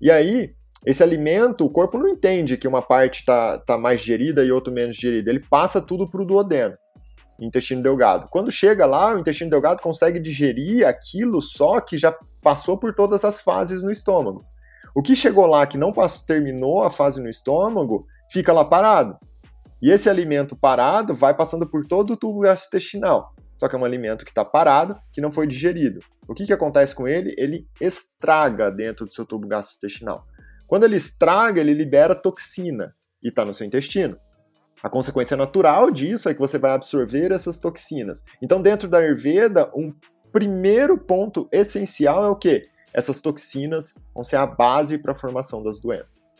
E 0.00 0.10
aí 0.10 0.54
esse 0.86 1.02
alimento, 1.02 1.66
o 1.66 1.70
corpo 1.70 1.98
não 1.98 2.08
entende 2.08 2.56
que 2.56 2.66
uma 2.66 2.80
parte 2.80 3.20
está 3.20 3.58
tá 3.58 3.76
mais 3.76 4.00
digerida 4.00 4.42
e 4.42 4.50
outra 4.50 4.72
menos 4.72 4.96
digerida. 4.96 5.30
Ele 5.30 5.40
passa 5.40 5.80
tudo 5.80 6.08
para 6.08 6.22
o 6.22 6.24
duodeno 6.24 6.74
intestino 7.46 7.82
delgado. 7.82 8.28
Quando 8.30 8.50
chega 8.50 8.84
lá, 8.86 9.14
o 9.14 9.18
intestino 9.18 9.50
delgado 9.50 9.82
consegue 9.82 10.20
digerir 10.20 10.86
aquilo 10.86 11.40
só 11.40 11.80
que 11.80 11.96
já 11.96 12.14
passou 12.42 12.78
por 12.78 12.94
todas 12.94 13.24
as 13.24 13.40
fases 13.40 13.82
no 13.82 13.90
estômago. 13.90 14.44
O 14.94 15.02
que 15.02 15.14
chegou 15.14 15.46
lá 15.46 15.66
que 15.66 15.78
não 15.78 15.92
passou, 15.92 16.26
terminou 16.26 16.82
a 16.82 16.90
fase 16.90 17.20
no 17.20 17.28
estômago, 17.28 18.06
fica 18.30 18.52
lá 18.52 18.64
parado. 18.64 19.16
E 19.80 19.90
esse 19.90 20.10
alimento 20.10 20.54
parado 20.56 21.14
vai 21.14 21.34
passando 21.34 21.66
por 21.66 21.86
todo 21.86 22.12
o 22.12 22.16
tubo 22.16 22.40
gastrointestinal. 22.40 23.32
só 23.56 23.68
que 23.68 23.76
é 23.76 23.78
um 23.78 23.84
alimento 23.84 24.24
que 24.24 24.30
está 24.30 24.44
parado, 24.44 24.96
que 25.12 25.20
não 25.20 25.30
foi 25.30 25.46
digerido. 25.46 26.00
O 26.26 26.34
que, 26.34 26.46
que 26.46 26.52
acontece 26.52 26.94
com 26.94 27.06
ele? 27.06 27.34
Ele 27.36 27.66
estraga 27.80 28.70
dentro 28.70 29.06
do 29.06 29.14
seu 29.14 29.24
tubo 29.24 29.46
gastrointestinal. 29.46 30.24
Quando 30.66 30.84
ele 30.84 30.96
estraga, 30.96 31.60
ele 31.60 31.74
libera 31.74 32.14
toxina 32.14 32.94
e 33.22 33.28
está 33.28 33.44
no 33.44 33.52
seu 33.52 33.66
intestino. 33.66 34.16
A 34.82 34.88
consequência 34.88 35.36
natural 35.36 35.90
disso 35.90 36.28
é 36.28 36.34
que 36.34 36.40
você 36.40 36.58
vai 36.58 36.72
absorver 36.72 37.32
essas 37.32 37.58
toxinas. 37.58 38.22
Então, 38.40 38.62
dentro 38.62 38.88
da 38.88 38.98
Ayurveda, 38.98 39.70
um 39.74 39.92
primeiro 40.32 40.96
ponto 40.96 41.48
essencial 41.52 42.24
é 42.24 42.28
o 42.28 42.36
quê? 42.36 42.68
Essas 42.92 43.20
toxinas 43.20 43.94
vão 44.14 44.24
ser 44.24 44.36
a 44.36 44.46
base 44.46 44.98
para 44.98 45.12
a 45.12 45.14
formação 45.14 45.62
das 45.62 45.80
doenças. 45.80 46.36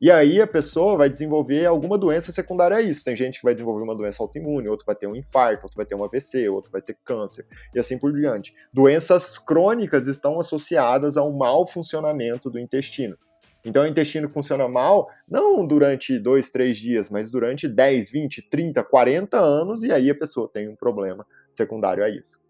E 0.00 0.10
aí 0.10 0.40
a 0.40 0.46
pessoa 0.46 0.96
vai 0.96 1.08
desenvolver 1.08 1.64
alguma 1.64 1.96
doença 1.96 2.32
secundária 2.32 2.76
a 2.76 2.82
isso. 2.82 3.04
Tem 3.04 3.14
gente 3.14 3.38
que 3.38 3.44
vai 3.44 3.54
desenvolver 3.54 3.84
uma 3.84 3.96
doença 3.96 4.22
autoimune, 4.22 4.68
outro 4.68 4.84
vai 4.84 4.94
ter 4.94 5.06
um 5.06 5.14
infarto, 5.14 5.64
outro 5.64 5.76
vai 5.76 5.86
ter 5.86 5.94
um 5.94 6.04
AVC, 6.04 6.48
outro 6.48 6.70
vai 6.70 6.82
ter 6.82 6.98
câncer, 7.04 7.46
e 7.74 7.78
assim 7.78 7.96
por 7.96 8.12
diante. 8.12 8.54
Doenças 8.72 9.38
crônicas 9.38 10.06
estão 10.06 10.38
associadas 10.38 11.16
ao 11.16 11.32
mau 11.32 11.66
funcionamento 11.66 12.50
do 12.50 12.58
intestino. 12.58 13.16
Então, 13.64 13.84
o 13.84 13.86
intestino 13.86 14.28
funciona 14.28 14.68
mal 14.68 15.08
não 15.26 15.66
durante 15.66 16.18
dois, 16.18 16.50
três 16.50 16.76
dias, 16.76 17.08
mas 17.08 17.30
durante 17.30 17.66
10, 17.66 18.10
20, 18.10 18.42
30, 18.42 18.84
40 18.84 19.38
anos, 19.38 19.82
e 19.82 19.90
aí 19.90 20.10
a 20.10 20.14
pessoa 20.14 20.48
tem 20.48 20.68
um 20.68 20.76
problema 20.76 21.26
secundário 21.50 22.04
a 22.04 22.08
isso. 22.10 22.42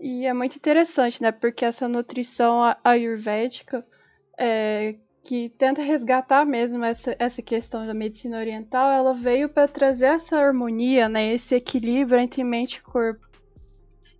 E 0.00 0.26
é 0.26 0.32
muito 0.32 0.56
interessante, 0.56 1.22
né? 1.22 1.32
Porque 1.32 1.64
essa 1.64 1.88
nutrição 1.88 2.60
ayurvédica 2.84 3.82
é, 4.38 4.94
que 5.22 5.48
tenta 5.50 5.82
resgatar 5.82 6.44
mesmo 6.44 6.84
essa, 6.84 7.16
essa 7.18 7.42
questão 7.42 7.86
da 7.86 7.94
medicina 7.94 8.38
oriental, 8.38 8.90
ela 8.90 9.12
veio 9.12 9.48
para 9.48 9.66
trazer 9.66 10.06
essa 10.06 10.38
harmonia, 10.38 11.08
né? 11.08 11.34
Esse 11.34 11.54
equilíbrio 11.54 12.18
entre 12.18 12.44
mente 12.44 12.76
e 12.76 12.82
corpo. 12.82 13.26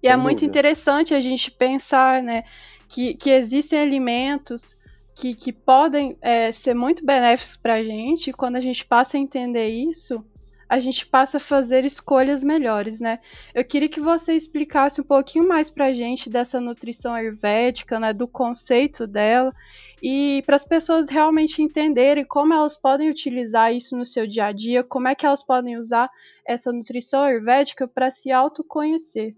E 0.03 0.07
Sem 0.07 0.11
é 0.11 0.16
muito 0.16 0.45
interessante 0.45 1.14
a 1.14 1.20
gente 1.20 1.51
pensar, 1.51 2.22
né? 2.22 2.45
Que, 2.89 3.14
que 3.14 3.30
existem 3.30 3.78
alimentos 3.78 4.80
que, 5.17 5.35
que 5.35 5.51
podem 5.51 6.17
é, 6.21 6.53
ser 6.53 6.75
muito 6.75 7.05
benéficos 7.05 7.57
para 7.57 7.75
a 7.75 7.83
gente, 7.83 8.33
quando 8.33 8.57
a 8.57 8.61
gente 8.61 8.85
passa 8.85 9.17
a 9.17 9.21
entender 9.21 9.69
isso, 9.69 10.23
a 10.69 10.79
gente 10.79 11.07
passa 11.07 11.39
a 11.39 11.41
fazer 11.41 11.87
escolhas 11.87 12.45
melhores, 12.45 13.01
né? 13.01 13.21
Eu 13.55 13.64
queria 13.64 13.89
que 13.89 14.01
você 14.01 14.35
explicasse 14.35 15.01
um 15.01 15.05
pouquinho 15.05 15.49
mais 15.49 15.71
para 15.71 15.87
a 15.87 15.95
gente 15.95 16.29
dessa 16.29 16.61
nutrição 16.61 17.14
ayurvédica, 17.14 17.99
né, 17.99 18.12
do 18.12 18.29
conceito 18.29 19.07
dela, 19.07 19.49
e 20.03 20.43
para 20.45 20.57
as 20.57 20.64
pessoas 20.64 21.09
realmente 21.09 21.62
entenderem 21.62 22.25
como 22.25 22.53
elas 22.53 22.77
podem 22.77 23.09
utilizar 23.09 23.75
isso 23.75 23.97
no 23.97 24.05
seu 24.05 24.27
dia 24.27 24.47
a 24.47 24.53
dia, 24.53 24.85
como 24.85 25.09
é 25.09 25.14
que 25.14 25.25
elas 25.25 25.43
podem 25.43 25.79
usar 25.79 26.11
essa 26.45 26.71
nutrição 26.71 27.23
ayurvédica 27.23 27.89
para 27.89 28.11
se 28.11 28.31
autoconhecer. 28.31 29.35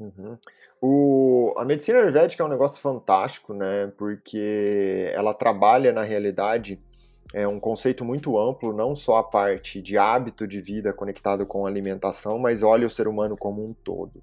Uhum. 0.00 0.38
O, 0.86 1.54
a 1.56 1.64
medicina 1.64 1.98
ayurvédica 1.98 2.42
é 2.42 2.46
um 2.46 2.50
negócio 2.50 2.78
fantástico, 2.78 3.54
né? 3.54 3.90
Porque 3.96 5.10
ela 5.14 5.32
trabalha 5.32 5.94
na 5.94 6.02
realidade 6.02 6.78
é 7.32 7.48
um 7.48 7.58
conceito 7.58 8.04
muito 8.04 8.38
amplo, 8.38 8.70
não 8.70 8.94
só 8.94 9.16
a 9.16 9.24
parte 9.24 9.80
de 9.80 9.96
hábito 9.96 10.46
de 10.46 10.60
vida 10.60 10.92
conectado 10.92 11.46
com 11.46 11.66
alimentação, 11.66 12.38
mas 12.38 12.62
olha 12.62 12.86
o 12.86 12.90
ser 12.90 13.08
humano 13.08 13.34
como 13.34 13.64
um 13.64 13.72
todo. 13.72 14.22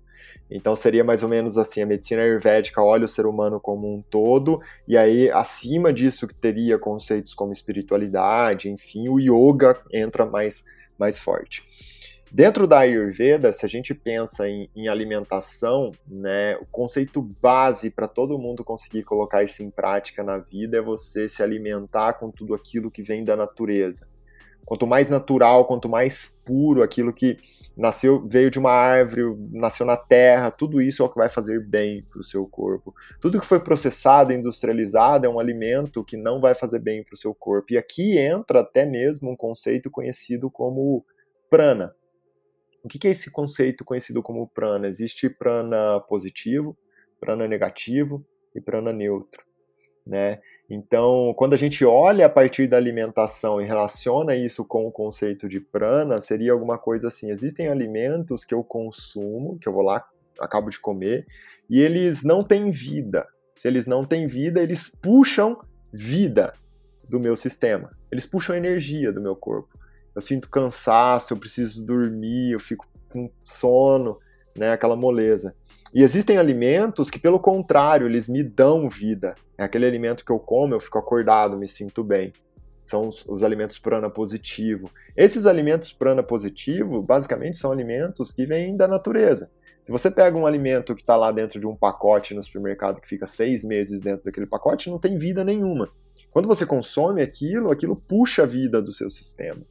Então 0.51 0.76
seria 0.76 1.03
mais 1.03 1.24
ou 1.24 1.30
menos 1.30 1.57
assim, 1.57 1.82
a 1.82 1.86
medicina 1.88 2.22
ayurvédica 2.22 2.80
olha 2.80 3.05
o 3.05 3.07
ser 3.07 3.26
humano 3.26 3.59
como 3.59 3.91
um 3.91 3.99
todo, 3.99 4.62
e 4.88 4.95
aí 4.95 5.32
acima 5.32 5.91
disso 5.91 6.28
teria 6.28 6.78
conceitos 6.78 7.34
como 7.34 7.51
espiritualidade, 7.51 8.70
enfim, 8.70 9.09
o 9.09 9.20
yoga 9.20 9.82
entra 9.91 10.28
mais, 10.28 10.64
mais 10.95 11.18
forte. 11.18 11.66
Dentro 12.34 12.66
da 12.66 12.80
Ayurveda, 12.80 13.52
se 13.52 13.66
a 13.66 13.70
gente 13.70 13.94
pensa 13.94 14.48
em, 14.48 14.70
em 14.74 14.88
alimentação, 14.88 15.92
né, 16.08 16.56
o 16.62 16.66
conceito 16.66 17.22
base 17.22 17.92
para 17.92 18.08
todo 18.08 18.40
mundo 18.40 18.64
conseguir 18.64 19.04
colocar 19.04 19.44
isso 19.44 19.62
em 19.62 19.70
prática 19.70 20.24
na 20.24 20.38
vida 20.38 20.78
é 20.78 20.82
você 20.82 21.28
se 21.28 21.44
alimentar 21.44 22.14
com 22.14 22.32
tudo 22.32 22.54
aquilo 22.54 22.90
que 22.90 23.04
vem 23.04 23.26
da 23.26 23.36
natureza. 23.36 24.08
Quanto 24.64 24.88
mais 24.88 25.10
natural, 25.10 25.66
quanto 25.66 25.90
mais 25.90 26.34
puro 26.46 26.82
aquilo 26.82 27.12
que 27.12 27.36
nasceu, 27.76 28.26
veio 28.26 28.50
de 28.50 28.60
uma 28.60 28.72
árvore, 28.72 29.36
nasceu 29.52 29.86
na 29.86 29.98
terra, 29.98 30.50
tudo 30.52 30.82
isso 30.82 31.04
é 31.04 31.06
o 31.06 31.10
que 31.10 31.18
vai 31.18 31.28
fazer 31.28 31.60
bem 31.60 32.02
para 32.10 32.22
o 32.22 32.24
seu 32.24 32.48
corpo. 32.48 32.96
Tudo 33.20 33.42
que 33.42 33.46
foi 33.46 33.60
processado, 33.60 34.32
industrializado, 34.32 35.26
é 35.26 35.30
um 35.30 35.40
alimento 35.40 36.02
que 36.02 36.16
não 36.16 36.40
vai 36.40 36.56
fazer 36.56 36.80
bem 36.80 37.04
para 37.04 37.14
o 37.14 37.18
seu 37.18 37.36
corpo. 37.36 37.74
E 37.74 37.78
aqui 37.78 38.18
entra 38.18 38.62
até 38.62 38.86
mesmo 38.86 39.32
um 39.32 39.36
conceito 39.36 39.92
conhecido 39.92 40.50
como 40.50 41.04
prana 41.50 41.94
o 42.84 42.88
que 42.88 43.08
é 43.08 43.12
esse 43.12 43.30
conceito 43.30 43.86
conhecido 43.86 44.24
como 44.24 44.48
prana? 44.48 44.88
Existe 44.88 45.30
prana 45.30 46.00
positivo, 46.02 46.76
prana 47.20 47.48
negativo 47.48 48.26
e 48.56 48.62
prana 48.62 48.92
neutro, 48.92 49.44
né? 50.06 50.40
Então, 50.70 51.34
quando 51.38 51.54
a 51.54 51.58
gente 51.58 51.84
olha 51.86 52.26
a 52.26 52.30
partir 52.30 52.68
da 52.68 52.78
alimentação 52.78 53.62
e 53.62 53.66
relaciona 53.66 54.36
isso 54.36 54.66
com 54.66 54.88
o 54.88 54.92
conceito 54.92 55.48
de 55.48 55.60
prana, 55.60 56.22
seria 56.22 56.54
alguma 56.54 56.78
coisa 56.78 57.10
assim: 57.10 57.30
existem 57.30 57.68
alimentos 57.68 58.46
que 58.46 58.54
eu 58.54 58.64
consumo, 58.64 59.60
que 59.60 59.68
eu 59.68 59.74
vou 59.74 59.84
lá, 59.84 60.08
acabo 60.40 60.70
de 60.70 60.80
comer, 60.80 61.26
e 61.70 61.80
eles 61.80 62.24
não 62.24 62.44
têm 62.44 62.70
vida. 62.70 63.28
Se 63.54 63.68
eles 63.68 63.86
não 63.86 64.06
têm 64.06 64.28
vida, 64.28 64.62
eles 64.62 64.90
puxam 64.90 65.60
vida 65.94 66.54
do 67.08 67.20
meu 67.20 67.36
sistema. 67.36 67.92
Eles 68.12 68.26
puxam 68.26 68.56
energia 68.56 69.12
do 69.12 69.22
meu 69.22 69.36
corpo 69.36 69.81
eu 70.16 70.22
sinto 70.22 70.49
cansaço, 70.49 71.34
eu 71.34 71.38
preciso 71.38 71.86
dormir, 71.86 72.51
eu 72.51 72.59
fico 72.59 72.86
com 73.09 73.30
sono, 73.43 74.18
né, 74.57 74.72
aquela 74.72 74.95
moleza. 74.95 75.55
E 75.93 76.03
existem 76.03 76.38
alimentos 76.38 77.09
que, 77.09 77.20
pelo 77.20 77.39
contrário, 77.39 78.07
eles 78.07 78.28
me 78.28 78.43
dão 78.43 78.89
vida. 78.89 79.36
É 79.57 79.64
aquele 79.64 79.86
alimento 79.86 80.24
que 80.24 80.32
eu 80.32 80.39
como, 80.39 80.74
eu 80.74 80.80
fico 80.80 80.97
acordado, 80.97 81.57
me 81.57 81.68
sinto 81.68 82.03
bem. 82.03 82.32
São 82.84 83.07
os, 83.07 83.26
os 83.28 83.43
alimentos 83.43 83.78
prana 83.78 84.09
positivo. 84.09 84.89
Esses 85.16 85.45
alimentos 85.45 85.91
prana 85.91 86.24
positivo, 86.24 87.01
basicamente, 87.01 87.57
são 87.57 87.72
alimentos 87.72 88.32
que 88.32 88.45
vêm 88.45 88.76
da 88.76 88.88
natureza. 88.88 89.51
Se 89.82 89.91
você 89.91 90.12
pega 90.12 90.38
um 90.38 90.45
alimento 90.45 90.93
que 90.93 91.01
está 91.01 91.16
lá 91.16 91.32
dentro 91.32 91.59
de 91.59 91.66
um 91.66 91.76
pacote 91.76 92.34
no 92.34 92.43
supermercado 92.43 93.01
que 93.01 93.07
fica 93.07 93.26
seis 93.26 93.66
meses 93.66 93.99
dentro 93.99 94.26
daquele 94.26 94.45
pacote, 94.45 94.89
não 94.89 94.99
tem 94.99 95.18
vida 95.18 95.43
nenhuma. 95.43 95.89
Quando 96.30 96.47
você 96.47 96.66
consome 96.66 97.22
aquilo, 97.22 97.72
aquilo 97.72 97.95
puxa 97.95 98.43
a 98.43 98.45
vida 98.45 98.82
do 98.82 98.91
seu 98.91 99.09
sistema. 99.09 99.62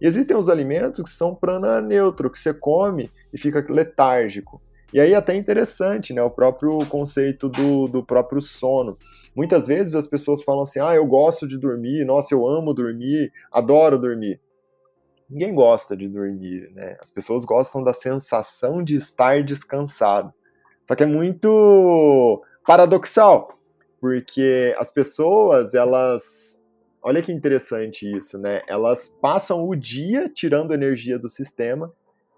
E 0.00 0.06
existem 0.06 0.36
os 0.36 0.48
alimentos 0.48 1.02
que 1.02 1.10
são 1.10 1.34
prana 1.34 1.80
neutro, 1.80 2.30
que 2.30 2.38
você 2.38 2.54
come 2.54 3.10
e 3.32 3.38
fica 3.38 3.64
letárgico. 3.68 4.60
E 4.92 4.98
aí 4.98 5.14
até 5.14 5.34
interessante, 5.34 6.14
né, 6.14 6.22
o 6.22 6.30
próprio 6.30 6.78
conceito 6.86 7.48
do, 7.48 7.88
do 7.88 8.02
próprio 8.02 8.40
sono. 8.40 8.96
Muitas 9.34 9.66
vezes 9.66 9.94
as 9.94 10.06
pessoas 10.06 10.42
falam 10.42 10.62
assim, 10.62 10.80
ah, 10.80 10.94
eu 10.94 11.06
gosto 11.06 11.46
de 11.46 11.58
dormir, 11.58 12.04
nossa, 12.06 12.34
eu 12.34 12.46
amo 12.46 12.72
dormir, 12.72 13.30
adoro 13.52 13.98
dormir. 13.98 14.40
Ninguém 15.28 15.54
gosta 15.54 15.94
de 15.94 16.08
dormir, 16.08 16.70
né? 16.74 16.96
As 17.00 17.10
pessoas 17.10 17.44
gostam 17.44 17.84
da 17.84 17.92
sensação 17.92 18.82
de 18.82 18.94
estar 18.94 19.42
descansado. 19.44 20.32
Só 20.86 20.94
que 20.94 21.02
é 21.02 21.06
muito 21.06 22.42
paradoxal, 22.66 23.52
porque 24.00 24.74
as 24.78 24.90
pessoas, 24.90 25.74
elas 25.74 26.57
Olha 27.02 27.22
que 27.22 27.32
interessante 27.32 28.10
isso, 28.10 28.38
né? 28.38 28.62
Elas 28.66 29.08
passam 29.20 29.66
o 29.66 29.74
dia 29.74 30.28
tirando 30.28 30.74
energia 30.74 31.18
do 31.18 31.28
sistema 31.28 31.92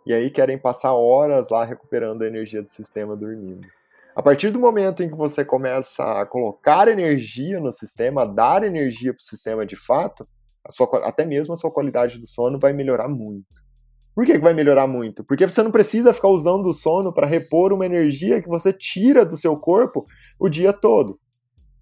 e 0.06 0.12
aí 0.12 0.30
querem 0.30 0.58
passar 0.58 0.92
horas 0.92 1.48
lá 1.50 1.64
recuperando 1.64 2.22
a 2.22 2.26
energia 2.26 2.62
do 2.62 2.68
sistema 2.68 3.16
dormindo. 3.16 3.66
A 4.14 4.22
partir 4.22 4.50
do 4.50 4.58
momento 4.58 5.02
em 5.02 5.08
que 5.08 5.14
você 5.14 5.44
começa 5.44 6.20
a 6.20 6.26
colocar 6.26 6.88
energia 6.88 7.60
no 7.60 7.70
sistema, 7.70 8.22
a 8.22 8.26
dar 8.26 8.64
energia 8.64 9.12
para 9.14 9.20
o 9.20 9.24
sistema 9.24 9.64
de 9.64 9.76
fato, 9.76 10.26
sua, 10.68 10.88
até 11.04 11.24
mesmo 11.24 11.54
a 11.54 11.56
sua 11.56 11.70
qualidade 11.70 12.18
do 12.18 12.26
sono 12.26 12.58
vai 12.58 12.72
melhorar 12.72 13.08
muito. 13.08 13.70
Por 14.14 14.24
que, 14.24 14.32
que 14.32 14.38
vai 14.38 14.52
melhorar 14.52 14.86
muito? 14.86 15.24
Porque 15.24 15.46
você 15.46 15.62
não 15.62 15.70
precisa 15.70 16.12
ficar 16.12 16.28
usando 16.28 16.66
o 16.66 16.74
sono 16.74 17.12
para 17.12 17.26
repor 17.26 17.72
uma 17.72 17.86
energia 17.86 18.42
que 18.42 18.48
você 18.48 18.72
tira 18.72 19.24
do 19.24 19.36
seu 19.36 19.56
corpo 19.56 20.06
o 20.38 20.48
dia 20.48 20.72
todo. 20.72 21.19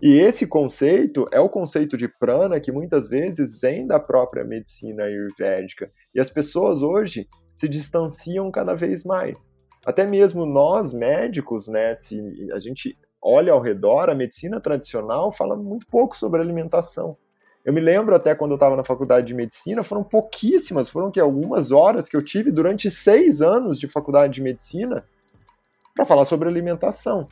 E 0.00 0.12
esse 0.20 0.46
conceito 0.46 1.28
é 1.32 1.40
o 1.40 1.48
conceito 1.48 1.96
de 1.96 2.06
prana 2.06 2.60
que 2.60 2.70
muitas 2.70 3.08
vezes 3.08 3.58
vem 3.58 3.86
da 3.86 3.98
própria 3.98 4.44
medicina 4.44 5.04
ayurvédica. 5.04 5.90
E 6.14 6.20
as 6.20 6.30
pessoas 6.30 6.82
hoje 6.82 7.28
se 7.52 7.68
distanciam 7.68 8.50
cada 8.50 8.74
vez 8.74 9.02
mais. 9.02 9.50
Até 9.84 10.06
mesmo 10.06 10.46
nós 10.46 10.92
médicos, 10.92 11.66
né, 11.66 11.94
se 11.96 12.20
a 12.52 12.58
gente 12.58 12.96
olha 13.20 13.52
ao 13.52 13.60
redor, 13.60 14.08
a 14.08 14.14
medicina 14.14 14.60
tradicional 14.60 15.32
fala 15.32 15.56
muito 15.56 15.86
pouco 15.86 16.16
sobre 16.16 16.40
alimentação. 16.40 17.16
Eu 17.64 17.72
me 17.72 17.80
lembro 17.80 18.14
até 18.14 18.34
quando 18.34 18.52
eu 18.52 18.56
estava 18.56 18.76
na 18.76 18.84
faculdade 18.84 19.26
de 19.26 19.34
medicina, 19.34 19.82
foram 19.82 20.04
pouquíssimas, 20.04 20.88
foram 20.88 21.10
que 21.10 21.18
algumas 21.18 21.72
horas 21.72 22.08
que 22.08 22.16
eu 22.16 22.22
tive 22.22 22.52
durante 22.52 22.90
seis 22.90 23.42
anos 23.42 23.78
de 23.80 23.88
faculdade 23.88 24.34
de 24.34 24.42
medicina 24.42 25.04
para 25.94 26.06
falar 26.06 26.24
sobre 26.24 26.48
alimentação. 26.48 27.28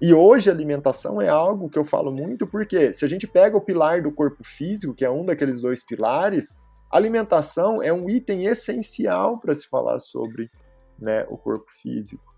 E 0.00 0.12
hoje 0.12 0.50
a 0.50 0.52
alimentação 0.52 1.20
é 1.22 1.28
algo 1.28 1.70
que 1.70 1.78
eu 1.78 1.84
falo 1.84 2.10
muito 2.10 2.46
porque 2.46 2.92
se 2.92 3.04
a 3.04 3.08
gente 3.08 3.26
pega 3.26 3.56
o 3.56 3.60
pilar 3.60 4.02
do 4.02 4.12
corpo 4.12 4.42
físico, 4.42 4.94
que 4.94 5.04
é 5.04 5.10
um 5.10 5.24
daqueles 5.24 5.60
dois 5.60 5.84
pilares, 5.84 6.54
alimentação 6.90 7.82
é 7.82 7.92
um 7.92 8.08
item 8.08 8.46
essencial 8.46 9.38
para 9.38 9.54
se 9.54 9.68
falar 9.68 9.98
sobre 10.00 10.50
né, 10.98 11.24
o 11.28 11.36
corpo 11.36 11.70
físico. 11.70 12.34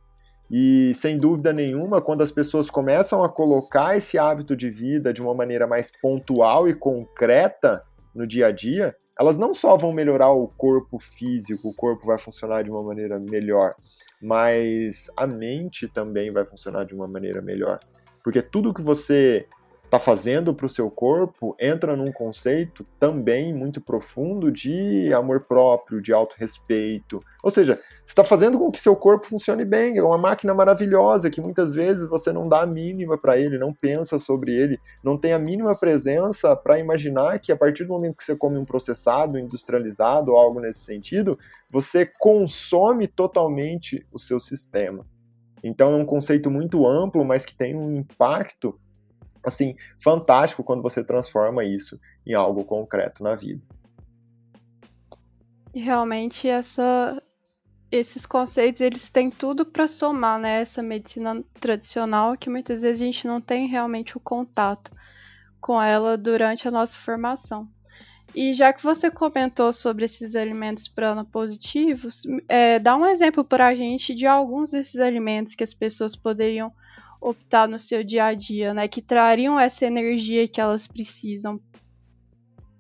E 0.50 0.92
sem 0.94 1.18
dúvida 1.18 1.52
nenhuma, 1.52 2.00
quando 2.00 2.22
as 2.22 2.30
pessoas 2.30 2.70
começam 2.70 3.24
a 3.24 3.28
colocar 3.28 3.96
esse 3.96 4.16
hábito 4.16 4.54
de 4.54 4.70
vida 4.70 5.12
de 5.12 5.20
uma 5.20 5.34
maneira 5.34 5.66
mais 5.66 5.90
pontual 6.00 6.68
e 6.68 6.74
concreta 6.74 7.82
no 8.14 8.26
dia 8.26 8.46
a 8.46 8.52
dia, 8.52 8.94
elas 9.18 9.38
não 9.38 9.54
só 9.54 9.76
vão 9.76 9.92
melhorar 9.92 10.30
o 10.30 10.48
corpo 10.48 10.98
físico, 10.98 11.68
o 11.68 11.74
corpo 11.74 12.06
vai 12.06 12.18
funcionar 12.18 12.62
de 12.62 12.70
uma 12.70 12.82
maneira 12.82 13.18
melhor, 13.18 13.74
mas 14.20 15.10
a 15.16 15.26
mente 15.26 15.88
também 15.88 16.30
vai 16.30 16.44
funcionar 16.44 16.84
de 16.84 16.94
uma 16.94 17.08
maneira 17.08 17.40
melhor. 17.40 17.80
Porque 18.22 18.42
tudo 18.42 18.74
que 18.74 18.82
você 18.82 19.46
está 19.86 19.98
fazendo 20.00 20.52
para 20.52 20.66
o 20.66 20.68
seu 20.68 20.90
corpo 20.90 21.56
entra 21.60 21.96
num 21.96 22.12
conceito 22.12 22.84
também 22.98 23.54
muito 23.54 23.80
profundo 23.80 24.50
de 24.50 25.12
amor 25.12 25.42
próprio, 25.42 26.02
de 26.02 26.12
autorrespeito. 26.12 27.20
Ou 27.42 27.50
seja, 27.50 27.80
você 28.04 28.12
está 28.12 28.24
fazendo 28.24 28.58
com 28.58 28.70
que 28.70 28.80
seu 28.80 28.96
corpo 28.96 29.26
funcione 29.26 29.64
bem. 29.64 29.96
É 29.96 30.02
uma 30.02 30.18
máquina 30.18 30.52
maravilhosa 30.52 31.30
que 31.30 31.40
muitas 31.40 31.72
vezes 31.72 32.08
você 32.08 32.32
não 32.32 32.48
dá 32.48 32.62
a 32.62 32.66
mínima 32.66 33.16
para 33.16 33.38
ele, 33.38 33.58
não 33.58 33.72
pensa 33.72 34.18
sobre 34.18 34.52
ele, 34.52 34.78
não 35.02 35.16
tem 35.16 35.32
a 35.32 35.38
mínima 35.38 35.76
presença 35.76 36.54
para 36.56 36.78
imaginar 36.78 37.38
que 37.38 37.52
a 37.52 37.56
partir 37.56 37.84
do 37.84 37.92
momento 37.92 38.16
que 38.16 38.24
você 38.24 38.36
come 38.36 38.58
um 38.58 38.64
processado, 38.64 39.38
industrializado 39.38 40.32
ou 40.32 40.38
algo 40.38 40.60
nesse 40.60 40.80
sentido, 40.80 41.38
você 41.70 42.04
consome 42.04 43.06
totalmente 43.06 44.04
o 44.12 44.18
seu 44.18 44.40
sistema. 44.40 45.06
Então 45.62 45.92
é 45.92 45.96
um 45.96 46.04
conceito 46.04 46.50
muito 46.50 46.86
amplo, 46.86 47.24
mas 47.24 47.46
que 47.46 47.54
tem 47.54 47.74
um 47.74 47.90
impacto 47.92 48.76
assim, 49.46 49.76
fantástico 49.98 50.64
quando 50.64 50.82
você 50.82 51.04
transforma 51.04 51.64
isso 51.64 51.98
em 52.26 52.34
algo 52.34 52.64
concreto 52.64 53.22
na 53.22 53.34
vida. 53.34 53.62
Realmente 55.72 56.48
essa 56.48 57.22
esses 57.90 58.26
conceitos 58.26 58.80
eles 58.80 59.10
têm 59.10 59.30
tudo 59.30 59.64
para 59.64 59.86
somar, 59.86 60.40
né, 60.40 60.60
essa 60.60 60.82
medicina 60.82 61.42
tradicional 61.60 62.36
que 62.36 62.50
muitas 62.50 62.82
vezes 62.82 63.00
a 63.00 63.04
gente 63.04 63.28
não 63.28 63.40
tem 63.40 63.68
realmente 63.68 64.16
o 64.16 64.20
contato 64.20 64.90
com 65.60 65.80
ela 65.80 66.18
durante 66.18 66.66
a 66.66 66.70
nossa 66.70 66.96
formação. 66.96 67.68
E 68.34 68.52
já 68.52 68.72
que 68.72 68.82
você 68.82 69.10
comentou 69.10 69.72
sobre 69.72 70.04
esses 70.04 70.34
alimentos 70.34 70.88
prana-positivos, 70.88 72.24
é, 72.48 72.78
dá 72.78 72.96
um 72.96 73.06
exemplo 73.06 73.44
para 73.44 73.68
a 73.68 73.74
gente 73.74 74.14
de 74.14 74.26
alguns 74.26 74.72
desses 74.72 75.00
alimentos 75.00 75.54
que 75.54 75.64
as 75.64 75.72
pessoas 75.72 76.16
poderiam 76.16 76.72
optar 77.28 77.68
no 77.68 77.80
seu 77.80 78.04
dia 78.04 78.26
a 78.26 78.34
dia, 78.34 78.72
né? 78.72 78.86
Que 78.86 79.02
trariam 79.02 79.58
essa 79.58 79.84
energia 79.84 80.46
que 80.46 80.60
elas 80.60 80.86
precisam. 80.86 81.60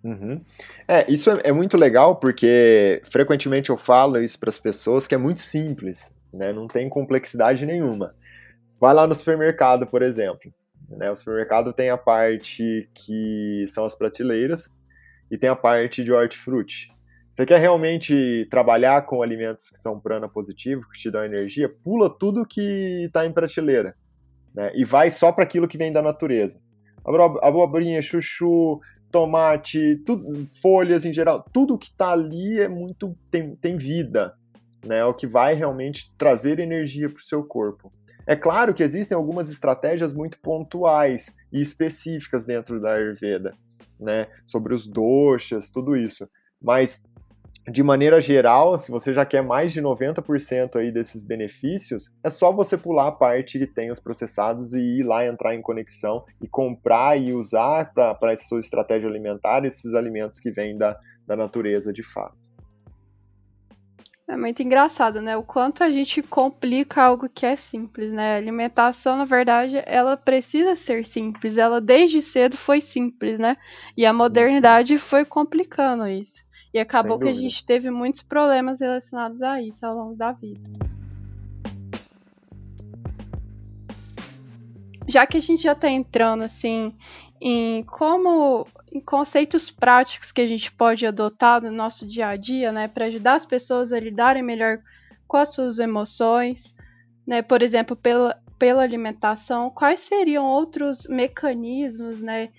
Uhum. 0.04 0.40
É, 0.86 1.10
isso 1.10 1.30
é, 1.30 1.40
é, 1.44 1.52
muito 1.52 1.76
legal 1.76 2.16
porque 2.16 3.02
frequentemente 3.04 3.70
eu 3.70 3.76
falo 3.76 4.18
isso 4.18 4.38
para 4.38 4.50
as 4.50 4.58
pessoas 4.58 5.06
que 5.06 5.14
é 5.16 5.18
muito 5.18 5.40
simples, 5.40 6.14
né? 6.32 6.52
Não 6.52 6.68
tem 6.68 6.88
complexidade 6.88 7.66
nenhuma. 7.66 8.14
Vai 8.80 8.94
lá 8.94 9.06
no 9.06 9.14
supermercado, 9.14 9.86
por 9.86 10.02
exemplo. 10.02 10.52
Né? 10.92 11.10
O 11.10 11.16
supermercado 11.16 11.72
tem 11.72 11.90
a 11.90 11.98
parte 11.98 12.88
que 12.94 13.64
são 13.68 13.84
as 13.84 13.96
prateleiras 13.96 14.70
e 15.30 15.36
tem 15.36 15.50
a 15.50 15.56
parte 15.56 16.04
de 16.04 16.12
hortifruti. 16.12 16.88
Você 17.32 17.44
quer 17.44 17.58
realmente 17.58 18.46
trabalhar 18.50 19.02
com 19.02 19.22
alimentos 19.22 19.68
que 19.68 19.76
são 19.76 20.00
prana 20.00 20.28
positivo, 20.28 20.88
que 20.92 21.00
te 21.00 21.10
dão 21.10 21.24
energia? 21.24 21.68
Pula 21.68 22.08
tudo 22.08 22.46
que 22.46 23.04
está 23.06 23.26
em 23.26 23.32
prateleira 23.32 23.94
né? 24.56 24.72
E 24.74 24.84
vai 24.84 25.10
só 25.10 25.30
para 25.30 25.44
aquilo 25.44 25.68
que 25.68 25.76
vem 25.76 25.92
da 25.92 26.00
natureza. 26.00 26.58
Abobrinha, 27.42 28.02
chuchu, 28.02 28.80
tomate, 29.12 30.02
tudo, 30.04 30.46
folhas 30.60 31.04
em 31.04 31.12
geral, 31.12 31.44
tudo 31.52 31.78
que 31.78 31.88
está 31.88 32.10
ali 32.10 32.58
é 32.58 32.68
muito 32.68 33.16
tem, 33.30 33.54
tem 33.54 33.76
vida, 33.76 34.34
né? 34.84 34.98
É 34.98 35.04
o 35.04 35.14
que 35.14 35.26
vai 35.26 35.54
realmente 35.54 36.12
trazer 36.16 36.58
energia 36.58 37.08
para 37.08 37.18
o 37.18 37.24
seu 37.24 37.44
corpo. 37.44 37.92
É 38.26 38.34
claro 38.34 38.74
que 38.74 38.82
existem 38.82 39.16
algumas 39.16 39.50
estratégias 39.50 40.12
muito 40.12 40.40
pontuais 40.40 41.34
e 41.52 41.60
específicas 41.60 42.44
dentro 42.44 42.80
da 42.80 42.94
Ayurveda, 42.94 43.54
né? 44.00 44.26
Sobre 44.44 44.74
os 44.74 44.86
doshas, 44.86 45.70
tudo 45.70 45.96
isso. 45.96 46.28
Mas 46.60 47.02
de 47.68 47.82
maneira 47.82 48.20
geral, 48.20 48.78
se 48.78 48.90
você 48.92 49.12
já 49.12 49.26
quer 49.26 49.42
mais 49.42 49.72
de 49.72 49.82
90% 49.82 50.76
aí 50.76 50.92
desses 50.92 51.24
benefícios, 51.24 52.14
é 52.22 52.30
só 52.30 52.52
você 52.52 52.76
pular 52.76 53.08
a 53.08 53.12
parte 53.12 53.58
que 53.58 53.66
tem 53.66 53.90
os 53.90 53.98
processados 53.98 54.72
e 54.72 55.00
ir 55.00 55.02
lá 55.02 55.26
entrar 55.26 55.54
em 55.54 55.60
conexão 55.60 56.24
e 56.40 56.46
comprar 56.46 57.20
e 57.20 57.32
usar 57.32 57.92
para 57.92 58.32
essa 58.32 58.44
sua 58.44 58.60
estratégia 58.60 59.08
alimentar 59.08 59.64
esses 59.64 59.94
alimentos 59.94 60.38
que 60.38 60.52
vêm 60.52 60.78
da, 60.78 60.96
da 61.26 61.34
natureza 61.34 61.92
de 61.92 62.04
fato. 62.04 62.54
É 64.28 64.36
muito 64.36 64.60
engraçado, 64.60 65.20
né? 65.20 65.36
O 65.36 65.42
quanto 65.44 65.84
a 65.84 65.90
gente 65.90 66.20
complica 66.20 67.00
algo 67.00 67.28
que 67.28 67.46
é 67.46 67.54
simples, 67.54 68.12
né? 68.12 68.34
A 68.34 68.36
alimentação, 68.38 69.16
na 69.16 69.24
verdade, 69.24 69.80
ela 69.86 70.16
precisa 70.16 70.74
ser 70.74 71.06
simples. 71.06 71.56
Ela 71.56 71.80
desde 71.80 72.20
cedo 72.20 72.56
foi 72.56 72.80
simples, 72.80 73.38
né? 73.38 73.56
E 73.96 74.04
a 74.04 74.12
modernidade 74.12 74.98
foi 74.98 75.24
complicando 75.24 76.08
isso. 76.08 76.42
E 76.76 76.78
acabou 76.78 77.18
que 77.18 77.26
a 77.26 77.32
gente 77.32 77.64
teve 77.64 77.90
muitos 77.90 78.20
problemas 78.20 78.80
relacionados 78.80 79.40
a 79.40 79.62
isso 79.62 79.86
ao 79.86 79.96
longo 79.96 80.14
da 80.14 80.32
vida. 80.32 80.60
Já 85.08 85.26
que 85.26 85.38
a 85.38 85.40
gente 85.40 85.62
já 85.62 85.72
está 85.72 85.88
entrando 85.88 86.42
assim 86.42 86.94
em 87.40 87.82
como 87.84 88.66
em 88.92 89.00
conceitos 89.00 89.70
práticos 89.70 90.30
que 90.30 90.42
a 90.42 90.46
gente 90.46 90.70
pode 90.70 91.06
adotar 91.06 91.62
no 91.62 91.70
nosso 91.70 92.06
dia 92.06 92.28
a 92.28 92.36
dia, 92.36 92.70
né, 92.70 92.88
para 92.88 93.06
ajudar 93.06 93.36
as 93.36 93.46
pessoas 93.46 93.90
a 93.90 93.98
lidarem 93.98 94.42
melhor 94.42 94.78
com 95.26 95.38
as 95.38 95.54
suas 95.54 95.78
emoções, 95.78 96.74
né, 97.26 97.40
por 97.40 97.62
exemplo, 97.62 97.96
pela, 97.96 98.38
pela 98.58 98.82
alimentação, 98.82 99.70
quais 99.70 100.00
seriam 100.00 100.44
outros 100.44 101.06
mecanismos, 101.06 102.20
né, 102.20 102.50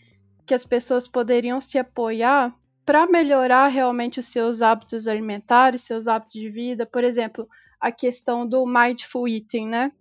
que 0.43 0.55
as 0.55 0.65
pessoas 0.65 1.07
poderiam 1.07 1.61
se 1.61 1.77
apoiar 1.77 2.51
para 2.87 3.05
melhorar 3.05 3.67
realmente 3.67 4.17
os 4.17 4.27
seus 4.27 4.61
hábitos 4.61 5.09
alimentares, 5.09 5.81
seus 5.81 6.07
hábitos 6.07 6.35
de 6.35 6.49
vida, 6.49 6.85
por 6.85 7.03
exemplo, 7.03 7.45
a 7.81 7.91
questão 7.91 8.47
do 8.47 8.65
mindful 8.65 9.27
eating, 9.27 9.67
né? 9.67 9.91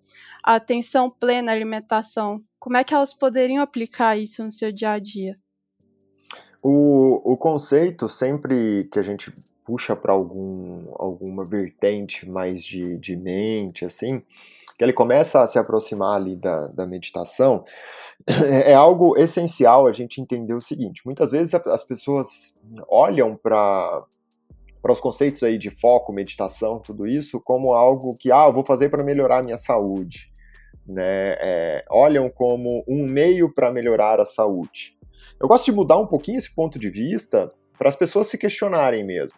A 0.41 0.55
atenção 0.55 1.11
plena 1.11 1.51
à 1.51 1.55
alimentação. 1.57 2.41
Como 2.61 2.77
é 2.77 2.85
que 2.85 2.95
elas 2.95 3.13
poderiam 3.13 3.61
aplicar 3.61 4.17
isso 4.17 4.45
no 4.45 4.53
seu 4.53 4.71
dia 4.71 4.93
a 4.93 5.01
dia? 5.01 5.35
O, 6.63 7.33
o 7.33 7.37
conceito, 7.37 8.09
sempre 8.09 8.89
que 8.93 9.01
a 9.01 9.03
gente 9.03 9.33
puxa 9.65 9.97
para 9.97 10.13
algum, 10.13 10.87
alguma 10.95 11.45
vertente 11.45 12.29
mais 12.29 12.63
de, 12.63 12.97
de 12.99 13.17
mente, 13.17 13.85
assim, 13.85 14.23
que 14.79 14.85
ele 14.85 14.93
começa 14.93 15.43
a 15.43 15.47
se 15.49 15.59
aproximar 15.59 16.15
ali 16.15 16.37
da, 16.37 16.69
da 16.69 16.87
meditação, 16.87 17.65
é, 18.27 18.73
é 18.73 18.75
algo 18.75 19.17
essencial 19.19 19.87
a 19.87 19.93
gente 19.93 20.21
entender 20.21 20.55
o 20.55 20.61
seguinte: 20.61 21.03
muitas 21.05 21.33
vezes 21.33 21.55
as 21.55 21.85
pessoas 21.85 22.55
olham 22.89 23.37
para 23.37 24.05
para 24.87 24.93
os 24.93 25.01
conceitos 25.01 25.43
aí 25.43 25.59
de 25.59 25.69
foco, 25.69 26.13
meditação, 26.13 26.79
tudo 26.79 27.09
isso, 27.09 27.41
como 27.41 27.75
algo 27.75 28.17
que, 28.17 28.31
ah, 28.31 28.47
eu 28.47 28.53
vou 28.53 28.65
fazer 28.65 28.89
para 28.89 29.03
melhorar 29.03 29.39
a 29.39 29.43
minha 29.43 29.59
saúde. 29.59 30.31
Né? 30.87 31.35
É, 31.41 31.85
olham 31.91 32.31
como 32.31 32.85
um 32.87 33.05
meio 33.05 33.53
para 33.53 33.73
melhorar 33.73 34.21
a 34.21 34.25
saúde. 34.25 34.97
Eu 35.41 35.49
gosto 35.49 35.65
de 35.65 35.73
mudar 35.73 35.99
um 35.99 36.07
pouquinho 36.07 36.39
esse 36.39 36.55
ponto 36.55 36.79
de 36.79 36.89
vista 36.89 37.53
para 37.77 37.89
as 37.89 37.97
pessoas 37.97 38.29
se 38.29 38.39
questionarem 38.39 39.05
mesmo. 39.05 39.37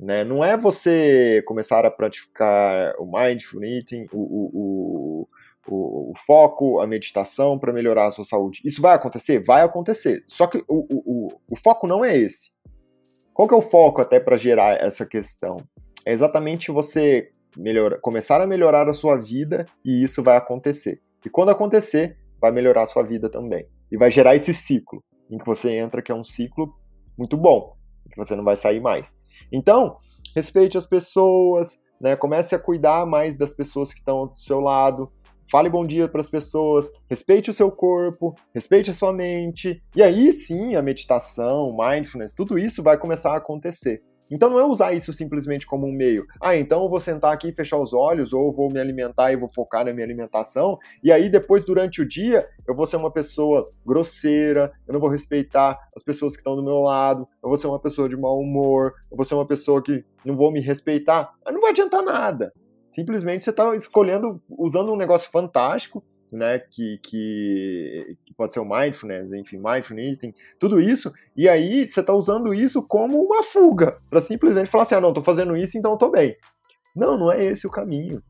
Né? 0.00 0.24
Não 0.24 0.42
é 0.42 0.56
você 0.56 1.42
começar 1.46 1.84
a 1.84 1.90
praticar 1.90 2.94
o 2.98 3.04
mindful 3.04 3.64
eating, 3.64 4.06
o, 4.10 4.18
o, 4.18 4.50
o, 4.54 5.28
o 5.68 6.12
foco, 6.26 6.80
a 6.80 6.86
meditação 6.86 7.58
para 7.58 7.72
melhorar 7.72 8.06
a 8.06 8.10
sua 8.10 8.24
saúde. 8.24 8.60
Isso 8.64 8.80
vai 8.80 8.94
acontecer? 8.94 9.42
Vai 9.44 9.62
acontecer. 9.62 10.24
Só 10.28 10.46
que 10.46 10.58
o, 10.68 10.86
o, 10.88 11.28
o 11.48 11.56
foco 11.56 11.86
não 11.86 12.04
é 12.04 12.16
esse. 12.16 12.50
Qual 13.32 13.46
que 13.46 13.54
é 13.54 13.56
o 13.56 13.62
foco 13.62 14.00
até 14.00 14.18
para 14.18 14.36
gerar 14.36 14.80
essa 14.80 15.04
questão? 15.04 15.56
É 16.04 16.12
exatamente 16.12 16.70
você 16.70 17.30
melhor, 17.56 18.00
começar 18.00 18.40
a 18.40 18.46
melhorar 18.46 18.88
a 18.88 18.92
sua 18.92 19.16
vida 19.16 19.66
e 19.84 20.02
isso 20.02 20.22
vai 20.22 20.36
acontecer. 20.36 21.00
E 21.24 21.28
quando 21.28 21.50
acontecer, 21.50 22.16
vai 22.40 22.52
melhorar 22.52 22.82
a 22.82 22.86
sua 22.86 23.02
vida 23.02 23.28
também. 23.28 23.66
E 23.90 23.96
vai 23.96 24.10
gerar 24.10 24.36
esse 24.36 24.54
ciclo 24.54 25.02
em 25.30 25.38
que 25.38 25.46
você 25.46 25.76
entra, 25.76 26.00
que 26.00 26.12
é 26.12 26.14
um 26.14 26.24
ciclo 26.24 26.72
muito 27.18 27.36
bom, 27.36 27.76
que 28.10 28.16
você 28.16 28.36
não 28.36 28.44
vai 28.44 28.56
sair 28.56 28.80
mais. 28.80 29.16
Então, 29.50 29.94
respeite 30.34 30.78
as 30.78 30.86
pessoas, 30.86 31.78
né? 32.00 32.14
Comece 32.14 32.54
a 32.54 32.58
cuidar 32.58 33.06
mais 33.06 33.36
das 33.36 33.52
pessoas 33.52 33.92
que 33.92 33.98
estão 33.98 34.26
do 34.26 34.36
seu 34.36 34.60
lado, 34.60 35.10
fale 35.50 35.68
bom 35.68 35.84
dia 35.84 36.08
para 36.08 36.20
as 36.20 36.30
pessoas, 36.30 36.90
respeite 37.08 37.50
o 37.50 37.54
seu 37.54 37.70
corpo, 37.70 38.34
respeite 38.54 38.90
a 38.90 38.94
sua 38.94 39.12
mente, 39.12 39.82
e 39.94 40.02
aí 40.02 40.32
sim 40.32 40.74
a 40.74 40.82
meditação, 40.82 41.76
mindfulness, 41.76 42.34
tudo 42.34 42.58
isso 42.58 42.82
vai 42.82 42.98
começar 42.98 43.32
a 43.32 43.36
acontecer. 43.36 44.02
Então 44.30 44.50
não 44.50 44.58
é 44.58 44.64
usar 44.64 44.92
isso 44.92 45.12
simplesmente 45.12 45.66
como 45.66 45.86
um 45.86 45.92
meio. 45.92 46.26
Ah, 46.40 46.56
então 46.56 46.82
eu 46.82 46.88
vou 46.88 46.98
sentar 46.98 47.32
aqui 47.32 47.48
e 47.48 47.54
fechar 47.54 47.78
os 47.78 47.94
olhos, 47.94 48.32
ou 48.32 48.52
vou 48.52 48.68
me 48.70 48.80
alimentar 48.80 49.32
e 49.32 49.36
vou 49.36 49.48
focar 49.48 49.84
na 49.84 49.92
minha 49.92 50.04
alimentação, 50.04 50.78
e 51.02 51.12
aí 51.12 51.28
depois, 51.28 51.64
durante 51.64 52.02
o 52.02 52.08
dia, 52.08 52.46
eu 52.66 52.74
vou 52.74 52.86
ser 52.86 52.96
uma 52.96 53.10
pessoa 53.10 53.68
grosseira, 53.84 54.72
eu 54.86 54.92
não 54.92 55.00
vou 55.00 55.08
respeitar 55.08 55.78
as 55.94 56.02
pessoas 56.02 56.32
que 56.32 56.40
estão 56.40 56.56
do 56.56 56.64
meu 56.64 56.78
lado, 56.78 57.28
eu 57.42 57.48
vou 57.48 57.58
ser 57.58 57.68
uma 57.68 57.80
pessoa 57.80 58.08
de 58.08 58.16
mau 58.16 58.38
humor, 58.38 58.94
eu 59.10 59.16
vou 59.16 59.24
ser 59.24 59.34
uma 59.34 59.46
pessoa 59.46 59.82
que 59.82 60.04
não 60.24 60.36
vou 60.36 60.50
me 60.50 60.60
respeitar. 60.60 61.32
Não 61.46 61.60
vai 61.60 61.70
adiantar 61.70 62.02
nada 62.02 62.52
Simplesmente 62.86 63.44
você 63.44 63.50
está 63.50 63.74
escolhendo, 63.74 64.40
usando 64.48 64.92
um 64.92 64.96
negócio 64.96 65.30
fantástico, 65.30 66.04
né, 66.32 66.58
que, 66.58 66.98
que, 66.98 68.16
que, 68.24 68.34
pode 68.34 68.52
ser 68.52 68.60
o 68.60 68.64
mindfulness, 68.64 69.32
enfim, 69.32 69.58
mindfulness, 69.58 70.18
tudo 70.58 70.80
isso, 70.80 71.12
e 71.36 71.48
aí 71.48 71.86
você 71.86 72.00
está 72.00 72.12
usando 72.12 72.52
isso 72.52 72.82
como 72.82 73.20
uma 73.20 73.42
fuga, 73.42 73.98
para 74.10 74.20
simplesmente 74.20 74.68
falar 74.68 74.82
assim, 74.82 74.96
ah, 74.96 75.00
não, 75.00 75.10
estou 75.10 75.24
fazendo 75.24 75.56
isso, 75.56 75.78
então 75.78 75.94
estou 75.94 76.10
bem. 76.10 76.36
Não, 76.94 77.16
não 77.18 77.30
é 77.30 77.44
esse 77.44 77.66
o 77.66 77.70
caminho. 77.70 78.22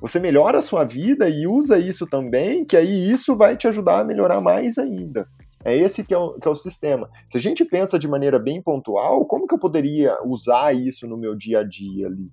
Você 0.00 0.18
melhora 0.18 0.58
a 0.58 0.62
sua 0.62 0.84
vida 0.84 1.28
e 1.28 1.46
usa 1.46 1.78
isso 1.78 2.06
também, 2.06 2.64
que 2.64 2.76
aí 2.76 3.10
isso 3.10 3.36
vai 3.36 3.56
te 3.56 3.68
ajudar 3.68 4.00
a 4.00 4.04
melhorar 4.04 4.40
mais 4.40 4.78
ainda. 4.78 5.28
É 5.64 5.76
esse 5.76 6.04
que 6.04 6.12
é, 6.12 6.18
o, 6.18 6.34
que 6.34 6.48
é 6.48 6.50
o 6.50 6.56
sistema. 6.56 7.08
Se 7.30 7.38
a 7.38 7.40
gente 7.40 7.64
pensa 7.64 7.98
de 7.98 8.08
maneira 8.08 8.38
bem 8.38 8.60
pontual, 8.60 9.24
como 9.26 9.46
que 9.46 9.54
eu 9.54 9.58
poderia 9.58 10.18
usar 10.24 10.74
isso 10.74 11.06
no 11.06 11.16
meu 11.16 11.36
dia 11.36 11.60
a 11.60 11.64
dia 11.64 12.08
ali? 12.08 12.32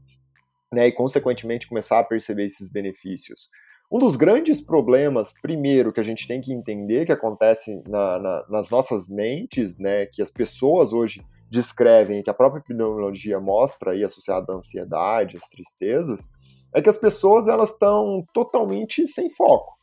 Né, 0.71 0.87
e, 0.87 0.91
consequentemente, 0.91 1.67
começar 1.67 1.99
a 1.99 2.03
perceber 2.03 2.45
esses 2.45 2.69
benefícios. 2.69 3.49
Um 3.91 3.97
dos 3.97 4.15
grandes 4.15 4.61
problemas, 4.61 5.33
primeiro, 5.41 5.91
que 5.91 5.99
a 5.99 6.03
gente 6.03 6.27
tem 6.27 6.39
que 6.39 6.53
entender 6.53 7.07
que 7.07 7.11
acontece 7.11 7.81
na, 7.87 8.19
na, 8.19 8.45
nas 8.47 8.69
nossas 8.69 9.07
mentes, 9.07 9.77
né, 9.79 10.05
que 10.05 10.21
as 10.21 10.29
pessoas 10.29 10.93
hoje 10.93 11.25
descrevem, 11.49 12.21
que 12.21 12.29
a 12.29 12.33
própria 12.33 12.59
epidemiologia 12.59 13.39
mostra 13.39 13.91
aí 13.91 14.03
associado 14.03 14.51
à 14.51 14.55
ansiedade, 14.55 15.37
às 15.37 15.49
tristezas, 15.49 16.29
é 16.73 16.81
que 16.81 16.89
as 16.89 16.99
pessoas 16.99 17.47
elas 17.47 17.71
estão 17.71 18.23
totalmente 18.31 19.07
sem 19.07 19.27
foco. 19.29 19.75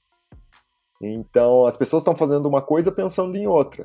Então, 1.02 1.66
as 1.66 1.76
pessoas 1.76 2.02
estão 2.02 2.14
fazendo 2.14 2.46
uma 2.46 2.62
coisa 2.62 2.92
pensando 2.92 3.36
em 3.36 3.46
outra. 3.46 3.84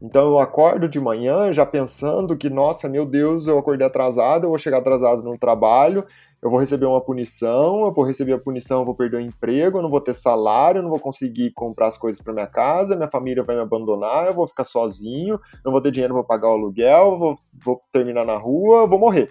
Então, 0.00 0.28
eu 0.28 0.38
acordo 0.38 0.88
de 0.88 1.00
manhã 1.00 1.52
já 1.52 1.66
pensando 1.66 2.36
que, 2.36 2.48
nossa, 2.48 2.88
meu 2.88 3.04
Deus, 3.04 3.48
eu 3.48 3.58
acordei 3.58 3.84
atrasado, 3.84 4.44
eu 4.44 4.50
vou 4.50 4.58
chegar 4.58 4.78
atrasado 4.78 5.24
no 5.24 5.36
trabalho, 5.36 6.06
eu 6.40 6.48
vou 6.48 6.60
receber 6.60 6.86
uma 6.86 7.00
punição, 7.00 7.84
eu 7.84 7.92
vou 7.92 8.04
receber 8.04 8.32
a 8.32 8.38
punição, 8.38 8.80
eu 8.80 8.84
vou 8.84 8.94
perder 8.94 9.16
o 9.16 9.20
emprego, 9.20 9.78
eu 9.78 9.82
não 9.82 9.90
vou 9.90 10.00
ter 10.00 10.14
salário, 10.14 10.78
eu 10.78 10.82
não 10.84 10.90
vou 10.90 11.00
conseguir 11.00 11.50
comprar 11.50 11.88
as 11.88 11.98
coisas 11.98 12.22
para 12.22 12.32
minha 12.32 12.46
casa, 12.46 12.94
minha 12.94 13.08
família 13.08 13.42
vai 13.42 13.56
me 13.56 13.62
abandonar, 13.62 14.28
eu 14.28 14.34
vou 14.34 14.46
ficar 14.46 14.62
sozinho, 14.62 15.40
não 15.64 15.72
vou 15.72 15.82
ter 15.82 15.90
dinheiro 15.90 16.14
para 16.14 16.22
pagar 16.22 16.48
o 16.48 16.52
aluguel, 16.52 17.18
vou, 17.18 17.34
vou 17.64 17.82
terminar 17.90 18.24
na 18.24 18.36
rua, 18.36 18.82
eu 18.82 18.88
vou 18.88 19.00
morrer. 19.00 19.28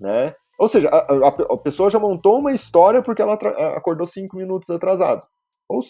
Né? 0.00 0.34
Ou 0.58 0.66
seja, 0.66 0.88
a, 0.88 0.96
a, 0.98 1.28
a, 1.28 1.56
pessoa 1.56 1.88
já 1.88 2.00
montou 2.00 2.38
uma 2.38 2.52
história 2.52 3.00
porque 3.00 3.22
ela 3.22 3.34
acordou 3.76 4.08
cinco 4.08 4.36
minutos 4.36 4.70
atrasado. 4.70 5.24
Ou 5.68 5.80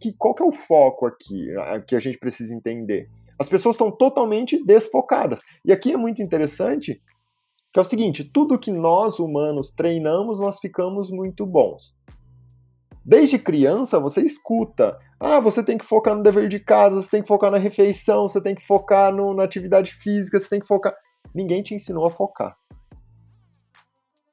que, 0.00 0.12
qual 0.16 0.34
que 0.34 0.42
é 0.42 0.46
o 0.46 0.52
foco 0.52 1.06
aqui 1.06 1.48
que 1.86 1.94
a 1.94 2.00
gente 2.00 2.18
precisa 2.18 2.54
entender? 2.54 3.08
As 3.38 3.48
pessoas 3.48 3.74
estão 3.74 3.90
totalmente 3.90 4.64
desfocadas. 4.64 5.40
E 5.64 5.72
aqui 5.72 5.92
é 5.92 5.96
muito 5.96 6.22
interessante 6.22 7.00
que 7.72 7.78
é 7.78 7.82
o 7.82 7.84
seguinte: 7.84 8.24
tudo 8.24 8.58
que 8.58 8.70
nós 8.70 9.18
humanos 9.18 9.70
treinamos, 9.70 10.40
nós 10.40 10.58
ficamos 10.58 11.10
muito 11.10 11.46
bons. 11.46 11.94
Desde 13.04 13.38
criança, 13.38 13.98
você 13.98 14.20
escuta. 14.20 14.98
Ah, 15.18 15.40
você 15.40 15.62
tem 15.62 15.78
que 15.78 15.84
focar 15.84 16.14
no 16.14 16.22
dever 16.22 16.48
de 16.48 16.60
casa, 16.60 17.00
você 17.00 17.10
tem 17.10 17.22
que 17.22 17.28
focar 17.28 17.50
na 17.50 17.56
refeição, 17.56 18.28
você 18.28 18.40
tem 18.40 18.54
que 18.54 18.62
focar 18.62 19.12
no, 19.12 19.32
na 19.32 19.44
atividade 19.44 19.92
física, 19.92 20.38
você 20.38 20.48
tem 20.48 20.60
que 20.60 20.66
focar. 20.66 20.94
Ninguém 21.34 21.62
te 21.62 21.74
ensinou 21.74 22.06
a 22.06 22.10
focar. 22.10 22.57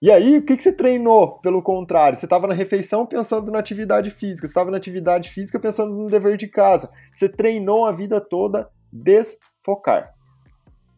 E 0.06 0.12
aí, 0.12 0.38
o 0.38 0.46
que, 0.46 0.56
que 0.56 0.62
você 0.62 0.72
treinou? 0.72 1.40
Pelo 1.40 1.64
contrário, 1.64 2.16
você 2.16 2.28
estava 2.28 2.46
na 2.46 2.54
refeição 2.54 3.08
pensando 3.08 3.50
na 3.50 3.58
atividade 3.58 4.12
física, 4.12 4.46
você 4.46 4.52
estava 4.52 4.70
na 4.70 4.78
atividade 4.78 5.32
física 5.32 5.60
pensando 5.60 5.96
no 5.96 6.06
dever 6.06 6.38
de 6.38 6.48
casa. 6.48 6.92
Você 7.12 7.28
treinou 7.28 7.88
a 7.88 7.92
vida 7.92 8.22
toda 8.22 8.70
desfocar. 8.94 10.14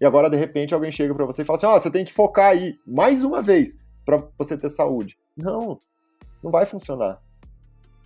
E 0.01 0.05
agora, 0.05 0.29
de 0.29 0.35
repente, 0.35 0.73
alguém 0.73 0.91
chega 0.91 1.15
para 1.15 1.25
você 1.25 1.43
e 1.43 1.45
fala 1.45 1.55
assim: 1.55 1.67
ó, 1.67 1.77
oh, 1.77 1.79
você 1.79 1.89
tem 1.89 2.03
que 2.03 2.11
focar 2.11 2.51
aí, 2.51 2.75
mais 2.85 3.23
uma 3.23 3.41
vez, 3.41 3.77
para 4.03 4.21
você 4.37 4.57
ter 4.57 4.67
saúde. 4.67 5.17
Não, 5.37 5.79
não 6.43 6.51
vai 6.51 6.65
funcionar. 6.65 7.21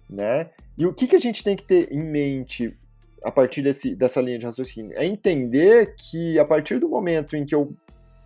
Né? 0.08 0.52
E 0.78 0.86
o 0.86 0.94
que, 0.94 1.08
que 1.08 1.16
a 1.16 1.20
gente 1.20 1.44
tem 1.44 1.56
que 1.56 1.64
ter 1.64 1.92
em 1.92 2.04
mente 2.04 2.78
a 3.24 3.32
partir 3.32 3.64
desse, 3.64 3.96
dessa 3.96 4.22
linha 4.22 4.38
de 4.38 4.46
raciocínio? 4.46 4.96
É 4.96 5.04
entender 5.04 5.96
que 5.96 6.38
a 6.38 6.46
partir 6.46 6.78
do 6.78 6.88
momento 6.88 7.36
em 7.36 7.44
que 7.44 7.56
eu 7.56 7.76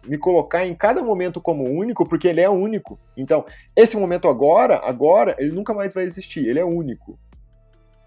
me 0.07 0.17
colocar 0.17 0.65
em 0.65 0.75
cada 0.75 1.03
momento 1.03 1.41
como 1.41 1.63
único, 1.63 2.07
porque 2.07 2.27
ele 2.27 2.41
é 2.41 2.49
único. 2.49 2.99
Então, 3.15 3.45
esse 3.75 3.97
momento 3.97 4.27
agora, 4.27 4.77
agora, 4.83 5.35
ele 5.37 5.51
nunca 5.51 5.73
mais 5.73 5.93
vai 5.93 6.03
existir, 6.03 6.47
ele 6.47 6.59
é 6.59 6.65
único. 6.65 7.19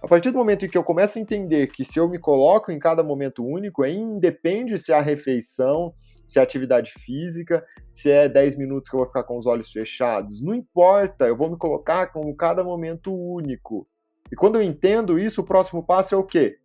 A 0.01 0.07
partir 0.07 0.31
do 0.31 0.39
momento 0.39 0.65
em 0.65 0.69
que 0.69 0.79
eu 0.79 0.85
começo 0.85 1.19
a 1.19 1.21
entender 1.21 1.67
que 1.67 1.85
se 1.85 1.99
eu 1.99 2.09
me 2.09 2.21
coloco 2.21 2.71
em 2.71 2.79
cada 2.79 3.03
momento 3.03 3.45
único, 3.45 3.85
é 3.85 3.91
independe 3.91 4.79
se 4.79 4.93
é 4.93 4.95
a 4.95 5.01
refeição, 5.01 5.93
se 6.25 6.39
é 6.39 6.43
atividade 6.43 6.93
física, 6.93 7.65
se 7.91 8.09
é 8.09 8.29
10 8.29 8.57
minutos 8.57 8.89
que 8.89 8.95
eu 8.95 8.99
vou 8.99 9.09
ficar 9.09 9.25
com 9.25 9.37
os 9.37 9.45
olhos 9.45 9.73
fechados, 9.73 10.41
não 10.41 10.55
importa, 10.55 11.27
eu 11.27 11.37
vou 11.37 11.51
me 11.51 11.57
colocar 11.57 12.13
como 12.13 12.37
cada 12.37 12.63
momento 12.63 13.13
único. 13.13 13.89
E 14.31 14.37
quando 14.37 14.55
eu 14.55 14.63
entendo 14.63 15.19
isso, 15.19 15.41
o 15.41 15.45
próximo 15.45 15.83
passo 15.83 16.15
é 16.15 16.19
o 16.19 16.25
quê? 16.25 16.59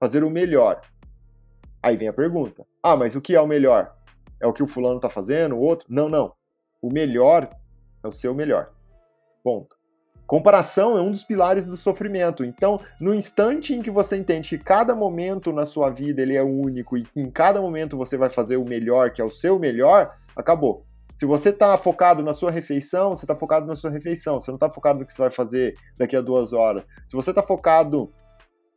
Fazer 0.00 0.24
o 0.24 0.30
melhor. 0.30 0.80
Aí 1.80 1.96
vem 1.96 2.08
a 2.08 2.12
pergunta: 2.12 2.66
ah, 2.82 2.96
mas 2.96 3.14
o 3.14 3.20
que 3.20 3.36
é 3.36 3.40
o 3.40 3.46
melhor? 3.46 3.94
É 4.40 4.46
o 4.46 4.52
que 4.52 4.62
o 4.62 4.66
fulano 4.66 4.96
está 4.96 5.08
fazendo, 5.08 5.56
o 5.56 5.60
outro. 5.60 5.86
Não, 5.90 6.08
não. 6.08 6.32
O 6.80 6.90
melhor 6.92 7.50
é 8.02 8.08
o 8.08 8.12
seu 8.12 8.34
melhor. 8.34 8.70
Ponto. 9.44 9.78
Comparação 10.26 10.96
é 10.96 11.02
um 11.02 11.10
dos 11.10 11.24
pilares 11.24 11.66
do 11.66 11.76
sofrimento. 11.76 12.44
Então, 12.44 12.80
no 13.00 13.12
instante 13.12 13.74
em 13.74 13.82
que 13.82 13.90
você 13.90 14.16
entende 14.16 14.56
que 14.56 14.64
cada 14.64 14.94
momento 14.94 15.52
na 15.52 15.66
sua 15.66 15.90
vida 15.90 16.22
ele 16.22 16.36
é 16.36 16.42
único 16.42 16.96
e 16.96 17.02
que 17.02 17.20
em 17.20 17.28
cada 17.28 17.60
momento 17.60 17.96
você 17.96 18.16
vai 18.16 18.30
fazer 18.30 18.56
o 18.56 18.64
melhor, 18.64 19.10
que 19.10 19.20
é 19.20 19.24
o 19.24 19.30
seu 19.30 19.58
melhor, 19.58 20.16
acabou. 20.36 20.86
Se 21.16 21.26
você 21.26 21.50
está 21.50 21.76
focado 21.76 22.22
na 22.22 22.32
sua 22.32 22.50
refeição, 22.50 23.10
você 23.10 23.24
está 23.24 23.34
focado 23.34 23.66
na 23.66 23.74
sua 23.74 23.90
refeição. 23.90 24.38
Você 24.38 24.50
não 24.50 24.56
está 24.56 24.70
focado 24.70 25.00
no 25.00 25.04
que 25.04 25.12
você 25.12 25.20
vai 25.20 25.30
fazer 25.30 25.74
daqui 25.98 26.16
a 26.16 26.20
duas 26.20 26.52
horas. 26.52 26.86
Se 27.06 27.16
você 27.16 27.30
está 27.30 27.42
focado 27.42 28.12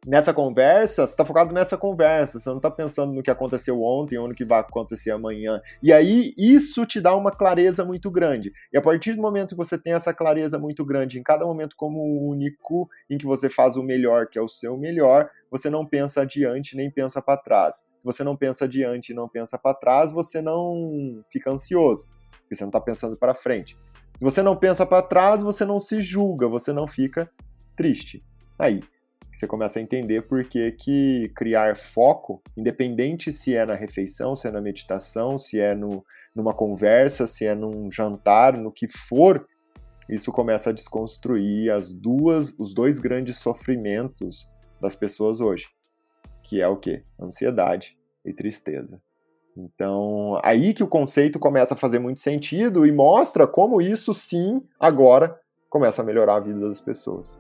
nessa 0.06 0.34
conversa, 0.34 1.06
você 1.08 1.14
está 1.14 1.26
focado 1.26 1.54
nessa 1.54 1.78
conversa, 1.78 2.40
você 2.40 2.50
não 2.50 2.58
está 2.58 2.70
pensando 2.70 3.14
no 3.14 3.24
que 3.24 3.32
aconteceu 3.32 3.82
ontem 3.82 4.18
ou 4.18 4.28
no 4.28 4.36
que 4.36 4.46
vai 4.46 4.60
acontecer 4.60 5.12
amanhã. 5.12 5.62
E 5.82 5.92
aí 5.92 6.34
isso 6.38 6.86
te 6.86 7.00
dá 7.00 7.16
uma 7.16 7.32
clareza 7.32 7.86
muito 7.86 8.12
grande. 8.12 8.52
E 8.72 8.78
a 8.78 8.82
partir 8.82 9.14
do 9.14 9.22
momento 9.22 9.50
que 9.50 9.56
você 9.56 9.78
tem 9.78 9.94
essa 9.94 10.14
clareza 10.14 10.60
muito 10.60 10.86
grande, 10.86 11.20
em 11.20 11.24
cada 11.24 11.46
momento 11.46 11.76
como 11.76 12.00
único, 12.28 12.90
em 13.10 13.18
que 13.18 13.26
você 13.26 13.50
faz 13.50 13.78
o 13.78 13.84
melhor, 13.84 14.28
que 14.28 14.38
é 14.38 14.42
o 14.42 14.48
seu 14.48 14.78
melhor, 14.78 15.30
você 15.50 15.70
não 15.70 15.86
pensa 15.86 16.22
adiante 16.22 16.76
nem 16.76 16.90
pensa 16.90 17.22
para 17.22 17.38
trás. 17.38 17.88
Se 17.98 18.06
você 18.06 18.24
não 18.24 18.36
pensa 18.36 18.66
adiante 18.66 19.10
e 19.12 19.16
não 19.16 19.30
pensa 19.30 19.58
para 19.58 19.76
trás, 19.76 20.12
você 20.12 20.42
não 20.42 21.22
fica 21.32 21.52
ansioso, 21.52 22.08
porque 22.42 22.56
você 22.56 22.64
não 22.64 22.70
está 22.70 22.82
pensando 22.82 23.18
para 23.18 23.34
frente. 23.34 23.78
Se 24.18 24.24
você 24.24 24.42
não 24.42 24.56
pensa 24.56 24.86
para 24.86 25.02
trás, 25.02 25.42
você 25.42 25.66
não 25.66 25.80
se 25.80 26.02
julga, 26.02 26.48
você 26.48 26.72
não 26.72 26.88
fica 26.88 27.30
triste. 27.76 28.24
Aí, 28.58 28.80
você 29.34 29.48
começa 29.48 29.80
a 29.80 29.82
entender 29.82 30.22
por 30.22 30.44
que, 30.44 30.72
que 30.74 31.32
criar 31.36 31.76
foco, 31.76 32.42
independente 32.56 33.32
se 33.32 33.56
é 33.56 33.66
na 33.66 33.74
refeição, 33.74 34.36
se 34.36 34.48
é 34.48 34.52
na 34.52 34.62
meditação, 34.62 35.38
se 35.38 35.60
é 35.60 35.74
no, 35.74 36.06
numa 36.36 36.54
conversa, 36.54 37.26
se 37.26 37.46
é 37.46 37.56
num 37.56 37.90
jantar, 37.90 38.56
no 38.58 38.72
que 38.72 38.88
for, 38.88 39.48
isso 40.08 40.32
começa 40.32 40.70
a 40.70 40.74
desconstruir 40.74 41.72
as 41.72 41.92
duas, 41.94 42.54
os 42.60 42.74
dois 42.74 43.00
grandes 43.00 43.38
sofrimentos 43.38 44.48
das 44.80 44.96
pessoas 44.96 45.42
hoje, 45.42 45.68
que 46.44 46.62
é 46.62 46.68
o 46.68 46.78
que? 46.78 47.04
Ansiedade 47.20 47.98
e 48.24 48.34
tristeza. 48.34 49.02
Então, 49.58 50.40
aí 50.44 50.74
que 50.74 50.84
o 50.84 50.88
conceito 50.88 51.40
começa 51.40 51.74
a 51.74 51.78
fazer 51.78 52.00
muito 52.00 52.22
sentido 52.22 52.86
e 52.86 52.92
mostra 52.92 53.48
como 53.48 53.82
isso 53.82 54.14
sim 54.14 54.62
agora 54.80 55.40
começa 55.70 56.02
a 56.02 56.06
melhorar 56.06 56.36
a 56.36 56.40
vida 56.40 56.60
das 56.60 56.82
pessoas. 56.82 57.40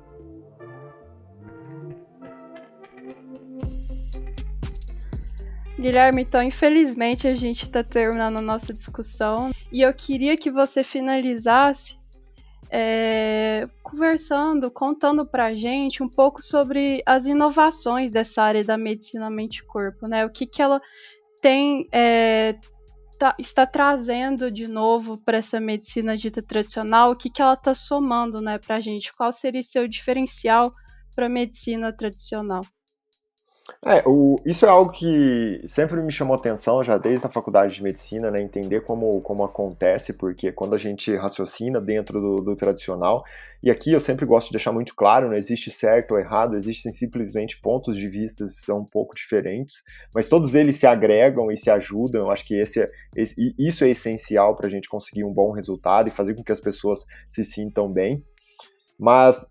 Guilherme, 5.84 6.22
então 6.22 6.42
infelizmente 6.42 7.28
a 7.28 7.36
gente 7.36 7.64
está 7.64 7.84
terminando 7.84 8.38
a 8.38 8.42
nossa 8.42 8.74
discussão 8.74 9.52
e 9.70 9.82
eu 9.82 9.94
queria 9.94 10.38
que 10.38 10.50
você 10.50 10.82
finalizasse 10.82 11.98
é, 12.72 13.68
conversando, 13.84 14.72
contando 14.72 15.26
para 15.26 15.48
a 15.48 15.54
gente 15.54 16.02
um 16.02 16.08
pouco 16.08 16.42
sobre 16.42 17.04
as 17.06 17.26
inovações 17.26 18.12
dessa 18.12 18.44
área 18.44 18.64
da 18.64 18.78
medicina 18.78 19.30
mente-corpo, 19.30 20.08
né? 20.08 20.26
O 20.26 20.30
que, 20.30 20.46
que 20.46 20.62
ela 20.62 20.80
tem 21.42 21.86
é, 21.92 22.56
tá, 23.20 23.36
está 23.38 23.66
trazendo 23.66 24.50
de 24.50 24.70
novo 24.70 25.18
para 25.18 25.40
essa 25.40 25.60
medicina 25.60 26.16
dita 26.16 26.42
tradicional, 26.42 27.12
o 27.12 27.16
que, 27.18 27.30
que 27.30 27.42
ela 27.42 27.56
está 27.56 27.76
somando, 27.76 28.40
né, 28.40 28.58
para 28.58 28.78
a 28.78 28.80
gente? 28.80 29.14
Qual 29.14 29.34
seria 29.34 29.62
seu 29.62 29.86
diferencial 29.86 30.72
para 31.14 31.26
a 31.26 31.30
medicina 31.30 31.92
tradicional? 31.92 32.64
É, 33.86 34.04
o, 34.06 34.36
isso 34.46 34.66
é 34.66 34.70
algo 34.70 34.92
que 34.92 35.62
sempre 35.68 36.02
me 36.02 36.12
chamou 36.12 36.36
atenção, 36.36 36.84
já 36.84 36.98
desde 36.98 37.26
a 37.26 37.30
faculdade 37.30 37.76
de 37.76 37.84
medicina, 37.84 38.30
né? 38.30 38.42
Entender 38.42 38.82
como, 38.82 39.22
como 39.22 39.46
acontece, 39.46 40.14
porque 40.14 40.52
quando 40.52 40.76
a 40.76 40.78
gente 40.78 41.16
raciocina 41.16 41.80
dentro 41.80 42.20
do, 42.20 42.36
do 42.42 42.56
tradicional, 42.58 43.24
e 43.62 43.72
aqui 43.72 43.94
eu 43.94 44.02
sempre 44.02 44.26
gosto 44.26 44.48
de 44.48 44.54
deixar 44.54 44.74
muito 44.74 44.94
claro, 44.94 45.30
não 45.30 45.36
existe 45.36 45.72
certo 45.72 46.12
ou 46.12 46.20
errado, 46.20 46.58
existem 46.58 46.92
simplesmente 46.92 47.62
pontos 47.62 47.96
de 47.96 48.10
vista 48.10 48.44
que 48.44 48.50
são 48.50 48.80
um 48.80 48.86
pouco 48.86 49.16
diferentes, 49.16 49.82
mas 50.14 50.28
todos 50.28 50.54
eles 50.56 50.76
se 50.76 50.86
agregam 50.86 51.50
e 51.50 51.56
se 51.56 51.70
ajudam. 51.70 52.24
Eu 52.24 52.32
acho 52.32 52.46
que 52.46 52.56
esse, 52.56 52.82
é, 52.82 52.92
esse 53.16 53.56
isso 53.58 53.86
é 53.86 53.90
essencial 53.90 54.58
para 54.58 54.68
a 54.68 54.70
gente 54.70 54.90
conseguir 54.90 55.24
um 55.24 55.34
bom 55.34 55.52
resultado 55.52 56.10
e 56.10 56.12
fazer 56.12 56.36
com 56.36 56.44
que 56.44 56.52
as 56.52 56.60
pessoas 56.60 57.06
se 57.30 57.46
sintam 57.46 57.90
bem. 57.90 58.22
Mas 59.00 59.48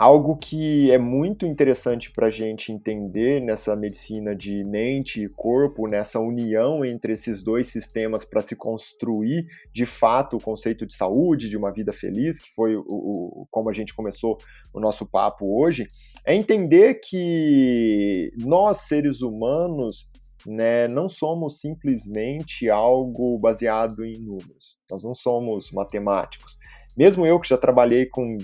algo 0.00 0.34
que 0.34 0.90
é 0.90 0.96
muito 0.96 1.44
interessante 1.44 2.10
para 2.10 2.28
a 2.28 2.30
gente 2.30 2.72
entender 2.72 3.38
nessa 3.38 3.76
medicina 3.76 4.34
de 4.34 4.64
mente 4.64 5.22
e 5.22 5.28
corpo, 5.28 5.86
nessa 5.86 6.18
união 6.18 6.82
entre 6.82 7.12
esses 7.12 7.42
dois 7.42 7.68
sistemas 7.68 8.24
para 8.24 8.40
se 8.40 8.56
construir 8.56 9.46
de 9.74 9.84
fato 9.84 10.38
o 10.38 10.40
conceito 10.40 10.86
de 10.86 10.94
saúde, 10.94 11.50
de 11.50 11.56
uma 11.58 11.70
vida 11.70 11.92
feliz, 11.92 12.40
que 12.40 12.48
foi 12.54 12.76
o, 12.76 12.84
o, 12.88 13.46
como 13.50 13.68
a 13.68 13.74
gente 13.74 13.94
começou 13.94 14.38
o 14.72 14.80
nosso 14.80 15.04
papo 15.04 15.62
hoje, 15.62 15.86
é 16.24 16.34
entender 16.34 16.98
que 17.04 18.32
nós, 18.38 18.78
seres 18.88 19.20
humanos, 19.20 20.08
né, 20.46 20.88
não 20.88 21.10
somos 21.10 21.60
simplesmente 21.60 22.70
algo 22.70 23.38
baseado 23.38 24.02
em 24.02 24.18
números. 24.18 24.78
Nós 24.90 25.04
não 25.04 25.14
somos 25.14 25.70
matemáticos 25.70 26.56
mesmo 26.96 27.26
eu 27.26 27.38
que 27.40 27.48
já 27.48 27.56
trabalhei 27.56 28.06
com 28.06 28.36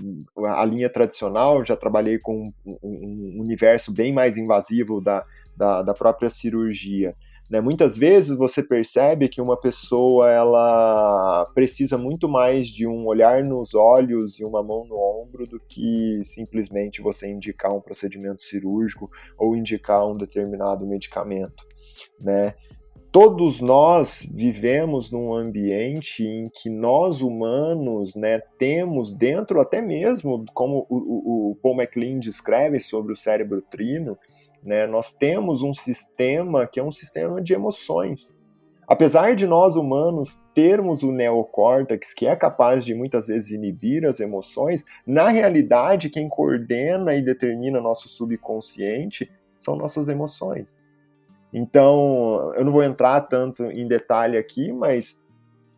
a 0.46 0.64
linha 0.64 0.88
tradicional, 0.88 1.64
já 1.64 1.76
trabalhei 1.76 2.18
com 2.18 2.52
um 2.64 3.40
universo 3.40 3.92
bem 3.92 4.12
mais 4.12 4.36
invasivo 4.36 5.00
da, 5.00 5.24
da, 5.56 5.82
da 5.82 5.94
própria 5.94 6.30
cirurgia. 6.30 7.14
Né? 7.50 7.60
Muitas 7.60 7.96
vezes 7.96 8.36
você 8.36 8.62
percebe 8.62 9.28
que 9.28 9.40
uma 9.40 9.56
pessoa 9.56 10.30
ela 10.30 11.44
precisa 11.54 11.96
muito 11.96 12.28
mais 12.28 12.68
de 12.68 12.86
um 12.86 13.06
olhar 13.06 13.44
nos 13.44 13.74
olhos 13.74 14.40
e 14.40 14.44
uma 14.44 14.62
mão 14.62 14.84
no 14.84 14.96
ombro 14.96 15.46
do 15.46 15.60
que 15.60 16.20
simplesmente 16.24 17.00
você 17.00 17.28
indicar 17.28 17.72
um 17.72 17.80
procedimento 17.80 18.42
cirúrgico 18.42 19.10
ou 19.38 19.56
indicar 19.56 20.06
um 20.06 20.16
determinado 20.16 20.86
medicamento. 20.86 21.64
Né? 22.20 22.54
Todos 23.16 23.62
nós 23.62 24.28
vivemos 24.30 25.10
num 25.10 25.32
ambiente 25.32 26.22
em 26.22 26.50
que 26.50 26.68
nós 26.68 27.22
humanos 27.22 28.14
né, 28.14 28.40
temos 28.58 29.10
dentro 29.10 29.58
até 29.58 29.80
mesmo, 29.80 30.44
como 30.52 30.86
o, 30.90 31.52
o, 31.52 31.56
Paul 31.62 31.76
MacLean 31.76 32.18
descreve 32.18 32.78
sobre 32.78 33.14
o 33.14 33.16
cérebro 33.16 33.62
trino, 33.62 34.18
né, 34.62 34.86
nós 34.86 35.14
temos 35.14 35.62
um 35.62 35.72
sistema 35.72 36.66
que 36.66 36.78
é 36.78 36.84
um 36.84 36.90
sistema 36.90 37.40
de 37.40 37.54
emoções. 37.54 38.36
Apesar 38.86 39.34
de 39.34 39.46
nós 39.46 39.76
humanos 39.76 40.44
termos 40.54 41.02
o 41.02 41.10
neocórtex, 41.10 42.12
que 42.12 42.26
é 42.26 42.36
capaz 42.36 42.84
de 42.84 42.94
muitas 42.94 43.28
vezes 43.28 43.50
inibir 43.50 44.04
as 44.04 44.20
emoções, 44.20 44.84
na 45.06 45.30
realidade 45.30 46.10
quem 46.10 46.28
coordena 46.28 47.14
e 47.14 47.22
determina 47.22 47.80
nosso 47.80 48.10
subconsciente 48.10 49.32
são 49.56 49.74
nossas 49.74 50.10
emoções. 50.10 50.78
Então, 51.58 52.52
eu 52.54 52.66
não 52.66 52.70
vou 52.70 52.82
entrar 52.82 53.18
tanto 53.22 53.64
em 53.64 53.88
detalhe 53.88 54.36
aqui, 54.36 54.70
mas 54.70 55.24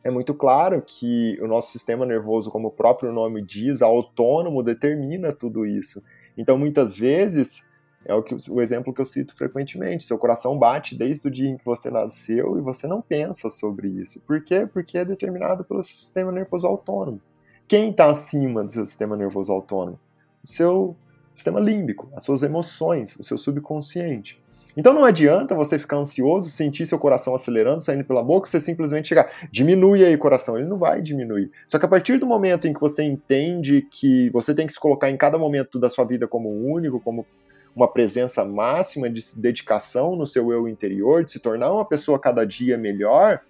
é 0.02 0.10
muito 0.10 0.34
claro 0.34 0.82
que 0.84 1.38
o 1.40 1.46
nosso 1.46 1.70
sistema 1.70 2.04
nervoso, 2.04 2.50
como 2.50 2.66
o 2.66 2.72
próprio 2.72 3.12
nome 3.12 3.40
diz, 3.40 3.80
autônomo, 3.80 4.60
determina 4.60 5.32
tudo 5.32 5.64
isso. 5.64 6.02
Então, 6.36 6.58
muitas 6.58 6.96
vezes, 6.96 7.64
é 8.04 8.12
o, 8.12 8.24
que, 8.24 8.34
o 8.50 8.60
exemplo 8.60 8.92
que 8.92 9.00
eu 9.00 9.04
cito 9.04 9.36
frequentemente: 9.36 10.02
seu 10.02 10.18
coração 10.18 10.58
bate 10.58 10.98
desde 10.98 11.28
o 11.28 11.30
dia 11.30 11.48
em 11.48 11.56
que 11.56 11.64
você 11.64 11.92
nasceu 11.92 12.58
e 12.58 12.60
você 12.60 12.88
não 12.88 13.00
pensa 13.00 13.48
sobre 13.48 13.86
isso. 13.86 14.20
Por 14.22 14.42
quê? 14.42 14.66
Porque 14.66 14.98
é 14.98 15.04
determinado 15.04 15.64
pelo 15.64 15.80
seu 15.84 15.94
sistema 15.94 16.32
nervoso 16.32 16.66
autônomo. 16.66 17.20
Quem 17.68 17.90
está 17.90 18.10
acima 18.10 18.64
do 18.64 18.72
seu 18.72 18.84
sistema 18.84 19.16
nervoso 19.16 19.52
autônomo? 19.52 20.00
O 20.42 20.48
seu 20.48 20.96
sistema 21.32 21.60
límbico, 21.60 22.10
as 22.16 22.24
suas 22.24 22.42
emoções, 22.42 23.14
o 23.14 23.22
seu 23.22 23.38
subconsciente. 23.38 24.42
Então 24.78 24.94
não 24.94 25.04
adianta 25.04 25.56
você 25.56 25.76
ficar 25.76 25.96
ansioso, 25.96 26.50
sentir 26.50 26.86
seu 26.86 27.00
coração 27.00 27.34
acelerando, 27.34 27.82
saindo 27.82 28.04
pela 28.04 28.22
boca, 28.22 28.48
você 28.48 28.60
simplesmente 28.60 29.08
chegar, 29.08 29.28
diminui 29.50 30.04
aí 30.04 30.14
o 30.14 30.18
coração. 30.18 30.56
Ele 30.56 30.68
não 30.68 30.78
vai 30.78 31.02
diminuir. 31.02 31.50
Só 31.66 31.80
que 31.80 31.84
a 31.84 31.88
partir 31.88 32.16
do 32.18 32.26
momento 32.26 32.68
em 32.68 32.72
que 32.72 32.80
você 32.80 33.02
entende 33.02 33.84
que 33.90 34.30
você 34.30 34.54
tem 34.54 34.68
que 34.68 34.72
se 34.72 34.78
colocar 34.78 35.10
em 35.10 35.16
cada 35.16 35.36
momento 35.36 35.80
da 35.80 35.90
sua 35.90 36.04
vida 36.04 36.28
como 36.28 36.48
único, 36.48 37.00
como 37.00 37.26
uma 37.74 37.88
presença 37.88 38.44
máxima 38.44 39.10
de 39.10 39.20
dedicação 39.36 40.14
no 40.14 40.24
seu 40.24 40.52
eu 40.52 40.68
interior, 40.68 41.24
de 41.24 41.32
se 41.32 41.40
tornar 41.40 41.72
uma 41.72 41.84
pessoa 41.84 42.16
cada 42.16 42.46
dia 42.46 42.78
melhor, 42.78 43.40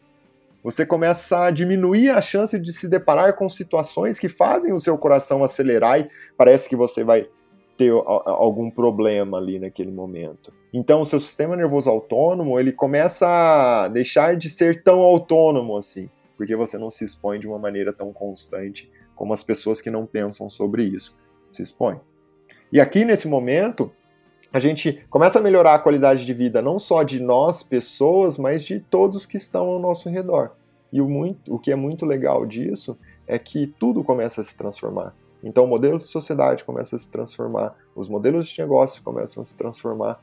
você 0.64 0.87
começa 0.87 1.45
a 1.45 1.51
diminuir 1.51 2.09
a 2.09 2.22
chance 2.22 2.59
de 2.59 2.72
se 2.72 2.89
deparar 2.89 3.35
com 3.35 3.47
situações 3.51 4.18
que 4.18 4.31
fazem 4.31 4.72
o 4.72 4.81
seu 4.81 4.97
coração 4.97 5.45
acelerar 5.45 6.01
e 6.01 6.09
parece 6.39 6.70
que 6.70 6.74
você 6.74 7.05
vai 7.05 7.29
ter 7.79 7.93
algum 7.93 8.70
problema 8.70 9.39
ali 9.39 9.59
naquele 9.61 9.93
momento. 9.93 10.53
Então, 10.74 11.01
o 11.01 11.05
seu 11.05 11.20
sistema 11.20 11.57
nervoso 11.57 11.89
autônomo, 11.89 12.59
ele 12.59 12.72
começa 12.72 13.26
a 13.26 13.89
deixar 13.89 14.37
de 14.37 14.51
ser 14.51 14.83
tão 14.83 14.99
autônomo 14.99 15.76
assim, 15.76 16.11
porque 16.37 16.57
você 16.57 16.76
não 16.76 16.91
se 16.91 17.05
expõe 17.05 17.39
de 17.39 17.47
uma 17.47 17.59
maneira 17.59 17.93
tão 17.93 18.12
constante 18.12 18.91
como 19.14 19.33
as 19.33 19.45
pessoas 19.45 19.81
que 19.81 19.91
não 19.91 20.05
pensam 20.05 20.51
sobre 20.51 20.83
isso 20.83 21.16
se 21.49 21.62
expõem. 21.62 22.01
E 22.70 22.81
aqui 22.81 23.05
nesse 23.05 23.29
momento, 23.29 23.91
a 24.53 24.59
gente 24.59 25.05
começa 25.09 25.39
a 25.39 25.43
melhorar 25.43 25.74
a 25.74 25.79
qualidade 25.79 26.26
de 26.26 26.35
vida 26.35 26.61
não 26.61 26.79
só 26.79 27.03
de 27.03 27.20
nós, 27.20 27.62
pessoas, 27.62 28.37
mas 28.37 28.64
de 28.64 28.81
todos 28.81 29.24
que 29.24 29.37
estão 29.37 29.68
ao 29.68 29.79
nosso 29.79 30.11
redor. 30.11 30.53
E 30.93 31.01
o, 31.01 31.09
muito, 31.09 31.55
o 31.55 31.59
que 31.59 31.70
é 31.70 31.76
muito 31.76 32.05
legal 32.05 32.45
disso 32.45 32.99
é 33.26 33.39
que 33.39 33.66
tudo 33.79 34.03
começa 34.03 34.41
a 34.41 34.45
se 34.45 34.57
transformar. 34.57 35.14
Então 35.43 35.64
o 35.64 35.68
modelo 35.68 35.99
de 35.99 36.07
sociedade 36.07 36.64
começa 36.64 36.97
a 36.97 36.99
se 36.99 37.11
transformar, 37.11 37.76
os 37.95 38.09
modelos 38.09 38.49
de 38.49 38.61
negócio 38.61 39.03
começam 39.03 39.43
a 39.43 39.47
se 39.47 39.57
transformar, 39.57 40.20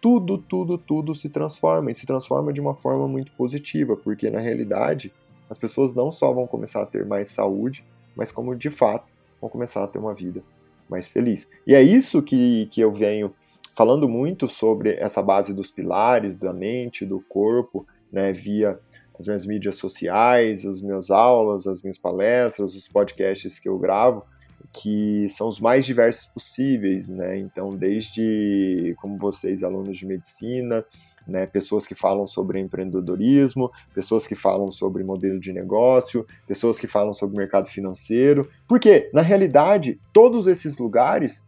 tudo, 0.00 0.38
tudo, 0.38 0.76
tudo 0.78 1.14
se 1.14 1.28
transforma 1.28 1.90
e 1.90 1.94
se 1.94 2.06
transforma 2.06 2.52
de 2.52 2.60
uma 2.60 2.74
forma 2.74 3.08
muito 3.08 3.32
positiva, 3.32 3.96
porque 3.96 4.30
na 4.30 4.38
realidade 4.38 5.12
as 5.48 5.58
pessoas 5.58 5.94
não 5.94 6.10
só 6.10 6.32
vão 6.32 6.46
começar 6.46 6.82
a 6.82 6.86
ter 6.86 7.04
mais 7.04 7.28
saúde, 7.28 7.84
mas 8.14 8.32
como 8.32 8.54
de 8.54 8.70
fato 8.70 9.12
vão 9.40 9.48
começar 9.48 9.82
a 9.82 9.86
ter 9.86 9.98
uma 9.98 10.14
vida 10.14 10.42
mais 10.88 11.08
feliz. 11.08 11.50
E 11.66 11.74
é 11.74 11.82
isso 11.82 12.22
que, 12.22 12.66
que 12.66 12.80
eu 12.80 12.92
venho 12.92 13.32
falando 13.74 14.08
muito 14.08 14.48
sobre 14.48 14.94
essa 14.94 15.22
base 15.22 15.52
dos 15.52 15.70
pilares 15.70 16.34
da 16.34 16.52
mente, 16.52 17.04
do 17.04 17.20
corpo, 17.20 17.86
né, 18.10 18.32
via 18.32 18.78
as 19.18 19.26
minhas 19.26 19.46
mídias 19.46 19.76
sociais, 19.76 20.64
as 20.64 20.80
minhas 20.80 21.10
aulas, 21.10 21.66
as 21.66 21.82
minhas 21.82 21.98
palestras, 21.98 22.74
os 22.74 22.88
podcasts 22.88 23.58
que 23.58 23.68
eu 23.68 23.78
gravo, 23.78 24.24
que 24.72 25.28
são 25.28 25.48
os 25.48 25.60
mais 25.60 25.84
diversos 25.84 26.26
possíveis, 26.26 27.08
né? 27.08 27.38
Então, 27.38 27.70
desde 27.70 28.94
como 29.00 29.18
vocês, 29.18 29.62
alunos 29.62 29.96
de 29.96 30.06
medicina, 30.06 30.84
né, 31.26 31.46
pessoas 31.46 31.86
que 31.86 31.94
falam 31.94 32.26
sobre 32.26 32.60
empreendedorismo, 32.60 33.70
pessoas 33.94 34.26
que 34.26 34.34
falam 34.34 34.70
sobre 34.70 35.02
modelo 35.02 35.40
de 35.40 35.52
negócio, 35.52 36.26
pessoas 36.46 36.78
que 36.78 36.86
falam 36.86 37.12
sobre 37.12 37.36
mercado 37.36 37.68
financeiro. 37.68 38.48
Porque, 38.68 39.10
na 39.12 39.22
realidade, 39.22 40.00
todos 40.12 40.46
esses 40.46 40.78
lugares 40.78 41.44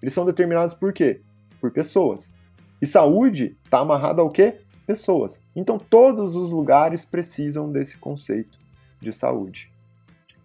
eles 0.00 0.14
são 0.14 0.24
determinados 0.24 0.74
por 0.74 0.92
quê? 0.92 1.20
Por 1.60 1.70
pessoas. 1.72 2.32
E 2.80 2.86
saúde 2.86 3.56
está 3.64 3.80
amarrada 3.80 4.22
ao 4.22 4.30
quê? 4.30 4.60
Pessoas. 4.86 5.40
Então, 5.54 5.78
todos 5.78 6.36
os 6.36 6.52
lugares 6.52 7.04
precisam 7.04 7.70
desse 7.70 7.98
conceito 7.98 8.58
de 9.00 9.12
saúde. 9.12 9.72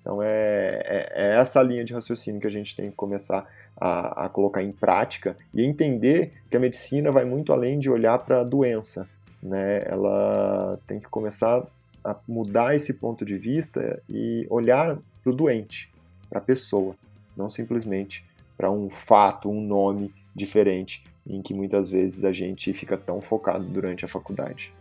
Então 0.04 0.22
é, 0.22 0.82
é, 0.84 1.12
é, 1.16 1.36
essa 1.38 1.64
linha 1.64 1.84
de 1.86 1.94
raciocínio 1.94 2.42
que 2.42 2.46
a 2.48 2.52
gente 2.52 2.76
tem 2.76 2.88
que 2.88 2.92
começar 2.92 3.48
a, 3.80 4.26
a, 4.26 4.30
colocar 4.30 4.62
em 4.62 4.74
prática 4.74 5.36
e 5.54 5.64
entender 5.64 6.34
que 6.50 6.58
a 6.58 6.60
medicina 6.60 7.10
vai 7.10 7.24
muito 7.24 7.54
além 7.54 7.80
de 7.80 7.90
olhar 7.90 8.22
para 8.22 8.42
a 8.42 8.44
doença. 8.44 9.08
Né? 9.42 9.82
Ela 9.86 10.78
tem 10.86 11.00
que 11.00 11.08
começar 11.08 11.66
a 12.04 12.16
mudar 12.28 12.76
esse 12.76 12.94
ponto 12.94 13.24
de 13.24 13.38
vista 13.38 14.04
e 14.10 14.46
olhar 14.50 14.98
para 15.24 15.32
o 15.32 15.36
doente, 15.36 15.90
para 16.30 16.40
a 16.40 16.42
pessoa, 16.42 16.96
não 17.36 17.50
simplesmente 17.50 18.26
para 18.58 18.70
um 18.70 18.90
fato, 18.90 19.50
um 19.50 19.62
nome 19.62 20.14
diferente, 20.36 21.02
em 21.26 21.42
que 21.42 21.54
muitas 21.54 21.90
vezes 21.90 22.26
a 22.26 22.34
gente 22.34 22.74
fica 22.74 22.98
tão 22.98 23.22
focado 23.22 23.64
durante 23.64 24.04
a 24.04 24.08
faculdade. 24.08 24.74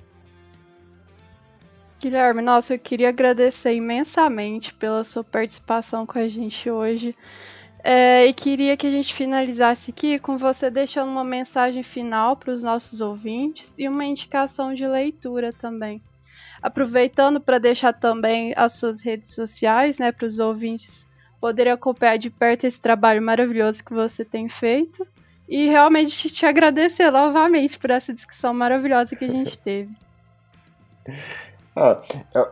Guilherme, 2.02 2.42
nossa, 2.42 2.74
eu 2.74 2.80
queria 2.80 3.10
agradecer 3.10 3.74
imensamente 3.74 4.74
pela 4.74 5.04
sua 5.04 5.22
participação 5.22 6.04
com 6.04 6.18
a 6.18 6.26
gente 6.26 6.68
hoje. 6.68 7.14
É, 7.84 8.26
e 8.26 8.32
queria 8.32 8.76
que 8.76 8.88
a 8.88 8.90
gente 8.90 9.14
finalizasse 9.14 9.92
aqui 9.92 10.18
com 10.18 10.36
você 10.36 10.68
deixando 10.68 11.12
uma 11.12 11.22
mensagem 11.22 11.84
final 11.84 12.36
para 12.36 12.52
os 12.52 12.60
nossos 12.60 13.00
ouvintes 13.00 13.78
e 13.78 13.86
uma 13.86 14.04
indicação 14.04 14.74
de 14.74 14.84
leitura 14.84 15.52
também. 15.52 16.02
Aproveitando 16.60 17.40
para 17.40 17.58
deixar 17.58 17.92
também 17.92 18.52
as 18.56 18.72
suas 18.72 19.00
redes 19.00 19.32
sociais, 19.32 20.00
né, 20.00 20.10
para 20.10 20.26
os 20.26 20.40
ouvintes 20.40 21.06
poderem 21.40 21.72
acompanhar 21.72 22.16
de 22.16 22.30
perto 22.30 22.64
esse 22.64 22.82
trabalho 22.82 23.22
maravilhoso 23.22 23.84
que 23.84 23.94
você 23.94 24.24
tem 24.24 24.48
feito 24.48 25.06
e 25.48 25.68
realmente 25.68 26.28
te 26.28 26.46
agradecer 26.46 27.12
novamente 27.12 27.78
por 27.78 27.90
essa 27.90 28.12
discussão 28.12 28.52
maravilhosa 28.52 29.14
que 29.14 29.24
a 29.24 29.28
gente 29.28 29.56
teve. 29.56 29.96
Ah, 31.74 32.02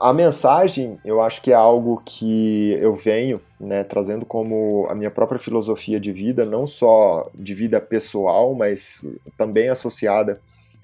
a 0.00 0.14
mensagem, 0.14 0.98
eu 1.04 1.20
acho 1.20 1.42
que 1.42 1.52
é 1.52 1.54
algo 1.54 2.00
que 2.06 2.72
eu 2.80 2.94
venho 2.94 3.38
né, 3.60 3.84
trazendo 3.84 4.24
como 4.24 4.86
a 4.88 4.94
minha 4.94 5.10
própria 5.10 5.38
filosofia 5.38 6.00
de 6.00 6.10
vida, 6.10 6.46
não 6.46 6.66
só 6.66 7.30
de 7.34 7.54
vida 7.54 7.78
pessoal, 7.82 8.54
mas 8.54 9.04
também 9.36 9.68
associada 9.68 10.40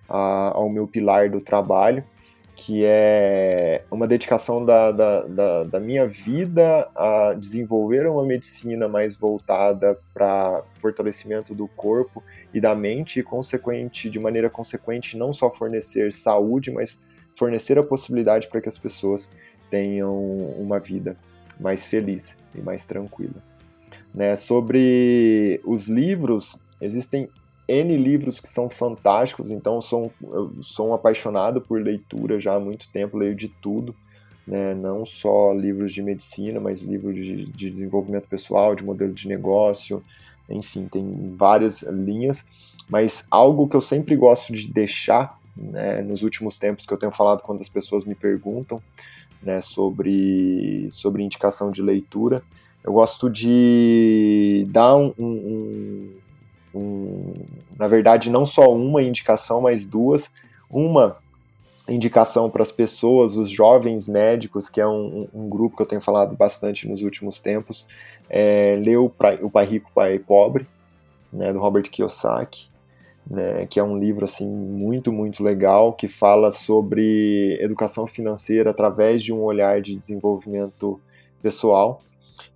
a, 0.07 0.53
ao 0.55 0.69
meu 0.69 0.87
pilar 0.87 1.31
do 1.31 1.41
trabalho, 1.41 2.05
que 2.55 2.85
é 2.85 3.85
uma 3.91 4.07
dedicação 4.07 4.63
da, 4.65 4.93
da, 4.93 5.23
da, 5.23 5.63
da 5.65 5.81
minha 5.81 6.07
vida 6.07 6.91
a 6.95 7.35
desenvolver 7.39 8.07
uma 8.07 8.25
medicina 8.25 8.87
mais 8.87 9.17
voltada 9.17 9.99
para 10.13 10.63
fortalecimento 10.79 11.55
do 11.55 11.69
corpo 11.69 12.23
e 12.53 12.61
da 12.61 12.75
mente, 12.75 13.19
e 13.19 13.23
consequente, 13.23 14.11
de 14.11 14.19
maneira 14.19 14.51
consequente, 14.51 15.17
não 15.17 15.33
só 15.33 15.51
fornecer 15.51 16.13
saúde, 16.13 16.71
mas 16.71 16.99
fornecer 17.37 17.79
a 17.79 17.83
possibilidade 17.83 18.49
para 18.49 18.61
que 18.61 18.69
as 18.69 18.79
pessoas 18.79 19.29
tenham 19.71 20.37
uma 20.59 20.79
vida 20.79 21.17
mais 21.61 21.85
feliz 21.85 22.37
e 22.55 22.61
mais 22.61 22.85
tranquila. 22.85 23.43
Né? 24.15 24.35
Sobre 24.37 25.61
os 25.65 25.87
livros, 25.87 26.59
existem 26.81 27.29
N 27.69 27.97
livros 27.97 28.41
que 28.41 28.49
são 28.49 28.71
fantásticos, 28.71 29.51
então 29.51 29.77
eu 29.77 29.81
sou, 29.81 30.07
um, 30.07 30.35
eu 30.35 30.63
sou 30.63 30.89
um 30.89 30.95
apaixonado 30.95 31.61
por 31.61 31.83
leitura 31.83 32.39
já 32.39 32.55
há 32.55 32.61
muito 32.61 32.89
tempo, 32.91 33.19
leio 33.19 33.35
de 33.35 33.49
tudo, 33.49 33.95
né? 34.47 34.75
não 34.75 35.05
só 35.05 35.53
livros 35.53 35.93
de 35.93 36.03
medicina, 36.03 36.61
mas 36.61 36.81
livros 36.81 37.15
de, 37.15 37.45
de 37.45 37.71
desenvolvimento 37.71 38.29
pessoal, 38.29 38.75
de 38.75 38.85
modelo 38.85 39.13
de 39.13 39.29
negócio, 39.29 40.03
enfim, 40.49 40.87
tem 40.87 41.33
várias 41.35 41.83
linhas, 41.83 42.47
mas 42.89 43.27
algo 43.31 43.69
que 43.69 43.77
eu 43.77 43.81
sempre 43.81 44.15
gosto 44.15 44.53
de 44.53 44.69
deixar 44.73 45.37
né, 45.57 46.03
nos 46.03 46.23
últimos 46.23 46.59
tempos 46.59 46.85
que 46.87 46.93
eu 46.93 46.99
tenho 46.99 47.13
falado 47.13 47.43
quando 47.43 47.63
as 47.63 47.69
pessoas 47.69 48.05
me 48.05 48.15
perguntam 48.15 48.83
né, 49.43 49.61
sobre, 49.61 50.89
sobre 50.93 51.23
indicação 51.23 51.71
de 51.71 51.83
leitura, 51.83 52.43
eu 52.87 52.93
gosto 52.93 53.29
de 53.29 54.65
dar 54.69 54.95
um, 54.97 55.13
um, 55.19 56.13
um, 56.73 57.33
na 57.77 57.89
verdade, 57.89 58.31
não 58.31 58.47
só 58.47 58.73
uma 58.73 59.03
indicação, 59.03 59.61
mas 59.61 59.87
duas. 59.87 60.31
Uma 60.71 61.17
indicação 61.89 62.49
para 62.49 62.63
as 62.63 62.71
pessoas, 62.71 63.37
os 63.37 63.51
jovens 63.51 64.07
médicos, 64.07 64.69
que 64.69 64.81
é 64.81 64.87
um, 64.87 65.29
um, 65.35 65.49
grupo 65.49 65.77
que 65.77 65.83
eu 65.83 65.87
tenho 65.87 66.01
falado 66.01 66.37
bastante 66.37 66.89
nos 66.89 67.03
últimos 67.03 67.41
tempos, 67.41 67.87
é, 68.29 68.77
ler 68.77 68.99
o, 68.99 69.13
o 69.43 69.51
Pai 69.51 69.67
Rico, 69.67 69.91
Pai 69.93 70.19
Pobre, 70.21 70.65
né, 71.33 71.53
do 71.53 71.59
Robert 71.59 71.91
Kiyosaki, 71.91 72.69
né, 73.29 73.67
que 73.67 73.81
é 73.81 73.83
um 73.83 73.99
livro 73.99 74.25
assim 74.25 74.49
muito, 74.49 75.13
muito 75.13 75.43
legal, 75.43 75.93
que 75.93 76.09
fala 76.09 76.51
sobre 76.51 77.59
educação 77.61 78.07
financeira 78.07 78.71
através 78.71 79.23
de 79.23 79.33
um 79.33 79.43
olhar 79.43 79.81
de 79.81 79.97
desenvolvimento 79.97 81.01
pessoal. 81.43 82.01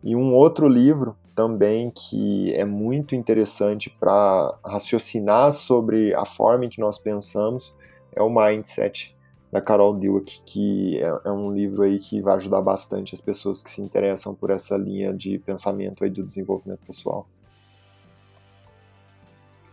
E 0.02 0.14
um 0.14 0.32
outro 0.34 0.68
livro 0.68 1.16
também 1.34 1.90
que 1.90 2.52
é 2.54 2.64
muito 2.64 3.14
interessante 3.14 3.90
para 3.90 4.54
raciocinar 4.64 5.52
sobre 5.52 6.14
a 6.14 6.24
forma 6.24 6.66
em 6.66 6.68
que 6.68 6.80
nós 6.80 6.98
pensamos 6.98 7.74
é 8.14 8.22
o 8.22 8.30
Mindset 8.30 9.16
da 9.50 9.60
Carol 9.60 9.94
Dweck, 9.94 10.42
que 10.44 10.98
é, 10.98 11.20
é, 11.24 11.30
um 11.32 11.52
livro 11.52 11.82
aí 11.82 11.98
que 11.98 12.20
vai 12.20 12.36
ajudar 12.36 12.60
bastante 12.62 13.14
as 13.14 13.20
pessoas 13.20 13.62
que 13.62 13.70
se 13.70 13.82
interessam 13.82 14.34
por 14.34 14.50
essa 14.50 14.76
linha 14.76 15.12
de 15.12 15.38
pensamento 15.38 16.04
aí 16.04 16.10
do 16.10 16.22
desenvolvimento 16.22 16.80
pessoal. 16.86 17.26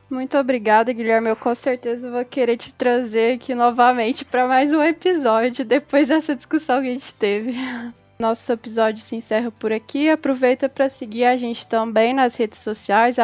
Muito 0.10 0.38
obrigada, 0.38 0.94
Guilherme. 0.94 1.30
Eu 1.30 1.36
com 1.36 1.54
certeza 1.54 2.10
vou 2.10 2.24
querer 2.24 2.56
te 2.56 2.74
trazer 2.74 3.36
aqui 3.36 3.54
novamente 3.54 4.24
para 4.24 4.48
mais 4.48 4.72
um 4.72 4.82
episódio 4.82 5.66
depois 5.66 6.08
dessa 6.10 6.36
discussão 6.36 6.82
que 6.82 6.88
a 6.88 6.92
gente 6.92 7.16
teve. 7.16 7.54
Nosso 8.18 8.52
episódio 8.52 9.04
se 9.04 9.16
encerra 9.16 9.52
por 9.52 9.72
aqui. 9.72 10.10
Aproveita 10.10 10.70
para 10.70 10.90
seguir 10.90 11.26
a 11.26 11.38
gente 11.38 11.68
também 11.68 12.14
nas 12.14 12.36
redes 12.36 12.60
sociais, 12.60 13.18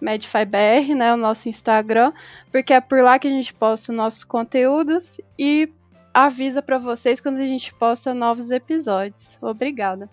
MedifyBR, 0.00 0.94
né, 0.94 1.12
o 1.12 1.16
nosso 1.16 1.48
Instagram, 1.48 2.12
porque 2.50 2.72
é 2.72 2.80
por 2.80 3.00
lá 3.00 3.18
que 3.18 3.28
a 3.28 3.30
gente 3.30 3.52
posta 3.54 3.92
nossos 3.92 4.24
conteúdos 4.24 5.20
e 5.38 5.70
avisa 6.14 6.62
para 6.62 6.78
vocês 6.78 7.20
quando 7.20 7.38
a 7.38 7.44
gente 7.44 7.72
posta 7.74 8.14
novos 8.14 8.50
episódios. 8.50 9.38
Obrigada. 9.40 10.08